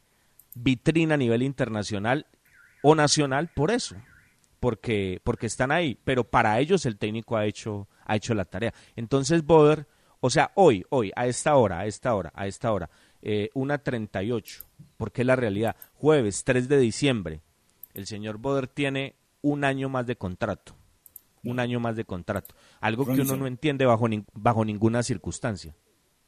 vitrina 0.54 1.14
a 1.14 1.18
nivel 1.18 1.42
internacional 1.42 2.26
o 2.82 2.94
nacional 2.94 3.50
por 3.54 3.70
eso, 3.70 3.96
porque, 4.58 5.20
porque 5.24 5.46
están 5.46 5.72
ahí, 5.72 5.98
pero 6.04 6.24
para 6.24 6.58
ellos 6.60 6.86
el 6.86 6.98
técnico 6.98 7.36
ha 7.36 7.46
hecho, 7.46 7.88
ha 8.04 8.16
hecho 8.16 8.34
la 8.34 8.44
tarea. 8.44 8.74
Entonces 8.96 9.44
Boder, 9.44 9.86
o 10.20 10.30
sea, 10.30 10.52
hoy, 10.54 10.84
hoy, 10.90 11.12
a 11.16 11.26
esta 11.26 11.56
hora, 11.56 11.80
a 11.80 11.86
esta 11.86 12.14
hora, 12.14 12.32
a 12.34 12.46
esta 12.46 12.72
hora, 12.72 12.90
eh, 13.22 13.50
una 13.54 13.78
38, 13.78 14.64
porque 14.96 15.22
es 15.22 15.26
la 15.26 15.36
realidad, 15.36 15.76
jueves 15.94 16.44
3 16.44 16.68
de 16.68 16.78
diciembre, 16.78 17.40
el 17.94 18.06
señor 18.06 18.38
Boder 18.38 18.68
tiene 18.68 19.16
un 19.42 19.64
año 19.64 19.88
más 19.88 20.06
de 20.06 20.16
contrato, 20.16 20.74
un 21.42 21.58
año 21.58 21.80
más 21.80 21.96
de 21.96 22.04
contrato, 22.04 22.54
algo 22.80 23.04
Robinson. 23.04 23.26
que 23.26 23.32
uno 23.32 23.40
no 23.42 23.46
entiende 23.46 23.86
bajo, 23.86 24.08
ni, 24.08 24.24
bajo 24.34 24.64
ninguna 24.64 25.02
circunstancia. 25.02 25.74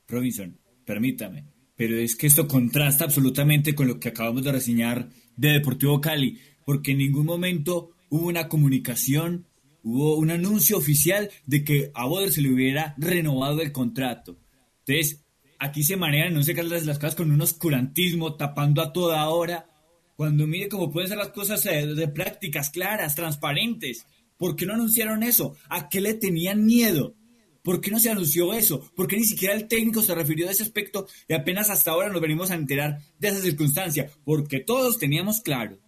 Robinson, 0.09 0.59
permítame, 0.85 1.45
pero 1.77 1.97
es 1.97 2.17
que 2.17 2.27
esto 2.27 2.49
contrasta 2.49 3.05
absolutamente 3.05 3.75
con 3.75 3.89
lo 3.89 3.99
que 3.99 4.09
acabamos 4.09 4.45
de 4.45 4.53
reseñar 4.53 5.09
de 5.37 5.53
Deportivo 5.53 6.01
Cali, 6.01 6.39
porque 6.65 6.93
en 6.93 6.99
ningún 6.99 7.27
momento 7.27 7.91
hubo 8.11 8.27
una 8.27 8.49
comunicación, 8.49 9.47
hubo 9.83 10.17
un 10.17 10.31
anuncio 10.31 10.77
oficial 10.77 11.31
de 11.47 11.65
que 11.65 11.91
a 11.95 12.07
Boder 12.07 12.31
se 12.33 12.43
le 12.43 12.53
hubiera 12.53 12.95
renovado 12.99 13.63
el 13.63 13.73
contrato. 13.73 14.39
Entonces, 14.87 15.25
aquí 15.59 15.83
se 15.83 15.97
manejan, 15.97 16.35
no 16.35 16.43
sé 16.43 16.55
qué 16.55 16.63
las 16.63 16.99
cosas 16.99 17.15
con 17.15 17.31
un 17.31 17.41
oscurantismo, 17.41 18.37
tapando 18.37 18.83
a 18.83 18.93
toda 18.93 19.29
hora, 19.29 19.69
cuando 20.17 20.47
mire 20.47 20.69
cómo 20.69 20.91
pueden 20.91 21.09
ser 21.09 21.19
las 21.19 21.29
cosas 21.29 21.65
de, 21.65 21.95
de 21.95 22.09
prácticas 22.09 22.71
claras, 22.71 23.15
transparentes. 23.15 24.07
¿Por 24.37 24.57
qué 24.57 24.67
no 24.67 24.75
anunciaron 24.75 25.23
eso? 25.23 25.57
¿A 25.69 25.89
qué 25.89 26.01
le 26.01 26.15
tenían 26.15 26.65
miedo? 26.65 27.15
¿Por 27.63 27.81
qué 27.81 27.91
no 27.91 28.01
se 28.01 28.11
anunció 28.11 28.53
eso? 28.53 28.91
¿Por 28.95 29.07
qué 29.07 29.17
ni 29.17 29.25
siquiera 29.25 29.55
el 29.55 29.69
técnico 29.69 30.03
se 30.03 30.15
refirió 30.15 30.49
a 30.49 30.51
ese 30.51 30.65
aspecto 30.65 31.07
y 31.29 31.35
apenas 31.35 31.71
hasta 31.71 31.93
ahora 31.93 32.09
nos 32.09 32.21
venimos 32.21 32.51
a 32.51 32.55
enterar 32.55 33.01
de 33.19 33.29
esa 33.29 33.41
circunstancia? 33.41 34.11
Porque 34.25 34.61
todos 34.61 34.99
teníamos 34.99 35.41
claro 35.41 35.79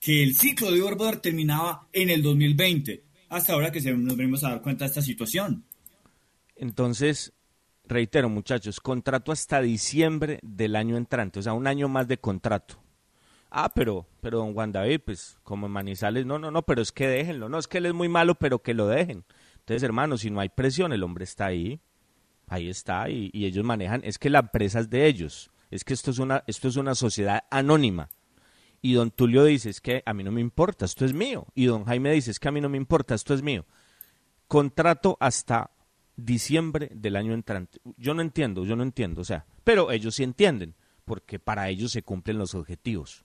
que 0.00 0.24
el 0.24 0.36
ciclo 0.36 0.70
de 0.70 0.78
Igor 0.78 0.96
Boder 0.96 1.18
terminaba 1.18 1.88
en 1.92 2.10
el 2.10 2.22
2020, 2.22 3.04
hasta 3.28 3.52
ahora 3.52 3.70
que 3.70 3.80
nos 3.80 4.16
venimos 4.16 4.42
a 4.42 4.50
dar 4.50 4.62
cuenta 4.62 4.84
de 4.84 4.88
esta 4.88 5.02
situación. 5.02 5.64
Entonces, 6.56 7.32
reitero 7.84 8.28
muchachos, 8.28 8.80
contrato 8.80 9.30
hasta 9.30 9.62
diciembre 9.62 10.40
del 10.42 10.74
año 10.74 10.96
entrante, 10.96 11.38
o 11.38 11.42
sea, 11.42 11.52
un 11.52 11.68
año 11.68 11.88
más 11.88 12.08
de 12.08 12.18
contrato. 12.18 12.82
Ah, 13.48 13.70
pero, 13.72 14.06
pero 14.20 14.38
don 14.38 14.54
Juan 14.54 14.72
David, 14.72 15.02
pues 15.04 15.38
como 15.44 15.66
en 15.66 15.72
Manizales, 15.72 16.26
no, 16.26 16.38
no, 16.38 16.50
no, 16.50 16.62
pero 16.62 16.82
es 16.82 16.90
que 16.90 17.06
déjenlo, 17.06 17.48
no, 17.48 17.58
es 17.58 17.68
que 17.68 17.78
él 17.78 17.86
es 17.86 17.94
muy 17.94 18.08
malo, 18.08 18.34
pero 18.34 18.60
que 18.60 18.74
lo 18.74 18.88
dejen. 18.88 19.24
Entonces, 19.62 19.82
hermanos, 19.82 20.20
si 20.20 20.30
no 20.30 20.40
hay 20.40 20.48
presión, 20.48 20.92
el 20.92 21.02
hombre 21.02 21.24
está 21.24 21.46
ahí, 21.46 21.80
ahí 22.48 22.68
está, 22.68 23.08
y, 23.08 23.30
y, 23.32 23.46
ellos 23.46 23.64
manejan, 23.64 24.02
es 24.04 24.18
que 24.18 24.28
la 24.28 24.40
empresa 24.40 24.80
es 24.80 24.90
de 24.90 25.06
ellos, 25.06 25.50
es 25.70 25.84
que 25.84 25.94
esto 25.94 26.10
es 26.10 26.18
una, 26.18 26.44
esto 26.46 26.68
es 26.68 26.76
una 26.76 26.94
sociedad 26.94 27.44
anónima. 27.50 28.08
Y 28.80 28.94
don 28.94 29.12
Tulio 29.12 29.44
dice, 29.44 29.70
es 29.70 29.80
que 29.80 30.02
a 30.04 30.12
mí 30.12 30.24
no 30.24 30.32
me 30.32 30.40
importa, 30.40 30.84
esto 30.84 31.04
es 31.04 31.14
mío. 31.14 31.46
Y 31.54 31.66
don 31.66 31.84
Jaime 31.84 32.12
dice, 32.12 32.32
es 32.32 32.40
que 32.40 32.48
a 32.48 32.52
mí 32.52 32.60
no 32.60 32.68
me 32.68 32.76
importa, 32.76 33.14
esto 33.14 33.32
es 33.32 33.40
mío. 33.40 33.64
Contrato 34.48 35.16
hasta 35.20 35.70
diciembre 36.16 36.90
del 36.92 37.14
año 37.14 37.32
entrante. 37.32 37.78
Yo 37.96 38.12
no 38.12 38.22
entiendo, 38.22 38.64
yo 38.64 38.74
no 38.74 38.82
entiendo, 38.82 39.20
o 39.20 39.24
sea, 39.24 39.46
pero 39.62 39.92
ellos 39.92 40.16
sí 40.16 40.24
entienden, 40.24 40.74
porque 41.04 41.38
para 41.38 41.68
ellos 41.68 41.92
se 41.92 42.02
cumplen 42.02 42.38
los 42.38 42.54
objetivos. 42.56 43.24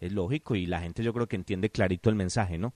Es 0.00 0.12
lógico 0.12 0.54
y 0.54 0.66
la 0.66 0.80
gente 0.80 1.02
yo 1.02 1.12
creo 1.12 1.28
que 1.28 1.36
entiende 1.36 1.70
clarito 1.70 2.10
el 2.10 2.16
mensaje, 2.16 2.58
¿no? 2.58 2.74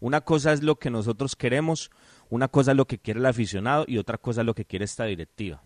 Una 0.00 0.20
cosa 0.20 0.52
es 0.52 0.62
lo 0.62 0.78
que 0.78 0.90
nosotros 0.90 1.34
queremos, 1.34 1.90
una 2.30 2.48
cosa 2.48 2.72
es 2.72 2.76
lo 2.76 2.86
que 2.86 2.98
quiere 2.98 3.20
el 3.20 3.26
aficionado 3.26 3.84
y 3.86 3.98
otra 3.98 4.18
cosa 4.18 4.42
es 4.42 4.46
lo 4.46 4.54
que 4.54 4.64
quiere 4.64 4.84
esta 4.84 5.04
directiva. 5.04 5.62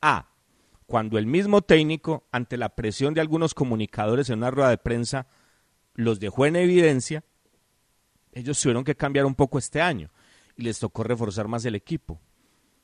Ah, 0.00 0.28
cuando 0.86 1.18
el 1.18 1.26
mismo 1.26 1.60
técnico, 1.62 2.24
ante 2.32 2.56
la 2.56 2.70
presión 2.70 3.14
de 3.14 3.20
algunos 3.20 3.52
comunicadores 3.52 4.30
en 4.30 4.38
una 4.38 4.50
rueda 4.50 4.70
de 4.70 4.78
prensa, 4.78 5.26
los 5.94 6.20
dejó 6.20 6.46
en 6.46 6.56
evidencia, 6.56 7.24
ellos 8.32 8.60
tuvieron 8.60 8.84
que 8.84 8.94
cambiar 8.94 9.26
un 9.26 9.34
poco 9.34 9.58
este 9.58 9.82
año 9.82 10.10
y 10.56 10.62
les 10.62 10.78
tocó 10.78 11.02
reforzar 11.02 11.48
más 11.48 11.64
el 11.64 11.74
equipo. 11.74 12.20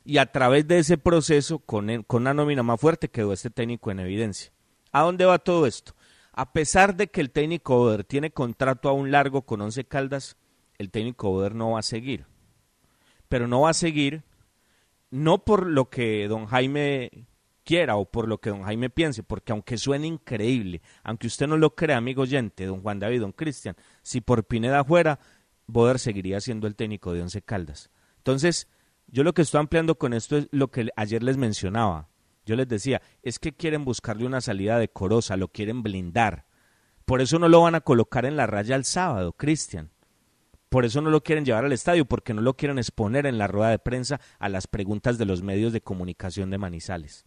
Y 0.05 0.19
a 0.19 0.31
través 0.31 0.69
de 0.69 0.81
ese 0.81 0.99
proceso, 0.99 1.61
con, 1.61 2.03
con 2.03 2.23
una 2.23 2.35
nómina 2.35 2.63
más 2.63 2.79
fuerte, 2.79 3.09
quedó 3.09 3.33
este 3.33 3.49
técnico 3.49 3.91
en 3.91 4.01
evidencia. 4.01 4.53
¿A 4.93 5.03
dónde 5.03 5.25
va 5.25 5.39
todo 5.39 5.67
esto? 5.67 5.95
A 6.33 6.53
pesar 6.53 6.97
de 6.97 7.09
que 7.09 7.21
el 7.21 7.31
técnico 7.31 7.81
Oder 7.81 8.05
tiene 8.05 8.33
contrato 8.33 8.89
aún 8.89 9.11
largo 9.11 9.43
con 9.43 9.61
Once 9.61 9.85
Caldas, 9.85 10.37
el 10.77 10.91
técnico 10.91 11.31
Oder 11.31 11.55
no 11.55 11.71
va 11.71 11.79
a 11.79 11.83
seguir. 11.83 12.27
Pero 13.29 13.49
no 13.49 13.63
va 13.63 13.71
a 13.71 13.75
seguir 13.75 14.25
no 15.11 15.45
por 15.45 15.67
lo 15.67 15.91
que 15.91 16.27
don 16.27 16.47
Jaime 16.47 17.27
quiera 17.65 17.97
o 17.97 18.05
por 18.05 18.29
lo 18.29 18.39
que 18.39 18.51
don 18.51 18.65
Jaime 18.65 18.91
piense, 18.91 19.23
porque 19.23 19.53
aunque 19.53 19.79
suene 19.79 20.07
increíble, 20.07 20.83
aunque 21.03 21.27
usted 21.27 21.47
no 21.47 21.57
lo 21.57 21.75
crea, 21.75 21.97
amigo 21.97 22.23
oyente, 22.23 22.67
don 22.67 22.83
Juan 22.83 22.99
David, 22.99 23.21
don 23.21 23.33
Cristian, 23.33 23.77
si 24.03 24.21
por 24.21 24.45
Pineda 24.45 24.85
fuera, 24.85 25.19
Boder 25.67 25.99
seguiría 25.99 26.41
siendo 26.41 26.67
el 26.67 26.77
técnico 26.77 27.13
de 27.13 27.23
Once 27.23 27.41
Caldas. 27.43 27.91
Entonces, 28.19 28.69
yo 29.07 29.23
lo 29.23 29.35
que 29.35 29.43
estoy 29.43 29.61
ampliando 29.61 29.97
con 29.97 30.13
esto 30.13 30.37
es 30.37 30.49
lo 30.51 30.71
que 30.71 30.89
ayer 30.97 31.23
les 31.23 31.37
mencionaba. 31.37 32.09
Yo 32.45 32.57
les 32.57 32.69
decía, 32.69 33.01
es 33.23 33.39
que 33.39 33.53
quieren 33.55 33.85
buscarle 33.85 34.27
una 34.27 34.41
salida 34.41 34.79
decorosa, 34.79 35.37
lo 35.37 35.49
quieren 35.49 35.83
blindar. 35.83 36.45
Por 37.05 37.21
eso 37.21 37.39
no 37.39 37.49
lo 37.49 37.63
van 37.63 37.75
a 37.75 37.81
colocar 37.81 38.27
en 38.27 38.37
la 38.37 38.47
raya 38.47 38.77
el 38.77 38.85
sábado, 38.85 39.33
Cristian. 39.33 39.91
Por 40.75 40.85
eso 40.85 41.01
no 41.01 41.11
lo 41.11 41.23
quieren 41.23 41.45
llevar 41.45 41.65
al 41.65 41.73
estadio, 41.73 42.05
porque 42.05 42.35
no 42.35 42.43
lo 42.43 42.57
quieren 42.57 42.79
exponer 42.79 43.27
en 43.27 43.39
la 43.39 43.47
rueda 43.47 43.71
de 43.71 43.79
prensa 43.79 44.21
a 44.41 44.49
las 44.49 44.67
preguntas 44.67 45.19
de 45.19 45.25
los 45.25 45.41
medios 45.41 45.73
de 45.73 45.83
comunicación 45.83 46.51
de 46.51 46.59
Manizales. 46.59 47.27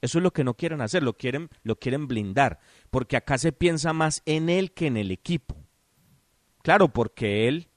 Eso 0.00 0.18
es 0.18 0.22
lo 0.22 0.32
que 0.32 0.44
no 0.44 0.54
quieren 0.54 0.80
hacer, 0.80 1.02
lo 1.02 1.14
quieren, 1.16 1.48
lo 1.64 1.80
quieren 1.80 2.06
blindar, 2.06 2.60
porque 2.92 3.16
acá 3.16 3.38
se 3.38 3.50
piensa 3.50 3.92
más 3.92 4.22
en 4.24 4.48
él 4.48 4.70
que 4.70 4.86
en 4.86 4.96
el 4.96 5.10
equipo. 5.10 5.56
Claro, 6.62 6.92
porque 6.92 7.48
él, 7.48 7.70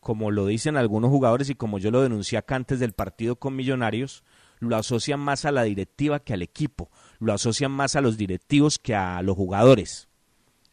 como 0.00 0.30
lo 0.30 0.44
dicen 0.44 0.76
algunos 0.76 1.10
jugadores 1.10 1.48
y 1.48 1.54
como 1.54 1.78
yo 1.78 1.90
lo 1.90 2.02
denuncié 2.02 2.36
acá 2.36 2.56
antes 2.56 2.80
del 2.80 2.92
partido 2.92 3.36
con 3.36 3.56
Millonarios, 3.56 4.24
lo 4.58 4.76
asocian 4.76 5.20
más 5.20 5.46
a 5.46 5.52
la 5.52 5.62
directiva 5.62 6.20
que 6.20 6.34
al 6.34 6.42
equipo, 6.42 6.90
lo 7.18 7.32
asocian 7.32 7.72
más 7.72 7.96
a 7.96 8.02
los 8.02 8.18
directivos 8.18 8.78
que 8.78 8.94
a 8.94 9.22
los 9.22 9.36
jugadores. 9.36 10.10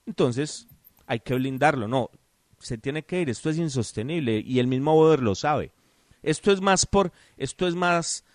Entonces, 0.05 0.67
hay 1.07 1.21
que 1.21 1.35
blindarlo, 1.35 1.87
no, 1.87 2.09
se 2.59 2.77
tiene 2.77 3.03
que 3.03 3.21
ir, 3.21 3.29
esto 3.29 3.49
es 3.49 3.57
insostenible 3.57 4.43
y 4.45 4.59
el 4.59 4.67
mismo 4.67 4.93
Boder 4.95 5.21
lo 5.21 5.35
sabe. 5.35 5.71
Esto 6.21 6.51
es 6.51 6.61
más 6.61 6.85
por, 6.85 7.11
esto 7.37 7.67
es 7.67 7.75
más 7.75 8.25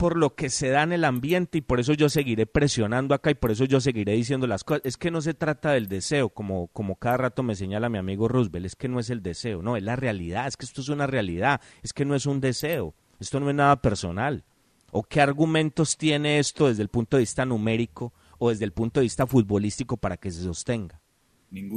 por 0.00 0.16
lo 0.16 0.34
que 0.34 0.48
se 0.48 0.70
da 0.70 0.82
en 0.82 0.92
el 0.92 1.04
ambiente 1.04 1.58
y 1.58 1.60
por 1.60 1.78
eso 1.78 1.92
yo 1.92 2.08
seguiré 2.08 2.46
presionando 2.46 3.14
acá 3.14 3.30
y 3.30 3.34
por 3.34 3.50
eso 3.50 3.66
yo 3.66 3.82
seguiré 3.82 4.14
diciendo 4.14 4.46
las 4.46 4.64
cosas. 4.64 4.80
Es 4.86 4.96
que 4.96 5.10
no 5.10 5.20
se 5.20 5.34
trata 5.34 5.72
del 5.72 5.88
deseo, 5.88 6.30
como, 6.30 6.68
como 6.68 6.96
cada 6.96 7.18
rato 7.18 7.42
me 7.42 7.54
señala 7.54 7.90
mi 7.90 7.98
amigo 7.98 8.26
Roosevelt, 8.26 8.64
es 8.64 8.76
que 8.76 8.88
no 8.88 8.98
es 8.98 9.10
el 9.10 9.22
deseo, 9.22 9.60
no, 9.60 9.76
es 9.76 9.82
la 9.82 9.96
realidad, 9.96 10.46
es 10.46 10.56
que 10.56 10.64
esto 10.64 10.80
es 10.80 10.88
una 10.88 11.06
realidad, 11.06 11.60
es 11.82 11.92
que 11.92 12.06
no 12.06 12.14
es 12.14 12.24
un 12.24 12.40
deseo, 12.40 12.94
esto 13.18 13.40
no 13.40 13.50
es 13.50 13.54
nada 13.54 13.82
personal. 13.82 14.44
¿O 14.90 15.02
qué 15.02 15.20
argumentos 15.20 15.98
tiene 15.98 16.38
esto 16.38 16.68
desde 16.68 16.82
el 16.82 16.88
punto 16.88 17.18
de 17.18 17.22
vista 17.22 17.44
numérico 17.44 18.14
o 18.38 18.48
desde 18.48 18.64
el 18.64 18.72
punto 18.72 19.00
de 19.00 19.04
vista 19.04 19.26
futbolístico 19.26 19.98
para 19.98 20.16
que 20.16 20.30
se 20.30 20.42
sostenga? 20.42 20.99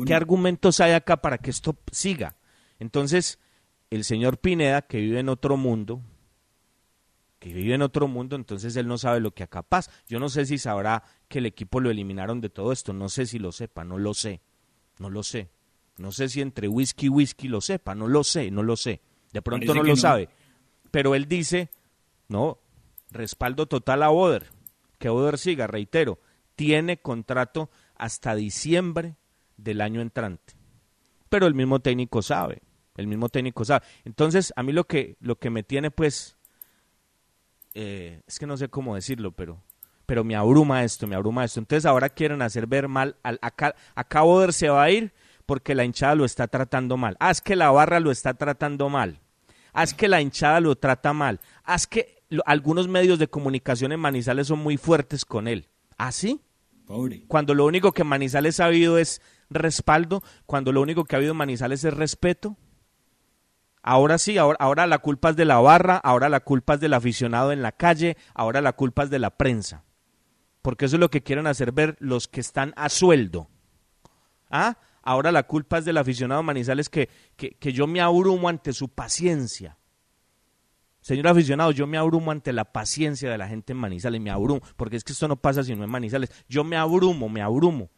¿Qué 0.05 0.13
argumentos 0.13 0.79
hay 0.79 0.91
acá 0.91 1.17
para 1.17 1.37
que 1.37 1.49
esto 1.49 1.77
siga? 1.91 2.35
Entonces, 2.79 3.39
el 3.89 4.03
señor 4.03 4.37
Pineda, 4.37 4.83
que 4.83 4.99
vive 4.99 5.19
en 5.19 5.29
otro 5.29 5.57
mundo, 5.57 6.01
que 7.39 7.53
vive 7.53 7.73
en 7.75 7.81
otro 7.81 8.07
mundo, 8.07 8.35
entonces 8.35 8.75
él 8.75 8.87
no 8.87 8.97
sabe 8.97 9.19
lo 9.19 9.33
que 9.33 9.43
acá 9.43 9.63
pasa. 9.63 9.91
Yo 10.07 10.19
no 10.19 10.29
sé 10.29 10.45
si 10.45 10.57
sabrá 10.57 11.03
que 11.27 11.39
el 11.39 11.45
equipo 11.45 11.79
lo 11.79 11.89
eliminaron 11.89 12.39
de 12.39 12.49
todo 12.49 12.71
esto, 12.71 12.93
no 12.93 13.09
sé 13.09 13.25
si 13.25 13.39
lo 13.39 13.51
sepa, 13.51 13.83
no 13.83 13.97
lo 13.97 14.13
sé, 14.13 14.41
no 14.99 15.09
lo 15.09 15.23
sé. 15.23 15.49
No 15.97 16.11
sé 16.11 16.29
si 16.29 16.41
entre 16.41 16.67
whisky 16.67 17.07
y 17.07 17.09
whisky 17.09 17.47
lo 17.47 17.61
sepa, 17.61 17.95
no 17.95 18.07
lo 18.07 18.23
sé, 18.23 18.49
no 18.49 18.63
lo 18.63 18.75
sé. 18.75 19.01
De 19.31 19.41
pronto 19.41 19.73
no 19.73 19.83
lo 19.83 19.95
sabe. 19.95 20.29
Pero 20.89 21.15
él 21.15 21.27
dice, 21.27 21.69
no, 22.27 22.59
respaldo 23.11 23.65
total 23.67 24.03
a 24.03 24.11
Oder, 24.11 24.45
que 24.99 25.09
Oder 25.09 25.37
siga, 25.37 25.67
reitero, 25.67 26.19
tiene 26.55 26.97
contrato 26.97 27.69
hasta 27.95 28.35
diciembre 28.35 29.15
del 29.57 29.81
año 29.81 30.01
entrante. 30.01 30.53
Pero 31.29 31.47
el 31.47 31.53
mismo 31.53 31.79
técnico 31.79 32.21
sabe, 32.21 32.61
el 32.95 33.07
mismo 33.07 33.29
técnico 33.29 33.65
sabe. 33.65 33.85
Entonces, 34.05 34.53
a 34.55 34.63
mí 34.63 34.71
lo 34.71 34.85
que, 34.85 35.17
lo 35.19 35.37
que 35.37 35.49
me 35.49 35.63
tiene 35.63 35.91
pues 35.91 36.37
eh, 37.73 38.21
es 38.27 38.39
que 38.39 38.45
no 38.45 38.57
sé 38.57 38.69
cómo 38.69 38.95
decirlo, 38.95 39.31
pero, 39.31 39.61
pero 40.05 40.23
me 40.23 40.35
abruma 40.35 40.83
esto, 40.83 41.07
me 41.07 41.15
abruma 41.15 41.43
esto. 41.43 41.59
Entonces 41.59 41.85
ahora 41.85 42.09
quieren 42.09 42.41
hacer 42.41 42.67
ver 42.67 42.87
mal, 42.87 43.17
al, 43.23 43.39
acá, 43.41 43.75
acá 43.95 44.21
Boder 44.21 44.53
se 44.53 44.69
va 44.69 44.83
a 44.83 44.91
ir 44.91 45.13
porque 45.45 45.75
la 45.75 45.83
hinchada 45.83 46.15
lo 46.15 46.25
está 46.25 46.47
tratando 46.47 46.97
mal. 46.97 47.17
Haz 47.19 47.41
que 47.41 47.55
la 47.55 47.71
barra 47.71 47.99
lo 47.99 48.11
está 48.11 48.33
tratando 48.33 48.89
mal. 48.89 49.19
Haz 49.73 49.93
que 49.93 50.07
la 50.07 50.21
hinchada 50.21 50.59
lo 50.59 50.75
trata 50.75 51.13
mal. 51.13 51.39
Haz 51.63 51.87
que 51.87 52.23
algunos 52.45 52.87
medios 52.87 53.19
de 53.19 53.27
comunicación 53.27 53.91
en 53.91 53.99
Manizales 53.99 54.47
son 54.47 54.59
muy 54.59 54.77
fuertes 54.77 55.25
con 55.25 55.47
él. 55.47 55.67
¿Así? 55.97 56.41
¿Ah, 56.87 56.97
cuando 57.27 57.55
lo 57.55 57.65
único 57.65 57.91
que 57.91 58.03
Manizales 58.03 58.59
ha 58.59 58.65
habido 58.65 58.97
es 58.97 59.21
respaldo, 59.49 60.23
cuando 60.45 60.71
lo 60.71 60.81
único 60.81 61.05
que 61.05 61.15
ha 61.15 61.17
habido 61.17 61.31
en 61.31 61.37
Manizales 61.37 61.83
es 61.83 61.93
respeto. 61.93 62.57
Ahora 63.81 64.17
sí, 64.17 64.37
ahora, 64.37 64.57
ahora 64.59 64.87
la 64.87 64.99
culpa 64.99 65.31
es 65.31 65.35
de 65.35 65.45
la 65.45 65.59
barra, 65.59 65.97
ahora 65.97 66.29
la 66.29 66.39
culpa 66.39 66.75
es 66.75 66.79
del 66.79 66.93
aficionado 66.93 67.51
en 67.51 67.61
la 67.61 67.73
calle, 67.73 68.17
ahora 68.33 68.61
la 68.61 68.73
culpa 68.73 69.03
es 69.03 69.09
de 69.09 69.19
la 69.19 69.31
prensa. 69.31 69.83
Porque 70.61 70.85
eso 70.85 70.95
es 70.95 70.99
lo 71.01 71.09
que 71.09 71.23
quieren 71.23 71.47
hacer 71.47 71.73
ver 71.73 71.97
los 71.99 72.27
que 72.27 72.39
están 72.39 72.73
a 72.77 72.87
sueldo. 72.87 73.49
¿Ah? 74.49 74.77
Ahora 75.01 75.33
la 75.33 75.43
culpa 75.43 75.79
es 75.79 75.85
del 75.85 75.97
aficionado 75.97 76.41
Manizales 76.43 76.89
que, 76.89 77.09
que, 77.35 77.51
que 77.51 77.73
yo 77.73 77.87
me 77.87 77.99
abrumo 77.99 78.47
ante 78.47 78.71
su 78.71 78.87
paciencia. 78.87 79.77
Señor 81.01 81.27
aficionado, 81.27 81.71
yo 81.71 81.85
me 81.85 81.97
abrumo 81.97 82.31
ante 82.31 82.53
la 82.53 82.63
paciencia 82.63 83.29
de 83.29 83.37
la 83.37 83.49
gente 83.49 83.73
en 83.73 83.79
Manizales, 83.79 84.21
me 84.21 84.31
abrumo, 84.31 84.61
porque 84.77 84.95
es 84.95 85.03
que 85.03 85.11
esto 85.11 85.27
no 85.27 85.35
pasa 85.35 85.61
si 85.61 85.75
no 85.75 85.83
en 85.83 85.89
Manizales. 85.89 86.31
Yo 86.47 86.63
me 86.63 86.77
abrumo, 86.77 87.27
me 87.27 87.41
abrumo 87.41 87.89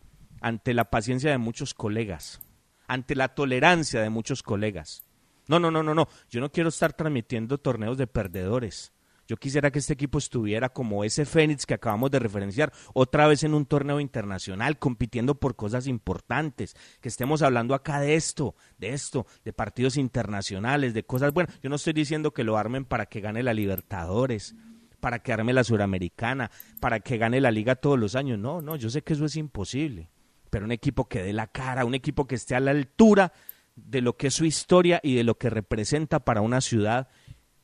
ante 0.41 0.73
la 0.73 0.89
paciencia 0.89 1.31
de 1.31 1.37
muchos 1.37 1.73
colegas, 1.73 2.41
ante 2.87 3.15
la 3.15 3.29
tolerancia 3.29 4.01
de 4.01 4.09
muchos 4.09 4.43
colegas. 4.43 5.03
No, 5.47 5.59
no, 5.59 5.71
no, 5.71 5.83
no, 5.83 5.93
no. 5.93 6.07
Yo 6.29 6.41
no 6.41 6.51
quiero 6.51 6.69
estar 6.69 6.93
transmitiendo 6.93 7.57
torneos 7.57 7.97
de 7.97 8.07
perdedores. 8.07 8.93
Yo 9.27 9.37
quisiera 9.37 9.71
que 9.71 9.79
este 9.79 9.93
equipo 9.93 10.19
estuviera 10.19 10.69
como 10.69 11.03
ese 11.03 11.25
Fénix 11.25 11.65
que 11.65 11.73
acabamos 11.73 12.11
de 12.11 12.19
referenciar, 12.19 12.71
otra 12.93 13.27
vez 13.27 13.43
en 13.43 13.55
un 13.55 13.65
torneo 13.65 13.99
internacional, 13.99 14.77
compitiendo 14.77 15.35
por 15.35 15.55
cosas 15.55 15.87
importantes, 15.87 16.75
que 17.01 17.09
estemos 17.09 17.41
hablando 17.41 17.73
acá 17.73 17.99
de 17.99 18.15
esto, 18.15 18.55
de 18.77 18.89
esto, 18.89 19.25
de 19.43 19.51
partidos 19.51 19.97
internacionales, 19.97 20.93
de 20.93 21.05
cosas 21.05 21.33
buenas. 21.33 21.59
Yo 21.61 21.69
no 21.69 21.77
estoy 21.77 21.93
diciendo 21.93 22.33
que 22.33 22.43
lo 22.43 22.55
armen 22.55 22.85
para 22.85 23.07
que 23.07 23.19
gane 23.19 23.41
la 23.41 23.55
Libertadores, 23.55 24.55
para 24.99 25.19
que 25.19 25.33
arme 25.33 25.53
la 25.53 25.63
Suramericana, 25.63 26.51
para 26.79 26.99
que 26.99 27.17
gane 27.17 27.41
la 27.41 27.51
Liga 27.51 27.75
todos 27.75 27.97
los 27.97 28.15
años. 28.15 28.37
No, 28.37 28.61
no, 28.61 28.75
yo 28.75 28.91
sé 28.91 29.01
que 29.01 29.13
eso 29.13 29.25
es 29.25 29.37
imposible. 29.37 30.09
Pero 30.55 30.63
un 30.63 30.71
equipo 30.71 31.09
que 31.09 31.21
dé 31.21 31.33
la 31.33 31.47
cara, 31.47 31.83
un 31.83 31.95
equipo 31.95 32.27
que 32.27 32.35
esté 32.35 32.55
a 32.55 32.61
la 32.61 32.71
altura 32.71 33.33
de 33.75 33.99
lo 33.99 34.15
que 34.15 34.27
es 34.27 34.33
su 34.33 34.45
historia 34.45 35.01
y 35.03 35.13
de 35.15 35.25
lo 35.25 35.37
que 35.37 35.49
representa 35.49 36.21
para 36.21 36.39
una 36.39 36.61
ciudad 36.61 37.09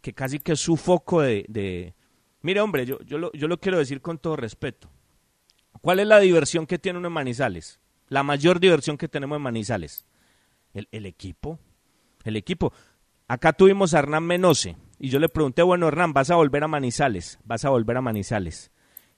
que 0.01 0.11
casi 0.11 0.39
que 0.39 0.51
es 0.51 0.59
su 0.59 0.75
foco 0.75 1.21
de... 1.21 1.93
Mire, 2.41 2.59
hombre, 2.59 2.85
yo, 2.85 2.99
yo, 3.03 3.17
lo, 3.17 3.31
yo 3.31 3.47
lo 3.47 3.61
quiero 3.61 3.77
decir 3.77 4.01
con 4.01 4.17
todo 4.17 4.35
respeto. 4.35 4.89
¿Cuál 5.79 6.01
es 6.01 6.07
la 6.07 6.19
diversión 6.19 6.67
que 6.67 6.79
tiene 6.79 6.99
uno 6.99 7.07
en 7.07 7.13
Manizales? 7.13 7.79
La 8.09 8.23
mayor 8.23 8.59
diversión 8.59 8.97
que 8.97 9.07
tenemos 9.07 9.37
en 9.37 9.43
Manizales. 9.43 10.05
El, 10.73 10.89
el 10.91 11.05
equipo. 11.05 11.59
El 12.25 12.35
equipo. 12.35 12.73
Acá 13.29 13.53
tuvimos 13.53 13.93
a 13.93 13.99
Hernán 13.99 14.25
Menose 14.25 14.75
y 14.99 15.07
yo 15.07 15.17
le 15.19 15.29
pregunté, 15.29 15.61
bueno, 15.61 15.87
Hernán, 15.87 16.11
vas 16.11 16.29
a 16.29 16.35
volver 16.35 16.65
a 16.65 16.67
Manizales, 16.67 17.39
vas 17.45 17.63
a 17.63 17.69
volver 17.69 17.95
a 17.95 18.01
Manizales. 18.01 18.69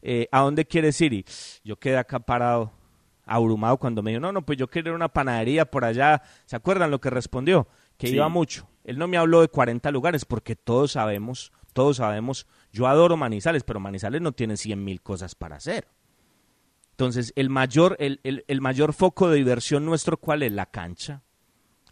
Eh, 0.04 0.28
¿A 0.32 0.42
dónde 0.42 0.66
quieres 0.66 1.02
ir? 1.02 1.14
Y 1.14 1.26
yo 1.64 1.78
quedé 1.78 1.98
acá 1.98 2.20
parado 2.20 2.83
abrumado 3.26 3.78
cuando 3.78 4.02
me 4.02 4.12
dijo, 4.12 4.22
no, 4.22 4.32
no, 4.32 4.46
pues 4.46 4.58
yo 4.58 4.68
quiero 4.68 4.90
ir 4.90 4.94
a 4.94 4.96
una 4.96 5.10
panadería 5.10 5.66
por 5.66 5.86
allá. 5.86 6.22
¿Se 6.46 6.56
acuerdan 6.56 6.92
lo 6.92 7.00
que 7.00 7.10
respondió? 7.10 7.68
Que 7.98 8.10
iba 8.10 8.28
mucho. 8.30 8.70
Él 8.84 8.98
no 8.98 9.08
me 9.08 9.18
habló 9.18 9.42
de 9.42 9.48
40 9.48 9.92
lugares 9.92 10.26
porque 10.26 10.56
todos 10.56 10.94
sabemos, 10.94 11.52
todos 11.74 11.98
sabemos, 11.98 12.48
yo 12.72 12.88
adoro 12.88 13.18
Manizales, 13.18 13.64
pero 13.64 13.80
Manizales 13.80 14.22
no 14.22 14.32
tiene 14.32 14.58
100 14.58 14.84
mil 14.84 15.02
cosas 15.02 15.36
para 15.36 15.56
hacer. 15.56 15.88
Entonces, 16.92 17.34
el 17.36 17.50
mayor, 17.50 17.96
el, 18.00 18.20
el, 18.24 18.46
el 18.48 18.62
mayor 18.62 18.94
foco 18.94 19.30
de 19.30 19.38
diversión 19.38 19.86
nuestro, 19.86 20.18
¿cuál 20.18 20.44
es? 20.44 20.52
La 20.52 20.68
cancha. 20.68 21.24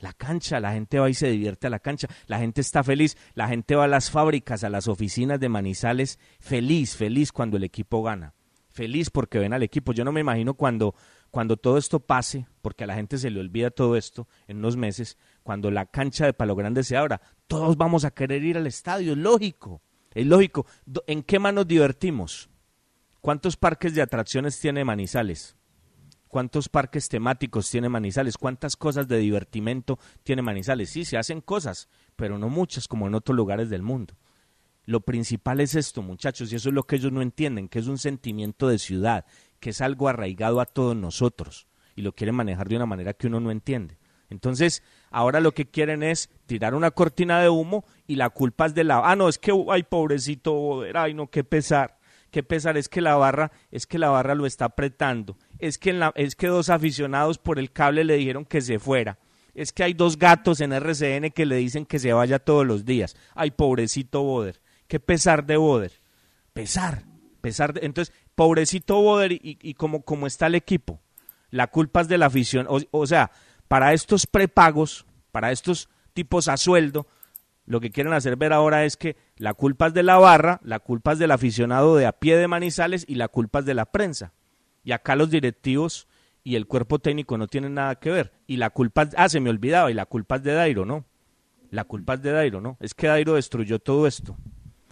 La 0.02 0.14
cancha, 0.14 0.60
la 0.60 0.74
gente 0.74 1.00
va 1.00 1.10
y 1.10 1.14
se 1.14 1.30
divierte 1.30 1.68
a 1.68 1.70
la 1.70 1.80
cancha, 1.80 2.08
la 2.26 2.40
gente 2.40 2.60
está 2.60 2.84
feliz, 2.84 3.18
la 3.36 3.48
gente 3.48 3.76
va 3.76 3.84
a 3.84 3.88
las 3.88 4.10
fábricas, 4.10 4.64
a 4.64 4.70
las 4.70 4.88
oficinas 4.88 5.40
de 5.40 5.48
Manizales, 5.48 6.18
feliz, 6.40 6.96
feliz 6.96 7.32
cuando 7.32 7.58
el 7.58 7.64
equipo 7.64 8.02
gana, 8.02 8.34
feliz 8.70 9.12
porque 9.12 9.38
ven 9.38 9.54
al 9.54 9.62
equipo. 9.62 9.94
Yo 9.94 10.04
no 10.04 10.12
me 10.12 10.22
imagino 10.22 10.56
cuando 10.56 10.96
cuando 11.32 11.58
todo 11.58 11.78
esto 11.78 12.02
pase, 12.02 12.46
porque 12.62 12.84
a 12.84 12.88
la 12.88 12.96
gente 12.96 13.18
se 13.18 13.30
le 13.30 13.40
olvida 13.40 13.72
todo 13.72 13.96
esto 13.96 14.28
en 14.48 14.58
unos 14.58 14.76
meses, 14.76 15.18
cuando 15.44 15.72
la 15.72 15.86
cancha 15.86 16.26
de 16.26 16.34
Palo 16.34 16.56
Grande 16.56 16.84
se 16.84 16.98
abra, 16.98 17.22
todos 17.48 17.78
vamos 17.78 18.06
a 18.06 18.12
querer 18.12 18.44
ir 18.44 18.58
al 18.58 18.68
estadio, 18.68 19.14
es 19.14 19.18
lógico, 19.18 19.82
es 20.14 20.28
lógico. 20.28 20.66
¿En 21.08 21.24
qué 21.24 21.40
más 21.40 21.54
nos 21.54 21.68
divertimos? 21.68 22.50
¿Cuántos 23.22 23.56
parques 23.56 23.96
de 23.96 24.02
atracciones 24.02 24.60
tiene 24.60 24.84
Manizales? 24.84 25.56
¿Cuántos 26.28 26.70
parques 26.70 27.08
temáticos 27.08 27.70
tiene 27.70 27.90
Manizales? 27.90 28.38
¿Cuántas 28.38 28.76
cosas 28.76 29.08
de 29.08 29.18
divertimento 29.18 30.00
tiene 30.24 30.42
Manizales? 30.42 30.90
Sí, 30.90 31.06
se 31.06 31.18
hacen 31.18 31.42
cosas, 31.42 31.90
pero 32.16 32.38
no 32.38 32.50
muchas 32.50 32.88
como 32.88 33.08
en 33.08 33.16
otros 33.16 33.36
lugares 33.36 33.70
del 33.70 33.84
mundo. 33.84 34.16
Lo 34.86 35.02
principal 35.02 35.60
es 35.60 35.76
esto, 35.76 36.02
muchachos, 36.02 36.52
y 36.52 36.56
eso 36.56 36.70
es 36.70 36.76
lo 36.76 36.84
que 36.84 36.96
ellos 36.96 37.12
no 37.12 37.22
entienden, 37.22 37.70
que 37.70 37.80
es 37.80 37.88
un 37.88 37.98
sentimiento 37.98 38.68
de 38.68 38.80
ciudad, 38.80 39.26
que 39.62 39.70
es 39.70 39.80
algo 39.80 40.10
arraigado 40.10 40.60
a 40.60 40.66
todos 40.66 40.98
nosotros 40.98 41.68
y 41.96 42.02
lo 42.02 42.14
quieren 42.14 42.36
manejar 42.36 42.68
de 42.68 42.76
una 42.76 42.86
manera 42.86 43.14
que 43.14 43.28
uno 43.28 43.40
no 43.40 43.52
entiende. 43.52 43.98
Entonces, 44.30 44.82
ahora 45.10 45.40
lo 45.40 45.54
que 45.54 45.70
quieren 45.70 46.04
es 46.04 46.30
tirar 46.46 46.74
una 46.74 46.92
cortina 46.92 47.42
de 47.42 47.50
humo 47.50 47.86
y 48.08 48.16
la 48.16 48.30
culpa 48.30 48.66
es 48.66 48.74
de 48.74 48.84
la... 48.84 49.02
Ah, 49.04 49.16
no, 49.16 49.30
es 49.30 49.38
que, 49.38 49.52
ay, 49.70 49.84
pobrecito, 49.84 50.84
ay, 50.94 51.14
no, 51.14 51.28
qué 51.28 51.44
pesar, 51.44 52.00
qué 52.32 52.42
pesar 52.42 52.78
es 52.78 52.88
que 52.90 53.02
la 53.02 53.16
barra, 53.16 53.52
es 53.72 53.86
que 53.86 54.00
la 54.00 54.10
barra 54.10 54.34
lo 54.34 54.46
está 54.46 54.66
apretando, 54.66 55.38
es 55.60 55.78
que, 55.78 55.90
en 55.90 56.00
la, 56.00 56.14
es 56.16 56.36
que 56.36 56.48
dos 56.48 56.70
aficionados 56.70 57.38
por 57.38 57.60
el 57.60 57.72
cable 57.72 58.06
le 58.06 58.16
dijeron 58.16 58.46
que 58.46 58.62
se 58.62 58.80
fuera, 58.80 59.20
es 59.54 59.74
que 59.74 59.84
hay 59.84 59.94
dos 59.94 60.18
gatos 60.18 60.62
en 60.62 60.72
RCN 60.72 61.32
que 61.32 61.46
le 61.46 61.58
dicen 61.58 61.86
que 61.86 62.00
se 62.00 62.14
vaya 62.14 62.40
todos 62.40 62.66
los 62.66 62.86
días. 62.86 63.18
Ay, 63.36 63.52
pobrecito 63.52 64.24
Boder, 64.24 64.62
qué 64.88 65.02
pesar 65.02 65.46
de 65.46 65.58
Boder, 65.58 65.92
pesar, 66.54 67.04
pesar 67.42 67.74
de, 67.74 67.86
entonces, 67.86 68.16
pobrecito 68.42 69.00
Boder 69.00 69.34
y, 69.34 69.60
y 69.62 69.76
como, 69.76 70.02
como 70.02 70.26
está 70.26 70.48
el 70.48 70.56
equipo, 70.56 71.00
la 71.52 71.68
culpa 71.68 72.02
es 72.02 72.08
de 72.08 72.18
la 72.18 72.26
afición, 72.26 72.66
o, 72.68 72.80
o 72.90 73.06
sea, 73.06 73.30
para 73.68 73.94
estos 73.94 74.26
prepagos, 74.26 75.06
para 75.32 75.52
estos 75.52 75.90
tipos 76.14 76.48
a 76.48 76.58
sueldo, 76.58 77.06
lo 77.68 77.80
que 77.80 77.92
quieren 77.92 78.14
hacer 78.14 78.38
ver 78.38 78.52
ahora 78.52 78.84
es 78.84 78.98
que 78.98 79.16
la 79.38 79.54
culpa 79.54 79.88
es 79.88 79.94
de 79.94 80.02
la 80.02 80.18
barra, 80.18 80.60
la 80.64 80.80
culpa 80.80 81.12
es 81.12 81.20
del 81.20 81.30
aficionado 81.30 81.96
de 81.96 82.08
a 82.08 82.14
pie 82.14 82.36
de 82.36 82.48
Manizales 82.48 83.06
y 83.08 83.14
la 83.14 83.28
culpa 83.28 83.60
es 83.60 83.66
de 83.66 83.76
la 83.76 83.86
prensa. 83.86 84.34
Y 84.84 84.92
acá 84.92 85.16
los 85.16 85.30
directivos 85.30 86.08
y 86.44 86.56
el 86.56 86.66
cuerpo 86.66 86.98
técnico 86.98 87.38
no 87.38 87.46
tienen 87.46 87.76
nada 87.76 87.94
que 88.00 88.10
ver. 88.10 88.32
Y 88.48 88.58
la 88.58 88.72
culpa, 88.72 89.04
es, 89.04 89.10
ah, 89.18 89.30
se 89.30 89.40
me 89.40 89.52
olvidaba, 89.52 89.92
y 89.92 89.94
la 89.94 90.08
culpa 90.08 90.38
es 90.38 90.44
de 90.44 90.54
Dairo, 90.54 90.84
¿no? 90.84 91.06
La 91.70 91.84
culpa 91.84 92.16
es 92.16 92.24
de 92.24 92.32
Dairo, 92.32 92.60
¿no? 92.60 92.76
Es 92.80 92.96
que 92.96 93.06
Dairo 93.06 93.36
destruyó 93.36 93.78
todo 93.78 94.08
esto. 94.08 94.36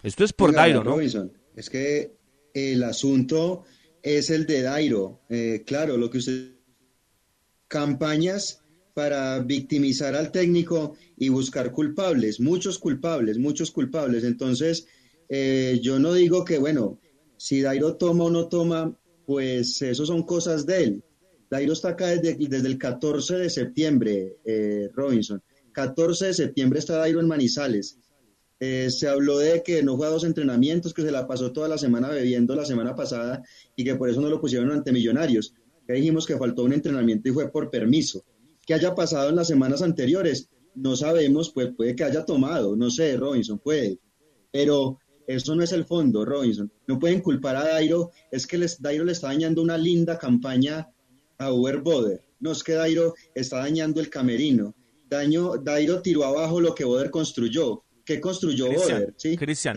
Esto 0.04 0.22
es 0.22 0.32
por 0.32 0.52
Dairo, 0.52 0.84
¿no? 0.84 0.92
Robinson, 0.92 1.32
es 1.56 1.68
que 1.68 2.19
el 2.54 2.82
asunto 2.82 3.64
es 4.02 4.30
el 4.30 4.46
de 4.46 4.62
Dairo. 4.62 5.20
Eh, 5.28 5.62
claro, 5.66 5.96
lo 5.96 6.10
que 6.10 6.18
usted... 6.18 6.56
Campañas 7.68 8.60
para 8.94 9.38
victimizar 9.38 10.16
al 10.16 10.32
técnico 10.32 10.96
y 11.16 11.28
buscar 11.28 11.70
culpables, 11.70 12.40
muchos 12.40 12.80
culpables, 12.80 13.38
muchos 13.38 13.70
culpables. 13.70 14.24
Entonces, 14.24 14.86
eh, 15.28 15.78
yo 15.80 16.00
no 16.00 16.12
digo 16.12 16.44
que, 16.44 16.58
bueno, 16.58 16.98
si 17.36 17.62
Dairo 17.62 17.96
toma 17.96 18.24
o 18.24 18.30
no 18.30 18.48
toma, 18.48 18.92
pues 19.24 19.80
eso 19.82 20.04
son 20.04 20.24
cosas 20.24 20.66
de 20.66 20.82
él. 20.82 21.04
Dairo 21.48 21.72
está 21.72 21.90
acá 21.90 22.08
desde, 22.08 22.68
el 22.68 22.78
14 22.78 23.36
de 23.36 23.50
septiembre, 23.50 24.36
eh, 24.44 24.88
Robinson. 24.92 25.42
14 25.72 26.26
de 26.26 26.34
septiembre 26.34 26.80
está 26.80 26.96
Dairo 26.96 27.20
en 27.20 27.28
Manizales. 27.28 27.96
Eh, 28.60 28.90
se 28.90 29.08
habló 29.08 29.38
de 29.38 29.62
que 29.62 29.82
no 29.82 29.96
fue 29.96 30.06
a 30.06 30.10
dos 30.10 30.24
entrenamientos, 30.24 30.92
que 30.92 31.02
se 31.02 31.10
la 31.10 31.26
pasó 31.26 31.50
toda 31.50 31.66
la 31.66 31.78
semana 31.78 32.10
bebiendo 32.10 32.54
la 32.54 32.66
semana 32.66 32.94
pasada 32.94 33.42
y 33.74 33.84
que 33.84 33.94
por 33.94 34.10
eso 34.10 34.20
no 34.20 34.28
lo 34.28 34.40
pusieron 34.40 34.70
ante 34.70 34.92
Millonarios. 34.92 35.54
Ya 35.88 35.94
dijimos 35.94 36.26
que 36.26 36.36
faltó 36.36 36.64
un 36.64 36.74
entrenamiento 36.74 37.30
y 37.30 37.32
fue 37.32 37.50
por 37.50 37.70
permiso. 37.70 38.22
¿Qué 38.66 38.74
haya 38.74 38.94
pasado 38.94 39.30
en 39.30 39.36
las 39.36 39.48
semanas 39.48 39.80
anteriores? 39.80 40.50
No 40.74 40.94
sabemos, 40.94 41.50
pues 41.50 41.70
puede 41.74 41.96
que 41.96 42.04
haya 42.04 42.24
tomado, 42.24 42.76
no 42.76 42.90
sé, 42.90 43.16
Robinson, 43.16 43.58
puede. 43.58 43.98
Pero 44.52 44.98
eso 45.26 45.54
no 45.54 45.62
es 45.62 45.72
el 45.72 45.86
fondo, 45.86 46.24
Robinson. 46.24 46.70
No 46.86 46.98
pueden 46.98 47.20
culpar 47.20 47.56
a 47.56 47.64
Dairo, 47.64 48.10
es 48.30 48.46
que 48.46 48.58
les, 48.58 48.80
Dairo 48.80 49.04
le 49.04 49.12
está 49.12 49.28
dañando 49.28 49.62
una 49.62 49.78
linda 49.78 50.18
campaña 50.18 50.88
a 51.38 51.52
Uber 51.52 51.78
Boder. 51.78 52.22
No 52.40 52.52
es 52.52 52.62
que 52.62 52.72
Dairo 52.72 53.14
está 53.34 53.58
dañando 53.58 54.00
el 54.00 54.10
camerino. 54.10 54.74
Daño, 55.08 55.56
Dairo 55.56 56.02
tiró 56.02 56.24
abajo 56.24 56.60
lo 56.60 56.74
que 56.74 56.84
Boder 56.84 57.10
construyó. 57.10 57.82
¿Qué 58.04 58.20
construyó. 58.20 58.68
Cristian. 58.68 59.36
Cristian, 59.38 59.76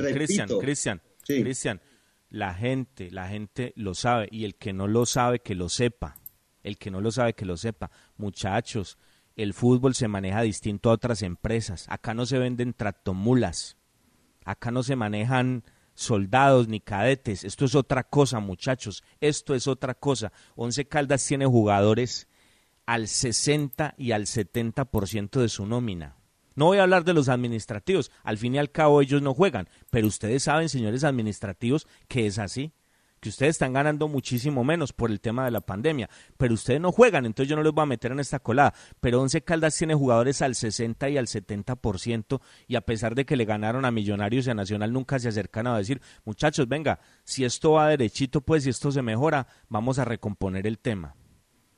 Cristian, 0.60 1.02
Sí. 1.24 1.42
Cristian, 1.42 1.82
la 2.30 2.54
gente, 2.54 3.12
la 3.12 3.28
gente 3.30 3.74
lo 3.76 3.94
sabe 3.94 4.28
y 4.32 4.44
el 4.46 4.56
que 4.56 4.74
no 4.74 4.88
lo 4.88 5.06
sabe 5.06 5.40
que 5.40 5.56
lo 5.56 5.70
sepa. 5.70 6.16
El 6.64 6.78
que 6.78 6.92
no 6.92 7.02
lo 7.02 7.12
sabe 7.12 7.34
que 7.34 7.46
lo 7.46 7.58
sepa. 7.58 7.92
Muchachos, 8.18 8.98
el 9.36 9.54
fútbol 9.54 9.96
se 9.96 10.08
maneja 10.08 10.42
distinto 10.42 10.90
a 10.90 10.94
otras 10.94 11.22
empresas. 11.22 11.86
Acá 11.90 12.14
no 12.14 12.26
se 12.26 12.40
venden 12.40 12.74
tractomulas. 12.74 13.78
Acá 14.46 14.72
no 14.72 14.84
se 14.84 14.96
manejan 14.96 15.64
soldados 15.94 16.68
ni 16.68 16.80
cadetes. 16.80 17.44
Esto 17.44 17.66
es 17.66 17.76
otra 17.76 18.04
cosa, 18.04 18.40
muchachos. 18.40 19.04
Esto 19.22 19.56
es 19.56 19.68
otra 19.68 19.94
cosa. 19.94 20.32
Once 20.56 20.86
Caldas 20.86 21.26
tiene 21.26 21.46
jugadores 21.46 22.28
al 22.86 23.08
60 23.08 23.96
y 23.98 24.12
al 24.12 24.26
70% 24.26 25.40
de 25.40 25.50
su 25.50 25.66
nómina. 25.66 26.18
No 26.56 26.66
voy 26.66 26.78
a 26.78 26.84
hablar 26.84 27.04
de 27.04 27.14
los 27.14 27.30
administrativos, 27.30 28.12
al 28.24 28.38
fin 28.38 28.56
y 28.56 28.60
al 28.60 28.72
cabo 28.72 29.02
ellos 29.02 29.22
no 29.22 29.34
juegan, 29.34 29.70
pero 29.90 30.08
ustedes 30.08 30.44
saben, 30.44 30.70
señores 30.70 31.04
administrativos, 31.04 31.88
que 32.08 32.28
es 32.28 32.40
así, 32.40 32.74
que 33.24 33.30
ustedes 33.30 33.52
están 33.52 33.72
ganando 33.72 34.10
muchísimo 34.10 34.66
menos 34.66 34.92
por 34.92 35.10
el 35.10 35.22
tema 35.22 35.46
de 35.46 35.52
la 35.52 35.62
pandemia, 35.62 36.10
pero 36.36 36.54
ustedes 36.54 36.82
no 36.82 36.92
juegan, 36.92 37.26
entonces 37.26 37.50
yo 37.50 37.56
no 37.56 37.64
los 37.64 37.74
voy 37.74 37.84
a 37.84 37.86
meter 37.86 38.12
en 38.12 38.20
esta 38.20 38.40
colada, 38.40 38.74
pero 39.00 39.22
Once 39.22 39.42
Caldas 39.42 39.78
tiene 39.78 39.96
jugadores 39.96 40.42
al 40.42 40.56
60 40.56 41.10
y 41.10 41.18
al 41.18 41.28
70% 41.28 42.42
y 42.68 42.76
a 42.76 42.82
pesar 42.82 43.16
de 43.16 43.26
que 43.26 43.38
le 43.38 43.46
ganaron 43.46 43.86
a 43.86 43.92
Millonarios 43.92 44.46
y 44.46 44.50
a 44.50 44.54
Nacional 44.54 44.92
nunca 44.92 45.20
se 45.20 45.30
acercan 45.30 45.68
a 45.68 45.78
decir, 45.78 46.02
muchachos, 46.26 46.68
venga, 46.68 47.00
si 47.24 47.46
esto 47.46 47.72
va 47.72 47.88
derechito, 47.88 48.42
pues 48.42 48.66
si 48.66 48.70
esto 48.70 48.92
se 48.92 49.02
mejora, 49.02 49.48
vamos 49.70 50.00
a 50.00 50.06
recomponer 50.06 50.68
el 50.68 50.78
tema. 50.80 51.16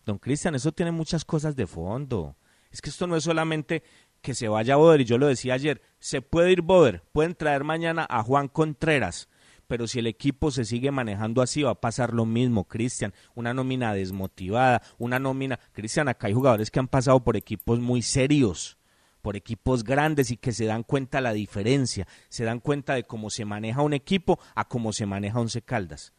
Don 0.03 0.17
Cristian, 0.17 0.55
eso 0.55 0.71
tiene 0.71 0.91
muchas 0.91 1.26
cosas 1.26 1.55
de 1.55 1.67
fondo. 1.67 2.38
Es 2.71 2.82
que 2.82 2.89
esto 2.89 3.07
no 3.07 3.15
es 3.15 3.23
solamente 3.23 3.84
que 4.26 4.34
se 4.34 4.47
vaya 4.47 4.76
Boder, 4.76 5.01
y 5.01 5.05
yo 5.05 5.19
lo 5.19 5.28
decía 5.28 5.53
ayer, 5.53 5.84
se 5.99 6.21
puede 6.23 6.51
ir 6.51 6.63
Boder, 6.63 7.03
pueden 7.11 7.36
traer 7.36 7.63
mañana 7.63 8.07
a 8.09 8.23
Juan 8.23 8.47
Contreras, 8.47 9.30
pero 9.67 9.86
si 9.86 9.99
el 9.99 10.07
equipo 10.07 10.49
se 10.49 10.65
sigue 10.65 10.89
manejando 10.89 11.43
así 11.43 11.61
va 11.61 11.69
a 11.71 11.80
pasar 11.80 12.11
lo 12.11 12.26
mismo, 12.26 12.63
Cristian, 12.63 13.13
una 13.36 13.53
nómina 13.53 13.93
desmotivada, 13.93 14.82
una 14.97 15.19
nómina, 15.19 15.59
Cristian, 15.73 16.07
acá 16.07 16.26
hay 16.26 16.34
jugadores 16.34 16.71
que 16.71 16.80
han 16.80 16.88
pasado 16.88 17.23
por 17.23 17.38
equipos 17.38 17.80
muy 17.80 18.01
serios, 18.01 18.80
por 19.21 19.36
equipos 19.36 19.84
grandes 19.84 20.32
y 20.32 20.38
que 20.38 20.51
se 20.51 20.65
dan 20.65 20.82
cuenta 20.82 21.21
la 21.21 21.34
diferencia, 21.34 22.07
se 22.30 22.45
dan 22.45 22.59
cuenta 22.59 22.95
de 22.95 23.03
cómo 23.03 23.30
se 23.30 23.45
maneja 23.45 23.84
un 23.84 23.93
equipo 23.93 24.39
a 24.55 24.67
cómo 24.67 24.91
se 24.91 25.05
maneja 25.05 25.39
Once 25.39 25.61
Caldas. 25.61 26.13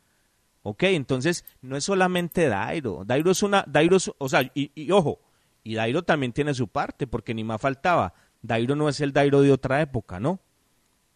Ok, 0.62 0.84
entonces 0.84 1.44
no 1.61 1.76
es 1.76 1.82
solamente 1.84 2.48
Dairo, 2.48 3.02
Dairo 3.04 3.30
es 3.32 3.42
una, 3.42 3.64
Dairo 3.66 3.96
es- 3.96 4.11
o 4.18 4.28
sea, 4.28 4.42
y, 4.54 4.70
y 4.74 4.90
ojo, 4.92 5.20
y 5.67 5.75
Dairo 5.75 6.05
también 6.05 6.33
tiene 6.33 6.55
su 6.55 6.69
parte, 6.69 7.09
porque 7.09 7.35
ni 7.35 7.43
más 7.43 7.61
faltaba, 7.61 8.14
Dairo 8.41 8.77
no 8.77 8.89
es 8.89 9.01
el 9.01 9.12
Dairo 9.12 9.43
de 9.43 9.51
otra 9.51 9.81
época, 9.81 10.21
¿no? 10.21 10.39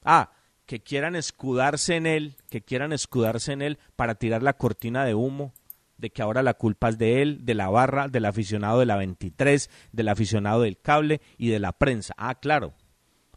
Ah, 0.02 0.32
que 0.66 0.80
quieran 0.80 1.14
escudarse 1.14 1.94
en 1.94 2.04
él, 2.04 2.34
que 2.50 2.60
quieran 2.60 2.92
escudarse 2.92 3.52
en 3.52 3.62
él 3.62 3.78
para 3.94 4.16
tirar 4.16 4.42
la 4.42 4.54
cortina 4.54 5.04
de 5.04 5.14
humo, 5.14 5.54
de 5.98 6.10
que 6.10 6.20
ahora 6.20 6.42
la 6.42 6.54
culpa 6.54 6.88
es 6.88 6.98
de 6.98 7.22
él, 7.22 7.44
de 7.44 7.54
la 7.54 7.68
barra, 7.68 8.08
del 8.08 8.24
aficionado 8.24 8.80
de 8.80 8.86
la 8.86 8.96
23, 8.96 9.70
del 9.92 10.08
aficionado 10.08 10.62
del 10.62 10.80
cable 10.80 11.20
y 11.38 11.50
de 11.50 11.60
la 11.60 11.70
prensa. 11.70 12.12
Ah, 12.16 12.34
claro, 12.34 12.74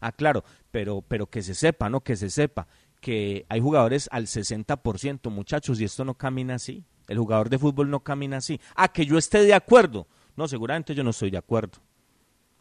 ah, 0.00 0.10
claro, 0.10 0.42
pero, 0.72 1.00
pero 1.00 1.28
que 1.28 1.42
se 1.42 1.54
sepa, 1.54 1.88
¿no? 1.90 2.00
Que 2.00 2.16
se 2.16 2.28
sepa 2.28 2.66
que 3.00 3.46
hay 3.48 3.60
jugadores 3.60 4.08
al 4.10 4.26
60%, 4.26 5.30
muchachos, 5.30 5.80
y 5.80 5.84
esto 5.84 6.04
no 6.04 6.14
camina 6.14 6.56
así. 6.56 6.82
El 7.06 7.18
jugador 7.18 7.50
de 7.50 7.58
fútbol 7.60 7.88
no 7.88 8.00
camina 8.00 8.38
así. 8.38 8.60
Ah, 8.74 8.88
que 8.88 9.06
yo 9.06 9.16
esté 9.16 9.44
de 9.44 9.54
acuerdo. 9.54 10.08
No, 10.36 10.48
seguramente 10.48 10.94
yo 10.94 11.04
no 11.04 11.10
estoy 11.10 11.30
de 11.30 11.38
acuerdo. 11.38 11.78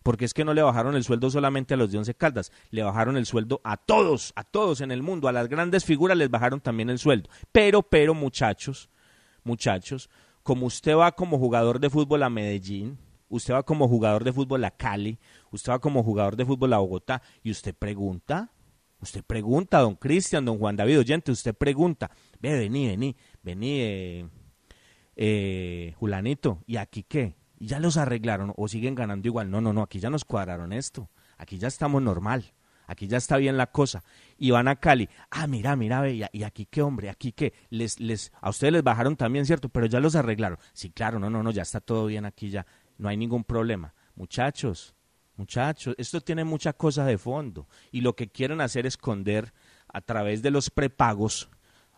Porque 0.04 0.26
es 0.26 0.34
que 0.34 0.44
no 0.44 0.54
le 0.54 0.62
bajaron 0.62 0.96
el 0.96 1.04
sueldo 1.04 1.30
solamente 1.30 1.74
a 1.74 1.78
los 1.78 1.92
de 1.92 1.98
Once 1.98 2.14
Caldas, 2.14 2.52
le 2.72 2.84
bajaron 2.84 3.16
el 3.16 3.26
sueldo 3.26 3.62
a 3.64 3.78
todos, 3.78 4.34
a 4.36 4.44
todos 4.44 4.82
en 4.82 4.92
el 4.92 5.02
mundo, 5.02 5.30
a 5.30 5.32
las 5.32 5.48
grandes 5.48 5.86
figuras 5.86 6.18
les 6.18 6.30
bajaron 6.30 6.60
también 6.60 6.90
el 6.90 7.00
sueldo. 7.00 7.30
Pero, 7.54 7.82
pero, 7.82 8.14
muchachos, 8.14 8.90
muchachos, 9.46 10.10
como 10.44 10.66
usted 10.66 10.96
va 10.96 11.14
como 11.14 11.40
jugador 11.40 11.80
de 11.80 11.90
fútbol 11.90 12.24
a 12.24 12.30
Medellín, 12.30 12.98
usted 13.30 13.54
va 13.54 13.64
como 13.64 13.88
jugador 13.88 14.26
de 14.26 14.34
fútbol 14.34 14.66
a 14.66 14.72
Cali, 14.72 15.18
usted 15.52 15.72
va 15.72 15.80
como 15.80 16.04
jugador 16.04 16.36
de 16.36 16.46
fútbol 16.46 16.74
a 16.74 16.80
Bogotá, 16.80 17.22
y 17.42 17.52
usted 17.52 17.74
pregunta, 17.74 18.52
usted 19.00 19.24
pregunta, 19.24 19.80
don 19.80 19.96
Cristian, 19.96 20.44
don 20.44 20.60
Juan 20.60 20.76
David 20.76 21.00
Oyente, 21.00 21.32
usted 21.32 21.56
pregunta, 21.56 22.12
ve, 22.42 22.60
vení, 22.60 22.88
vení, 22.88 23.16
vení, 23.42 23.80
eh, 23.80 24.26
eh, 25.16 25.94
Julanito, 25.98 26.62
¿y 26.68 26.76
aquí 26.76 27.04
qué? 27.04 27.36
¿Y 27.64 27.68
ya 27.68 27.80
los 27.80 27.96
arreglaron 27.96 28.52
o 28.58 28.68
siguen 28.68 28.94
ganando 28.94 29.26
igual? 29.26 29.50
No, 29.50 29.62
no, 29.62 29.72
no, 29.72 29.84
aquí 29.84 29.98
ya 29.98 30.10
nos 30.10 30.26
cuadraron 30.26 30.74
esto, 30.74 31.10
aquí 31.38 31.58
ya 31.58 31.70
estamos 31.70 32.02
normal, 32.02 32.52
aquí 32.88 33.08
ya 33.08 33.16
está 33.16 33.38
bien 33.38 33.56
la 33.56 33.68
cosa. 33.68 34.04
Y 34.38 34.52
van 34.52 34.68
a 34.68 34.76
Cali, 34.76 35.08
ah, 35.32 35.48
mira, 35.48 35.78
mira, 35.78 36.10
y, 36.10 36.26
y 36.34 36.44
aquí 36.44 36.66
qué, 36.66 36.82
hombre, 36.82 37.10
aquí 37.10 37.32
qué, 37.32 37.54
les, 37.70 38.02
les, 38.02 38.34
a 38.42 38.50
ustedes 38.50 38.74
les 38.74 38.84
bajaron 38.84 39.16
también, 39.16 39.46
¿cierto? 39.46 39.70
Pero 39.70 39.86
ya 39.86 40.02
los 40.02 40.18
arreglaron. 40.18 40.58
Sí, 40.74 40.90
claro, 40.90 41.20
no, 41.20 41.30
no, 41.30 41.42
no, 41.42 41.52
ya 41.52 41.62
está 41.62 41.80
todo 41.80 42.08
bien 42.08 42.26
aquí 42.26 42.50
ya, 42.50 42.66
no 42.98 43.08
hay 43.08 43.16
ningún 43.16 43.46
problema. 43.46 43.94
Muchachos, 44.16 44.94
muchachos, 45.38 45.96
esto 45.98 46.20
tiene 46.20 46.44
mucha 46.44 46.74
cosa 46.74 47.06
de 47.06 47.18
fondo 47.18 47.70
y 47.94 48.02
lo 48.02 48.14
que 48.14 48.28
quieren 48.28 48.60
hacer 48.60 48.86
es 48.86 48.96
esconder 48.96 49.54
a 49.88 50.02
través 50.02 50.42
de 50.42 50.52
los 50.52 50.70
prepagos 50.70 51.50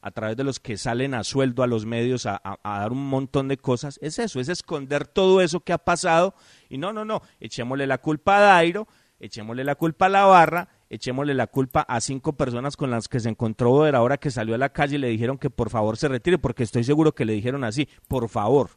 a 0.05 0.11
través 0.11 0.37
de 0.37 0.43
los 0.43 0.59
que 0.59 0.77
salen 0.77 1.15
a 1.15 1.23
sueldo 1.23 1.63
a 1.63 1.67
los 1.67 1.87
medios 1.87 2.27
a, 2.27 2.39
dar 2.63 2.91
un 2.91 3.09
montón 3.09 3.47
de 3.47 3.57
cosas, 3.57 3.97
es 4.03 4.19
eso, 4.19 4.39
es 4.39 4.49
esconder 4.49 5.07
todo 5.07 5.41
eso 5.41 5.61
que 5.61 5.73
ha 5.73 5.79
pasado. 5.79 6.35
Y 6.69 6.77
no, 6.77 6.93
no, 6.93 7.05
no, 7.05 7.23
echémosle 7.39 7.87
la 7.87 7.97
culpa 7.97 8.37
a 8.37 8.41
Dairo, 8.41 8.87
echémosle 9.19 9.63
la 9.63 9.73
culpa 9.73 10.05
a 10.05 10.09
la 10.09 10.25
barra, 10.25 10.69
echémosle 10.91 11.33
la 11.33 11.47
culpa 11.47 11.81
a 11.81 11.99
cinco 12.01 12.33
personas 12.33 12.77
con 12.77 12.91
las 12.91 13.07
que 13.07 13.19
se 13.19 13.29
encontró 13.29 13.71
Boder 13.71 13.95
ahora 13.95 14.17
que 14.17 14.29
salió 14.29 14.53
a 14.53 14.59
la 14.59 14.69
calle 14.69 14.97
y 14.97 14.99
le 14.99 15.07
dijeron 15.07 15.39
que 15.39 15.49
por 15.49 15.71
favor 15.71 15.97
se 15.97 16.07
retire, 16.07 16.37
porque 16.37 16.61
estoy 16.61 16.83
seguro 16.83 17.15
que 17.15 17.25
le 17.25 17.33
dijeron 17.33 17.63
así, 17.63 17.89
por 18.07 18.29
favor, 18.29 18.69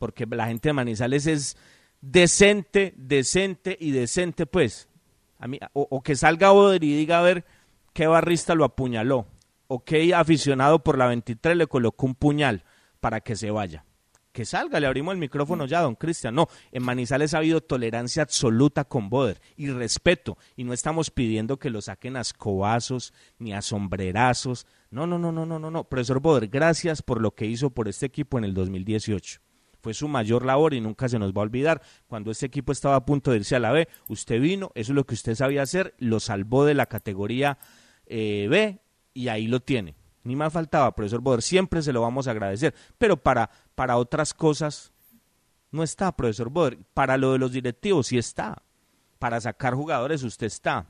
porque 0.00 0.26
la 0.26 0.48
gente 0.48 0.70
de 0.70 0.72
Manizales 0.72 1.28
es 1.28 1.56
decente, 2.00 2.94
decente 2.96 3.76
y 3.78 3.92
decente, 3.92 4.44
pues. 4.44 4.88
A 5.38 5.46
mí, 5.46 5.60
o, 5.72 5.86
o 5.88 6.02
que 6.02 6.16
salga 6.16 6.50
Boder 6.50 6.82
y 6.82 6.96
diga 6.96 7.20
a 7.20 7.22
ver 7.22 7.44
qué 7.92 8.08
barrista 8.08 8.56
lo 8.56 8.64
apuñaló 8.64 9.28
o 9.68 9.84
qué 9.84 10.14
aficionado 10.14 10.82
por 10.82 10.98
la 10.98 11.06
23 11.06 11.56
le 11.56 11.66
colocó 11.66 12.06
un 12.06 12.14
puñal 12.14 12.64
para 13.00 13.20
que 13.20 13.36
se 13.36 13.50
vaya? 13.50 13.84
Que 14.32 14.44
salga, 14.44 14.78
le 14.78 14.86
abrimos 14.86 15.12
el 15.12 15.18
micrófono 15.18 15.66
ya, 15.66 15.80
don 15.80 15.94
Cristian. 15.94 16.34
No, 16.34 16.48
en 16.70 16.82
Manizales 16.82 17.34
ha 17.34 17.38
habido 17.38 17.60
tolerancia 17.60 18.22
absoluta 18.22 18.84
con 18.84 19.10
Boder 19.10 19.40
y 19.56 19.68
respeto. 19.70 20.38
Y 20.54 20.64
no 20.64 20.72
estamos 20.72 21.10
pidiendo 21.10 21.58
que 21.58 21.70
lo 21.70 21.80
saquen 21.80 22.16
a 22.16 22.20
escobazos 22.20 23.12
ni 23.38 23.52
a 23.52 23.62
sombrerazos. 23.62 24.66
No, 24.90 25.06
no, 25.06 25.18
no, 25.18 25.32
no, 25.32 25.44
no, 25.46 25.58
no, 25.58 25.70
no. 25.70 25.84
Profesor 25.84 26.20
Boder, 26.20 26.48
gracias 26.48 27.02
por 27.02 27.20
lo 27.20 27.34
que 27.34 27.46
hizo 27.46 27.70
por 27.70 27.88
este 27.88 28.06
equipo 28.06 28.38
en 28.38 28.44
el 28.44 28.54
2018 28.54 29.40
fue 29.80 29.94
su 29.94 30.08
mayor 30.08 30.44
labor 30.44 30.74
y 30.74 30.80
nunca 30.80 31.08
se 31.08 31.20
nos 31.20 31.32
va 31.32 31.40
a 31.40 31.44
olvidar. 31.44 31.80
Cuando 32.08 32.32
este 32.32 32.46
equipo 32.46 32.72
estaba 32.72 32.96
a 32.96 33.06
punto 33.06 33.30
de 33.30 33.38
irse 33.38 33.54
a 33.54 33.60
la 33.60 33.70
B, 33.70 33.88
usted 34.08 34.40
vino, 34.40 34.72
eso 34.74 34.92
es 34.92 34.96
lo 34.96 35.06
que 35.06 35.14
usted 35.14 35.36
sabía 35.36 35.62
hacer, 35.62 35.94
lo 35.98 36.18
salvó 36.18 36.64
de 36.64 36.74
la 36.74 36.86
categoría 36.86 37.58
eh, 38.06 38.48
B 38.50 38.80
y 39.18 39.28
ahí 39.28 39.48
lo 39.48 39.58
tiene. 39.58 39.96
Ni 40.22 40.36
más 40.36 40.52
faltaba, 40.52 40.94
profesor 40.94 41.20
Boder, 41.20 41.42
siempre 41.42 41.82
se 41.82 41.92
lo 41.92 42.02
vamos 42.02 42.28
a 42.28 42.30
agradecer. 42.30 42.72
Pero 42.98 43.16
para, 43.16 43.50
para 43.74 43.96
otras 43.96 44.32
cosas 44.32 44.92
no 45.72 45.82
está, 45.82 46.14
profesor 46.14 46.50
Boder. 46.50 46.78
Para 46.94 47.16
lo 47.16 47.32
de 47.32 47.38
los 47.38 47.50
directivos 47.50 48.06
sí 48.06 48.16
está. 48.16 48.62
Para 49.18 49.40
sacar 49.40 49.74
jugadores 49.74 50.22
usted 50.22 50.46
está. 50.46 50.86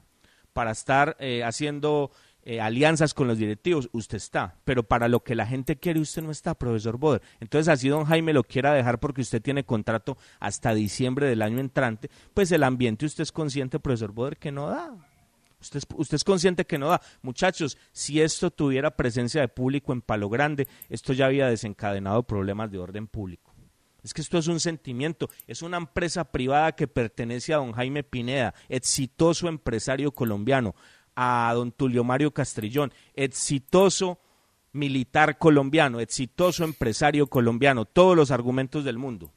Para 0.53 0.73
estar 0.73 1.17
eh, 1.21 1.43
haciendo 1.43 2.11
eh, 2.43 2.61
alianzas 2.61 3.15
con 3.15 3.29
los 3.29 3.39
directivos, 3.39 3.89
usted 3.93 4.19
está, 4.19 4.57
pero 4.65 4.83
para 4.83 5.09
lo 5.09 5.23
que 5.23 5.35
la 5.35 5.47
gente 5.47 5.77
quiere 5.77 6.01
usted 6.01 6.23
no 6.23 6.31
está, 6.31 6.55
profesor 6.55 6.99
Boder. 6.99 7.23
Entonces, 7.41 7.69
así 7.69 7.89
don 7.89 8.05
Jaime 8.05 8.35
lo 8.35 8.45
quiera 8.45 8.75
dejar 8.75 9.01
porque 9.01 9.23
usted 9.23 9.41
tiene 9.41 9.65
contrato 9.65 10.19
hasta 10.39 10.75
diciembre 10.75 11.29
del 11.29 11.41
año 11.41 11.61
entrante, 11.61 12.11
pues 12.35 12.53
el 12.53 12.63
ambiente 12.63 13.07
usted 13.07 13.23
es 13.23 13.33
consciente, 13.33 13.81
profesor 13.81 14.13
Boder, 14.13 14.37
que 14.37 14.53
no 14.53 14.69
da. 14.69 15.08
Usted 15.61 15.79
es, 15.79 15.87
usted 15.97 16.15
es 16.17 16.25
consciente 16.25 16.67
que 16.67 16.79
no 16.79 16.89
da. 16.89 17.01
Muchachos, 17.23 17.77
si 17.93 18.21
esto 18.21 18.51
tuviera 18.51 18.97
presencia 18.97 19.41
de 19.41 19.49
público 19.49 19.93
en 19.93 20.03
Palo 20.03 20.29
Grande, 20.29 20.69
esto 20.89 21.13
ya 21.13 21.27
había 21.27 21.49
desencadenado 21.49 22.23
problemas 22.23 22.71
de 22.71 22.79
orden 22.79 23.07
público. 23.07 23.55
Es 24.03 24.15
que 24.15 24.21
esto 24.21 24.39
es 24.39 24.47
un 24.47 24.61
sentimiento, 24.61 25.29
es 25.47 25.63
una 25.63 25.77
empresa 25.77 26.25
privada 26.25 26.73
que 26.73 26.87
pertenece 26.87 27.53
a 27.53 27.59
don 27.59 27.73
Jaime 27.73 28.05
Pineda, 28.05 28.55
exitoso 28.69 29.49
empresario 29.49 30.13
colombiano 30.13 30.75
a 31.17 31.53
don 31.53 31.73
Tulio 31.73 32.05
Mario 32.05 32.33
Castrillón, 32.33 32.93
exitoso 33.15 34.21
militar 34.73 35.37
colombiano, 35.37 35.99
exitoso 35.99 36.63
empresario 36.63 37.27
colombiano, 37.27 37.87
todos 37.87 38.17
los 38.17 38.31
argumentos 38.31 38.85
del 38.85 38.99
mundo. 38.99 39.33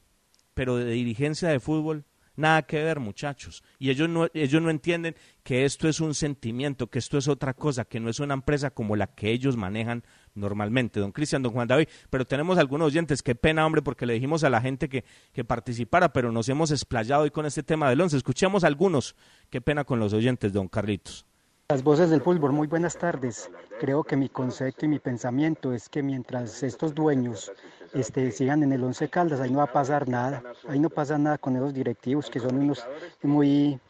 Pero 0.54 0.76
de 0.76 0.92
dirigencia 0.92 1.48
de 1.48 1.58
fútbol, 1.58 2.04
nada 2.36 2.62
que 2.62 2.82
ver, 2.82 3.00
muchachos. 3.00 3.62
Y 3.78 3.90
ellos 3.90 4.08
no, 4.08 4.28
ellos 4.34 4.62
no 4.62 4.70
entienden 4.70 5.14
que 5.42 5.64
esto 5.64 5.88
es 5.88 6.00
un 6.00 6.14
sentimiento, 6.14 6.88
que 6.88 6.98
esto 6.98 7.18
es 7.18 7.28
otra 7.28 7.54
cosa, 7.54 7.84
que 7.84 8.00
no 8.00 8.08
es 8.08 8.20
una 8.20 8.34
empresa 8.34 8.70
como 8.70 8.96
la 8.96 9.06
que 9.06 9.30
ellos 9.30 9.56
manejan 9.56 10.04
normalmente. 10.34 11.00
Don 11.00 11.12
Cristian, 11.12 11.42
don 11.42 11.52
Juan 11.52 11.68
David, 11.68 11.88
pero 12.10 12.26
tenemos 12.26 12.58
algunos 12.58 12.88
oyentes, 12.88 13.22
qué 13.22 13.34
pena, 13.34 13.66
hombre, 13.66 13.82
porque 13.82 14.06
le 14.06 14.14
dijimos 14.14 14.44
a 14.44 14.50
la 14.50 14.60
gente 14.60 14.88
que, 14.88 15.04
que 15.32 15.44
participara, 15.44 16.12
pero 16.12 16.32
nos 16.32 16.48
hemos 16.48 16.70
explayado 16.70 17.22
hoy 17.22 17.30
con 17.30 17.46
este 17.46 17.62
tema 17.62 17.88
del 17.88 18.00
once. 18.00 18.16
Escuchemos 18.16 18.64
algunos, 18.64 19.16
qué 19.50 19.60
pena 19.60 19.84
con 19.84 19.98
los 19.98 20.12
oyentes, 20.12 20.52
don 20.52 20.68
Carlitos. 20.68 21.26
Las 21.72 21.82
voces 21.82 22.10
del 22.10 22.20
fútbol, 22.20 22.52
muy 22.52 22.66
buenas 22.66 22.98
tardes. 22.98 23.50
Creo 23.80 24.04
que 24.04 24.14
mi 24.14 24.28
concepto 24.28 24.84
y 24.84 24.88
mi 24.88 24.98
pensamiento 24.98 25.72
es 25.72 25.88
que 25.88 26.02
mientras 26.02 26.62
estos 26.62 26.94
dueños 26.94 27.50
este, 27.94 28.32
sigan 28.32 28.62
en 28.62 28.72
el 28.72 28.82
Once 28.82 29.08
Caldas, 29.08 29.40
ahí 29.40 29.50
no 29.50 29.58
va 29.58 29.64
a 29.64 29.72
pasar 29.72 30.08
nada. 30.08 30.42
Ahí 30.68 30.78
no 30.78 30.90
pasa 30.90 31.18
nada 31.18 31.38
con 31.38 31.56
esos 31.56 31.74
directivos 31.74 32.30
que 32.30 32.40
son 32.40 32.56
unos 32.58 32.84
muy, 33.22 33.80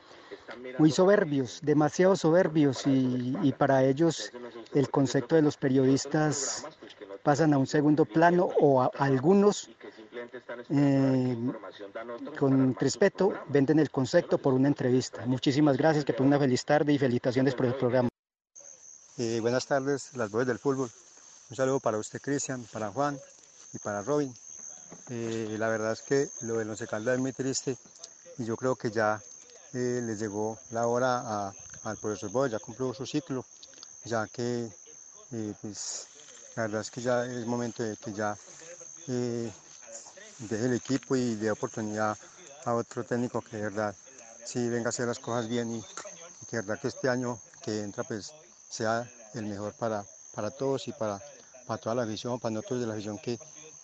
muy 0.78 0.90
soberbios, 0.90 1.60
demasiado 1.62 2.16
soberbios 2.16 2.82
y, 2.86 3.54
para 3.58 3.84
ellos 3.84 4.32
el 4.74 4.90
concepto 4.90 5.36
de 5.36 5.42
los 5.42 5.56
periodistas 5.56 6.66
pasan 7.22 7.54
a 7.54 7.58
un 7.58 7.66
segundo 7.66 8.04
plano 8.04 8.48
o 8.60 8.82
a 8.82 8.90
algunos 8.98 9.70
eh, 10.70 11.36
con 12.38 12.74
respeto 12.74 13.32
venden 13.48 13.78
el 13.78 13.90
concepto 13.90 14.38
por 14.38 14.54
una 14.54 14.68
entrevista. 14.68 15.24
Muchísimas 15.26 15.76
gracias, 15.76 16.04
que 16.04 16.12
por 16.12 16.26
una 16.26 16.38
feliz 16.38 16.64
tarde 16.64 16.92
y 16.92 16.98
felicitaciones 16.98 17.54
por 17.54 17.66
el 17.66 17.74
programa. 17.74 18.08
Eh, 19.18 19.38
buenas 19.40 19.66
tardes, 19.66 20.16
las 20.16 20.30
voces 20.30 20.48
del 20.48 20.58
fútbol. 20.58 20.90
Un 21.50 21.56
saludo 21.56 21.80
para 21.80 21.98
usted, 21.98 22.20
Cristian, 22.20 22.64
para 22.72 22.90
Juan 22.90 23.18
y 23.72 23.78
para 23.78 24.02
Robin. 24.02 24.34
Eh, 25.08 25.56
la 25.58 25.68
verdad 25.68 25.92
es 25.92 26.02
que 26.02 26.28
lo 26.42 26.58
de 26.58 26.68
Once 26.68 26.86
Caldas 26.86 27.14
es 27.14 27.20
muy 27.20 27.32
triste 27.32 27.76
y 28.38 28.44
yo 28.44 28.56
creo 28.56 28.76
que 28.76 28.90
ya 28.90 29.20
eh, 29.72 30.00
les 30.04 30.18
llegó 30.18 30.58
la 30.70 30.86
hora 30.86 31.52
al 31.82 31.96
profesor 31.96 32.30
Boy, 32.30 32.50
ya 32.50 32.58
cumplió 32.58 32.92
su 32.94 33.06
ciclo, 33.06 33.44
ya 34.04 34.26
que 34.26 34.70
pues, 35.60 36.06
la 36.56 36.64
verdad 36.64 36.82
es 36.82 36.90
que 36.90 37.00
ya 37.00 37.24
es 37.24 37.46
momento 37.46 37.82
de 37.82 37.96
que 37.96 38.12
ya 38.12 38.36
deje 39.06 40.64
el 40.66 40.74
equipo 40.74 41.16
y 41.16 41.36
dé 41.36 41.50
oportunidad 41.50 42.16
a 42.64 42.74
otro 42.74 43.04
técnico 43.04 43.40
que 43.40 43.56
de 43.56 43.62
verdad 43.64 43.94
sí 44.44 44.68
venga 44.68 44.86
a 44.86 44.88
hacer 44.90 45.06
las 45.06 45.18
cosas 45.18 45.48
bien 45.48 45.76
y, 45.76 45.82
que 46.48 46.56
de 46.56 46.62
verdad 46.62 46.80
que 46.80 46.88
este 46.88 47.08
año 47.08 47.40
que 47.62 47.80
entra 47.80 48.04
pues 48.04 48.32
sea 48.68 49.10
el 49.34 49.46
mejor 49.46 49.72
para, 49.74 50.04
para 50.34 50.50
todos 50.50 50.86
y 50.88 50.92
para, 50.92 51.20
para 51.66 51.80
toda 51.80 51.94
la 51.94 52.02
afición, 52.02 52.38
para 52.38 52.52
nosotros 52.54 52.80
de 52.80 52.86
la 52.86 52.92
afición 52.92 53.18
que 53.18 53.38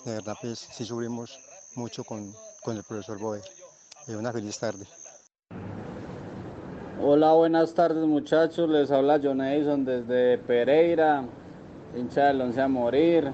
de 0.04 0.14
verdad 0.14 0.34
pues 0.40 0.58
sí 0.58 0.84
sufrimos 0.84 1.38
mucho 1.74 2.04
con, 2.04 2.32
con 2.62 2.76
el 2.76 2.82
profesor 2.82 3.18
Boe. 3.18 3.40
Eh, 4.06 4.16
una 4.16 4.32
feliz 4.32 4.58
tarde. 4.58 4.86
Hola, 7.00 7.32
buenas 7.32 7.74
tardes 7.74 8.04
muchachos, 8.06 8.68
les 8.68 8.90
habla 8.90 9.20
John 9.22 9.40
Edison 9.40 9.84
desde 9.84 10.38
Pereira, 10.38 11.24
hincha 11.96 12.26
del 12.26 12.40
once 12.40 12.60
a 12.60 12.68
morir. 12.68 13.30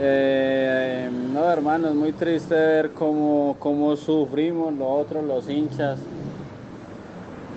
Eh, 0.00 1.10
no, 1.32 1.50
hermano, 1.50 1.88
es 1.88 1.94
muy 1.94 2.12
triste 2.12 2.54
ver 2.54 2.92
cómo, 2.92 3.56
cómo 3.58 3.96
sufrimos 3.96 4.72
nosotros 4.72 5.24
los 5.24 5.48
hinchas. 5.48 5.98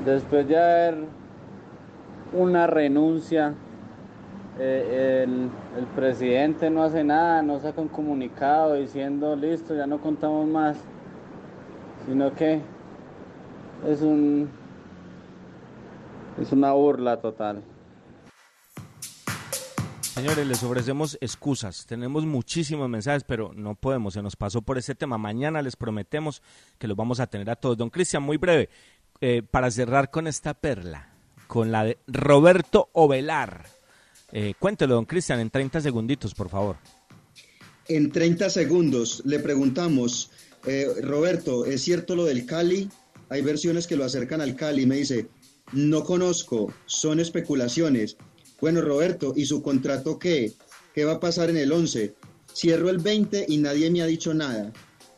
Después 0.05 0.47
de 0.47 0.57
haber 0.57 0.97
una 2.33 2.65
renuncia, 2.65 3.53
eh, 4.59 5.25
el, 5.25 5.85
presidente 5.95 6.69
no 6.69 6.83
hace 6.83 7.03
nada, 7.03 7.41
no 7.41 7.59
saca 7.59 7.81
un 7.81 7.87
comunicado 7.87 8.75
diciendo 8.75 9.35
listo, 9.35 9.75
ya 9.75 9.87
no 9.87 9.99
contamos 10.01 10.47
más, 10.47 10.77
sino 12.05 12.33
que 12.35 12.61
es 13.87 14.01
un 14.01 14.49
es 16.39 16.51
una 16.51 16.71
burla 16.73 17.19
total. 17.21 17.63
Señores, 20.01 20.45
les 20.45 20.61
ofrecemos 20.61 21.17
excusas. 21.21 21.85
Tenemos 21.85 22.25
muchísimos 22.25 22.89
mensajes, 22.89 23.23
pero 23.23 23.53
no 23.55 23.75
podemos. 23.75 24.13
Se 24.13 24.21
nos 24.21 24.35
pasó 24.35 24.61
por 24.61 24.77
ese 24.77 24.93
tema. 24.93 25.17
Mañana 25.17 25.61
les 25.61 25.75
prometemos 25.75 26.41
que 26.77 26.87
los 26.87 26.97
vamos 26.97 27.19
a 27.19 27.27
tener 27.27 27.49
a 27.49 27.55
todos. 27.55 27.77
Don 27.77 27.89
Cristian, 27.89 28.21
muy 28.21 28.37
breve, 28.37 28.69
eh, 29.21 29.41
para 29.41 29.71
cerrar 29.71 30.11
con 30.11 30.27
esta 30.27 30.53
perla, 30.53 31.13
con 31.47 31.71
la 31.71 31.85
de 31.85 31.97
Roberto 32.07 32.89
Ovelar. 32.91 33.65
Eh, 34.31 34.53
cuéntelo, 34.57 34.95
don 34.95 35.05
Cristian, 35.05 35.39
en 35.39 35.49
30 35.49 35.81
segunditos, 35.81 36.33
por 36.33 36.49
favor. 36.49 36.77
En 37.87 38.11
30 38.11 38.49
segundos 38.49 39.21
le 39.25 39.39
preguntamos, 39.39 40.31
eh, 40.65 40.87
Roberto, 41.01 41.65
¿es 41.65 41.81
cierto 41.81 42.15
lo 42.15 42.25
del 42.25 42.45
Cali? 42.45 42.89
Hay 43.29 43.41
versiones 43.41 43.87
que 43.87 43.95
lo 43.95 44.05
acercan 44.05 44.41
al 44.41 44.55
Cali. 44.55 44.85
Me 44.85 44.97
dice, 44.97 45.27
no 45.73 46.03
conozco, 46.03 46.73
son 46.85 47.19
especulaciones. 47.19 48.17
Bueno, 48.61 48.81
Roberto, 48.81 49.33
¿y 49.35 49.45
su 49.45 49.61
contrato 49.61 50.19
qué? 50.19 50.53
¿Qué 50.93 51.03
va 51.03 51.13
a 51.13 51.19
pasar 51.19 51.49
en 51.49 51.57
el 51.57 51.71
11? 51.71 52.13
Cierro 52.53 52.89
el 52.89 52.99
20 52.99 53.45
y 53.47 53.57
nadie 53.57 53.89
me 53.89 54.01
ha 54.01 54.05
dicho 54.05 54.33
nada. 54.33 54.71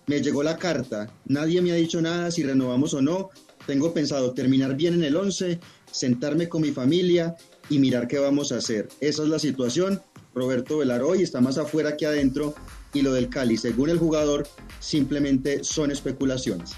Me 0.08 0.22
llegó 0.22 0.44
la 0.44 0.58
carta, 0.58 1.14
nadie 1.26 1.62
me 1.62 1.72
ha 1.72 1.76
dicho 1.76 2.02
nada 2.02 2.32
si 2.32 2.44
renovamos 2.44 2.94
o 2.94 3.02
no. 3.02 3.30
Tengo 3.66 3.94
pensado 3.94 4.34
terminar 4.34 4.76
bien 4.76 4.96
en 4.96 5.04
el 5.04 5.16
11, 5.16 5.60
sentarme 5.92 6.50
con 6.50 6.62
mi 6.62 6.72
familia 6.72 7.36
y 7.70 7.80
mirar 7.80 8.08
qué 8.08 8.20
vamos 8.20 8.52
a 8.52 8.58
hacer. 8.58 8.90
Esa 9.00 9.24
es 9.24 9.30
la 9.30 9.40
situación. 9.40 10.02
Roberto 10.36 10.80
Velar 10.80 11.04
hoy 11.04 11.22
está 11.22 11.42
más 11.42 11.58
afuera 11.58 11.96
que 11.96 12.06
adentro 12.06 12.56
y 12.94 13.02
lo 13.02 13.14
del 13.14 13.30
Cali, 13.30 13.58
según 13.58 13.90
el 13.90 14.00
jugador, 14.00 14.48
simplemente 14.80 15.64
son 15.64 15.92
especulaciones 15.92 16.76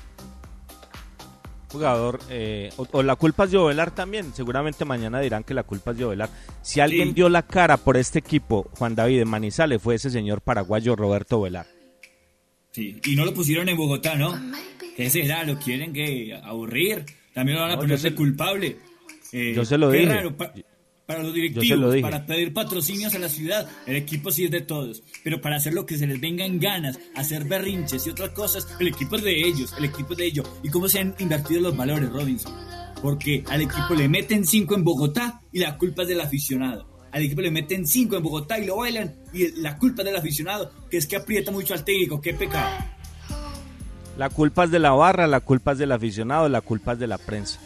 jugador, 1.76 2.20
eh, 2.30 2.70
o, 2.78 3.04
la 3.04 3.16
culpa 3.16 3.44
es 3.44 3.52
de 3.52 3.58
Ovelar 3.58 3.94
también, 3.94 4.34
seguramente 4.34 4.86
mañana 4.86 5.20
dirán 5.20 5.44
que 5.44 5.54
la 5.54 5.64
culpa 5.64 5.92
es 5.92 5.98
de 5.98 6.06
Ovelar. 6.06 6.30
Si 6.62 6.80
alguien 6.80 7.14
dio 7.14 7.28
la 7.28 7.44
cara 7.44 7.78
por 7.78 7.98
este 7.98 8.20
equipo, 8.20 8.70
Juan 8.78 8.96
David 8.96 9.20
de 9.20 9.26
Manizales, 9.26 9.82
fue 9.82 9.96
ese 9.96 10.10
señor 10.10 10.42
paraguayo 10.42 10.96
Roberto 10.96 11.40
Ovelar. 11.40 11.68
Sí, 12.72 13.00
y 13.06 13.16
no 13.16 13.26
lo 13.26 13.34
pusieron 13.34 13.70
en 13.70 13.78
Bogotá, 13.78 14.16
¿no? 14.16 14.34
¿Qué 14.96 15.10
será? 15.10 15.44
¿Lo 15.44 15.58
quieren 15.60 15.94
que 15.94 16.38
aburrir? 16.44 17.06
También 17.34 17.58
lo 17.58 17.64
van 17.64 17.72
a 17.72 17.78
ponerse 17.78 18.16
culpable. 18.16 18.78
Eh, 19.32 19.54
yo 19.54 19.66
se 19.66 19.78
lo 19.78 19.92
dije. 19.92 20.06
Raro, 20.06 20.36
para 21.06 21.22
los 21.22 21.34
directivos, 21.34 21.96
para 22.02 22.26
pedir 22.26 22.54
patrocinios 22.54 23.14
a 23.14 23.20
la 23.20 23.30
ciudad, 23.30 23.68
el 23.86 23.96
equipo 23.96 24.32
sí 24.32 24.46
es 24.46 24.52
de 24.52 24.62
todos, 24.62 25.04
pero 25.24 25.40
para 25.40 25.58
hacer 25.58 25.74
lo 25.74 25.86
que 25.86 25.98
se 25.98 26.08
les 26.08 26.20
venga 26.20 26.46
en 26.46 26.60
ganas, 26.60 27.00
hacer 27.16 27.46
berrinches 27.46 28.06
y 28.08 28.10
otras 28.10 28.32
cosas, 28.32 28.68
el 28.80 28.88
equipo 28.88 29.16
es 29.16 29.24
de 29.24 29.48
ellos, 29.48 29.74
el 29.78 29.86
equipo 29.86 30.14
es 30.14 30.18
de 30.18 30.26
ellos. 30.26 30.50
¿Y 30.64 30.70
cómo 30.70 30.90
se 30.90 31.00
han 31.00 31.16
invertido 31.20 31.62
los 31.62 31.78
valores, 31.78 32.10
Robinson? 32.12 32.54
Porque 33.02 33.44
al 33.50 33.62
equipo 33.62 33.94
le 33.96 34.10
meten 34.10 34.46
cinco 34.46 34.76
en 34.76 34.84
Bogotá 34.84 35.42
y 35.52 35.60
la 35.60 35.78
culpa 35.78 36.04
es 36.04 36.08
del 36.08 36.22
aficionado. 36.22 36.88
al 37.12 37.22
equipo 37.22 37.42
le 37.42 37.52
meten 37.52 37.88
cinco 37.88 38.18
en 38.18 38.24
Bogotá 38.24 38.60
y 38.60 38.66
lo 38.66 38.78
bailan 38.78 39.16
y 39.32 39.52
la 39.62 39.78
culpa 39.78 40.02
es 40.02 40.08
del 40.08 40.18
aficionado, 40.18 40.72
que 40.90 40.98
es 40.98 41.06
que 41.06 41.16
aprieta 41.16 41.52
mucho 41.52 41.74
al 41.74 41.86
técnico, 41.86 42.20
qué 42.20 42.34
pecado. 42.34 42.76
La 44.18 44.30
culpa 44.30 44.64
es 44.64 44.72
de 44.72 44.80
la 44.80 44.92
barra, 44.92 45.28
la 45.28 45.42
culpa 45.42 45.74
es 45.74 45.78
del 45.78 45.92
aficionado, 45.92 46.50
la 46.50 46.62
culpa 46.62 46.94
es 46.94 47.00
de 47.00 47.08
la 47.08 47.18
prensa. 47.18 47.60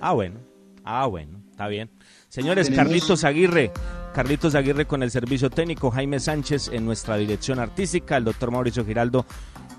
Ah, 0.00 0.12
bueno, 0.12 0.38
ah, 0.84 1.06
bueno, 1.06 1.40
está 1.50 1.66
bien. 1.66 1.90
Señores, 2.34 2.68
Carlitos 2.68 3.22
Aguirre, 3.22 3.70
Carlitos 4.12 4.56
Aguirre 4.56 4.86
con 4.86 5.04
el 5.04 5.12
servicio 5.12 5.50
técnico, 5.50 5.92
Jaime 5.92 6.18
Sánchez 6.18 6.66
en 6.72 6.84
nuestra 6.84 7.16
dirección 7.16 7.60
artística, 7.60 8.16
el 8.16 8.24
doctor 8.24 8.50
Mauricio 8.50 8.84
Giraldo 8.84 9.24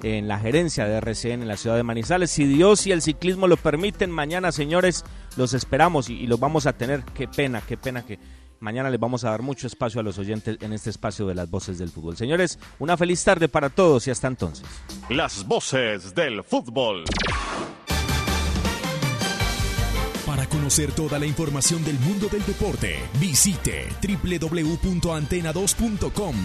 en 0.03 0.29
la 0.29 0.39
gerencia 0.39 0.85
de 0.85 0.95
RCN 0.95 1.41
en 1.41 1.49
la 1.49 1.57
ciudad 1.57 1.75
de 1.75 1.83
Manizales. 1.83 2.31
Si 2.31 2.45
Dios 2.45 2.87
y 2.87 2.93
el 2.93 3.01
ciclismo 3.01 3.49
lo 3.49 3.57
permiten, 3.57 4.09
mañana, 4.09 4.53
señores, 4.53 5.03
los 5.35 5.53
esperamos 5.53 6.09
y, 6.09 6.13
y 6.13 6.27
los 6.27 6.39
vamos 6.39 6.65
a 6.65 6.71
tener. 6.71 7.03
Qué 7.13 7.27
pena, 7.27 7.59
qué 7.59 7.75
pena 7.75 8.05
que 8.05 8.19
mañana 8.61 8.89
les 8.89 9.01
vamos 9.01 9.25
a 9.25 9.31
dar 9.31 9.41
mucho 9.41 9.67
espacio 9.67 9.99
a 9.99 10.03
los 10.03 10.17
oyentes 10.17 10.57
en 10.61 10.71
este 10.71 10.91
espacio 10.91 11.27
de 11.27 11.35
las 11.35 11.49
voces 11.49 11.77
del 11.77 11.89
fútbol. 11.89 12.15
Señores, 12.15 12.57
una 12.79 12.95
feliz 12.95 13.21
tarde 13.21 13.49
para 13.49 13.69
todos 13.69 14.07
y 14.07 14.11
hasta 14.11 14.29
entonces. 14.29 14.65
Las 15.09 15.45
voces 15.45 16.15
del 16.15 16.41
fútbol. 16.41 17.03
Para 20.35 20.49
conocer 20.49 20.91
toda 20.91 21.17
la 21.17 21.25
información 21.25 21.81
del 21.85 21.97
mundo 21.97 22.27
del 22.27 22.45
deporte, 22.45 22.97
visite 23.21 23.87
www.antena2.com. 24.01 26.35